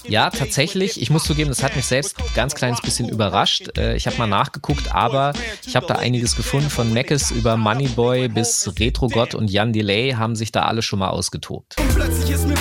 Ja, 0.07 0.29
tatsächlich. 0.29 1.01
Ich 1.01 1.09
muss 1.09 1.23
zugeben, 1.23 1.49
das 1.49 1.63
hat 1.63 1.75
mich 1.75 1.85
selbst 1.85 2.15
ganz 2.35 2.53
kleines 2.53 2.81
bisschen 2.81 3.09
überrascht. 3.09 3.75
Äh, 3.79 3.95
ich 3.95 4.05
habe 4.05 4.15
mal 4.17 4.27
nachgeguckt, 4.27 4.93
aber 4.93 5.33
ich 5.65 5.75
habe 5.75 5.87
da 5.87 5.95
einiges 5.95 6.35
gefunden. 6.35 6.69
Von 6.69 6.93
Meckes 6.93 7.31
über 7.31 7.57
Moneyboy 7.57 8.27
bis 8.27 8.71
Retro 8.79 9.07
Gott 9.07 9.33
und 9.33 9.49
Jan 9.49 9.73
Delay 9.73 10.11
haben 10.11 10.35
sich 10.35 10.51
da 10.51 10.65
alle 10.65 10.83
schon 10.83 10.99
mal 10.99 11.09
ausgetobt. 11.09 11.75
Und 11.79 11.95
plötzlich 11.95 12.29
ist 12.29 12.47
mir 12.47 12.53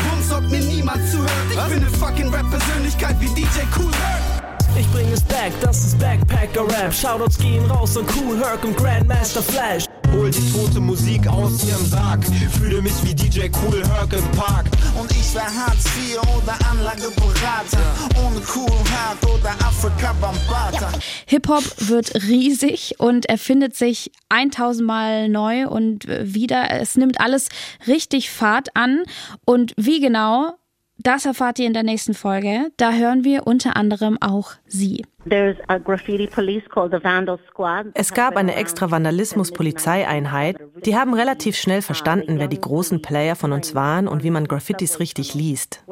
Niemand 0.92 1.10
zuhört. 1.10 1.30
Ich 1.50 1.56
bin 1.56 1.84
eine 1.84 1.90
fucking 1.90 2.28
Rap-Persönlichkeit 2.30 3.16
wie 3.20 3.28
DJ 3.28 3.60
Cool 3.78 3.90
Herc. 3.92 4.42
Ich 4.78 4.86
bring 4.92 5.10
es 5.12 5.22
back, 5.22 5.52
das 5.60 5.84
ist 5.84 5.98
Backpacker 5.98 6.66
Rap. 6.66 6.92
Shoutouts 6.92 7.38
gehen 7.38 7.64
raus 7.66 7.96
an 7.96 8.06
Cool 8.16 8.38
Herc 8.38 8.64
und 8.64 8.76
Grandmaster 8.76 9.42
Flash. 9.42 9.84
Hol 10.12 10.30
die 10.30 10.52
tote 10.52 10.80
Musik 10.80 11.26
aus 11.28 11.64
ihrem 11.68 11.84
Sarg. 11.86 12.24
Fühle 12.58 12.82
mich 12.82 12.94
wie 13.04 13.14
DJ 13.14 13.48
Cool 13.62 13.82
Herc 13.86 14.12
im 14.12 14.24
Park. 14.36 14.66
Und 14.98 15.10
ich 15.12 15.34
war 15.34 15.44
Hartz 15.44 15.84
IV 15.96 16.18
oder 16.36 16.56
Anlageberater. 16.68 17.78
Ohne 18.24 18.40
Cool 18.54 18.70
Herc 18.90 19.34
oder 19.34 19.50
Afrika 19.64 20.12
Bambata. 20.20 20.90
Hip-Hop 21.26 21.64
wird 21.78 22.14
riesig 22.26 22.96
und 22.98 23.26
erfindet 23.26 23.76
sich 23.76 24.10
1000 24.30 24.86
Mal 24.86 25.28
neu 25.28 25.68
und 25.68 26.06
wieder. 26.08 26.70
Es 26.70 26.96
nimmt 26.96 27.20
alles 27.20 27.48
richtig 27.86 28.30
Fahrt 28.30 28.74
an. 28.74 29.04
Und 29.44 29.72
wie 29.76 30.00
genau, 30.00 30.54
das 31.02 31.26
erfahrt 31.26 31.58
ihr 31.58 31.66
in 31.66 31.72
der 31.72 31.82
nächsten 31.82 32.14
Folge. 32.14 32.70
Da 32.76 32.92
hören 32.92 33.24
wir 33.24 33.46
unter 33.46 33.76
anderem 33.76 34.18
auch 34.20 34.52
sie. 34.66 35.04
Es 37.94 38.14
gab 38.14 38.36
eine 38.36 38.54
extra 38.54 38.90
Vandalismus-Polizeieinheit. 38.90 40.56
Die 40.84 40.96
haben 40.96 41.14
relativ 41.14 41.56
schnell 41.56 41.82
verstanden, 41.82 42.38
wer 42.38 42.48
die 42.48 42.60
großen 42.60 43.02
Player 43.02 43.36
von 43.36 43.52
uns 43.52 43.74
waren 43.74 44.08
und 44.08 44.24
wie 44.24 44.30
man 44.30 44.48
Graffitis 44.48 44.98
richtig 44.98 45.34
liest. 45.34 45.84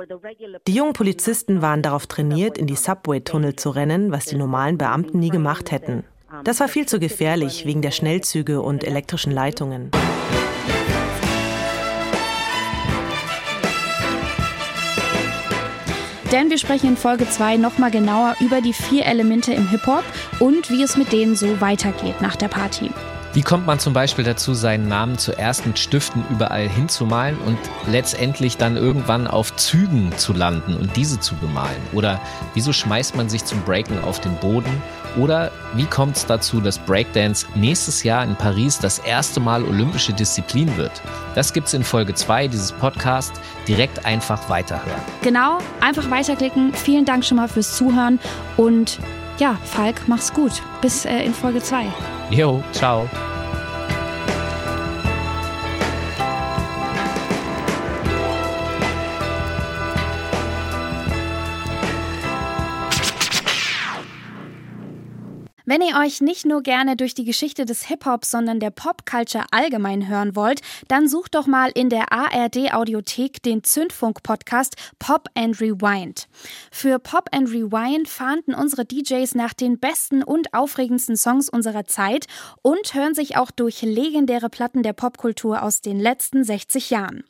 Die 0.67 0.75
jungen 0.75 0.95
Polizisten 0.95 1.61
waren 1.63 1.83
darauf 1.83 2.07
trainiert, 2.07 2.57
in 2.57 2.67
die 2.67 2.77
Subway-Tunnel 2.77 3.57
zu 3.57 3.71
rennen, 3.71 4.13
was 4.13 4.25
die 4.27 4.37
normalen 4.37 4.79
Beamten 4.79 5.19
nie 5.19 5.31
gemacht 5.31 5.73
hätten. 5.73 6.05
Das 6.45 6.61
war 6.61 6.69
viel 6.69 6.87
zu 6.87 6.99
gefährlich 7.01 7.65
wegen 7.67 7.83
der 7.83 7.91
Schnellzüge 7.91 8.61
und 8.61 8.85
elektrischen 8.85 9.33
Leitungen. 9.33 9.91
Denn 16.33 16.51
wir 16.51 16.59
sprechen 16.59 16.89
in 16.91 16.97
Folge 16.99 17.29
2 17.29 17.57
nochmal 17.57 17.91
genauer 17.91 18.35
über 18.41 18.61
die 18.61 18.74
vier 18.74 19.07
Elemente 19.07 19.55
im 19.55 19.68
Hip-Hop 19.70 20.05
und 20.41 20.70
wie 20.70 20.83
es 20.83 20.99
mit 20.99 21.11
denen 21.11 21.35
so 21.35 21.61
weitergeht 21.61 22.20
nach 22.20 22.37
der 22.37 22.49
Party. 22.49 22.91
Wie 23.39 23.43
kommt 23.43 23.68
man 23.68 23.78
zum 23.78 23.93
Beispiel 23.93 24.24
dazu, 24.24 24.53
seinen 24.53 24.89
Namen 24.89 25.16
zuerst 25.16 25.64
mit 25.64 25.78
Stiften 25.78 26.24
überall 26.28 26.68
hinzumalen 26.68 27.39
und 27.39 27.57
letztendlich 27.86 28.57
dann 28.57 28.76
irgendwann 28.76 29.28
auf 29.28 29.55
Zügen 29.55 30.11
zu 30.16 30.32
landen 30.32 30.74
und 30.74 30.97
diese 30.97 31.20
zu 31.20 31.36
bemalen? 31.36 31.80
Oder 31.93 32.20
wieso 32.55 32.72
schmeißt 32.72 33.14
man 33.14 33.28
sich 33.28 33.45
zum 33.45 33.61
Breaken 33.61 34.03
auf 34.03 34.20
den 34.20 34.34
Boden? 34.39 34.82
Oder 35.16 35.53
wie 35.74 35.84
kommt 35.84 36.16
es 36.16 36.26
dazu, 36.26 36.61
dass 36.61 36.80
Breakdance 36.80 37.47
nächstes 37.55 38.03
Jahr 38.03 38.24
in 38.24 38.34
Paris 38.34 38.80
das 38.80 38.99
erste 38.99 39.39
Mal 39.39 39.62
olympische 39.62 40.12
Disziplin 40.12 40.76
wird? 40.76 41.01
Das 41.36 41.53
gibt's 41.53 41.74
in 41.74 41.84
Folge 41.84 42.14
2 42.14 42.49
dieses 42.49 42.72
Podcasts. 42.72 43.41
Direkt 43.68 44.05
einfach 44.05 44.51
weiterhören. 44.51 45.01
Genau, 45.22 45.59
einfach 45.80 46.11
weiterklicken. 46.11 46.74
Vielen 46.74 47.05
Dank 47.05 47.24
schon 47.24 47.36
mal 47.36 47.47
fürs 47.47 47.76
Zuhören 47.76 48.18
und 48.57 48.99
ja, 49.39 49.57
Falk, 49.64 50.07
mach's 50.07 50.32
gut. 50.32 50.62
Bis 50.80 51.05
äh, 51.05 51.24
in 51.24 51.34
Folge 51.34 51.62
2. 51.62 51.86
Jo, 52.30 52.62
ciao. 52.72 53.09
Wenn 65.79 65.87
ihr 65.87 66.05
euch 66.05 66.20
nicht 66.20 66.45
nur 66.45 66.64
gerne 66.64 66.97
durch 66.97 67.14
die 67.14 67.24
Geschichte 67.24 67.64
des 67.64 67.87
Hip-Hop, 67.87 68.24
sondern 68.24 68.59
der 68.59 68.70
Pop-Culture 68.70 69.45
allgemein 69.53 70.09
hören 70.09 70.35
wollt, 70.35 70.61
dann 70.89 71.07
sucht 71.07 71.37
doch 71.37 71.47
mal 71.47 71.70
in 71.72 71.89
der 71.89 72.11
ARD-Audiothek 72.11 73.41
den 73.45 73.62
Zündfunk-Podcast 73.62 74.74
Pop 74.99 75.29
and 75.35 75.61
Rewind. 75.61 76.26
Für 76.72 76.99
Pop 76.99 77.29
and 77.31 77.51
Rewind 77.51 78.09
fahnden 78.09 78.55
unsere 78.55 78.87
DJs 78.87 79.37
nach 79.37 79.55
den 79.55 79.79
besten 79.79 80.24
und 80.24 80.53
aufregendsten 80.53 81.16
Songs 81.16 81.49
unserer 81.49 81.85
Zeit 81.85 82.26
und 82.62 82.95
hören 82.95 83.14
sich 83.14 83.37
auch 83.37 83.53
durch 83.53 83.83
legendäre 83.83 84.51
Platten 84.51 84.83
der 84.83 84.95
Popkultur 84.95 85.62
aus 85.62 85.81
den 85.81 86.01
letzten 86.01 86.43
60 86.43 86.91
Jahren. 86.91 87.22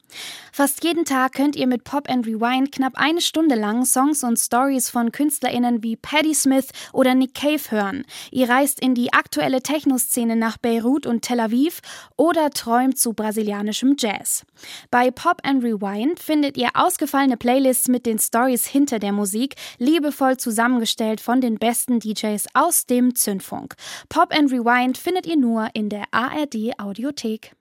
Fast 0.53 0.84
jeden 0.84 1.05
Tag 1.05 1.34
könnt 1.34 1.55
ihr 1.55 1.66
mit 1.66 1.84
Pop 1.84 2.09
and 2.09 2.26
Rewind 2.26 2.72
knapp 2.72 2.94
eine 2.96 3.20
Stunde 3.20 3.57
lang 3.57 3.84
Songs 3.84 4.24
und 4.24 4.38
Stories 4.38 4.88
von 4.88 5.12
KünstlerInnen 5.12 5.82
wie 5.82 5.96
Patti 5.96 6.34
Smith 6.34 6.68
oder 6.94 7.14
Nick 7.14 7.34
Cave 7.34 7.61
hören. 7.68 8.05
Ihr 8.39 8.49
reist 8.49 8.78
in 8.78 8.95
die 8.95 9.12
aktuelle 9.12 9.62
Techno-Szene 9.62 10.36
nach 10.36 10.59
Beirut 10.59 11.07
und 11.07 11.22
Tel 11.22 11.41
Aviv 11.41 11.80
oder 12.16 12.51
träumt 12.51 12.97
zu 12.97 13.12
brasilianischem 13.12 13.97
Jazz. 13.99 14.47
Bei 14.93 15.11
Pop 15.11 15.41
and 15.43 15.64
Rewind 15.64 16.20
findet 16.20 16.57
ihr 16.57 16.68
ausgefallene 16.74 17.36
Playlists 17.36 17.89
mit 17.89 18.07
den 18.07 18.20
Stories 18.20 18.64
hinter 18.64 19.01
der 19.01 19.11
Musik, 19.11 19.57
liebevoll 19.78 20.36
zusammengestellt 20.36 21.20
von 21.20 21.41
den 21.41 21.59
besten 21.59 21.99
DJs 21.99 22.47
aus 22.55 22.86
dem 22.86 23.16
Zündfunk. 23.16 23.74
Pop 24.09 24.32
and 24.32 24.53
Rewind 24.53 24.99
findet 24.99 25.26
ihr 25.26 25.36
nur 25.36 25.70
in 25.72 25.89
der 25.89 26.05
ARD 26.12 26.78
Audiothek. 26.78 27.57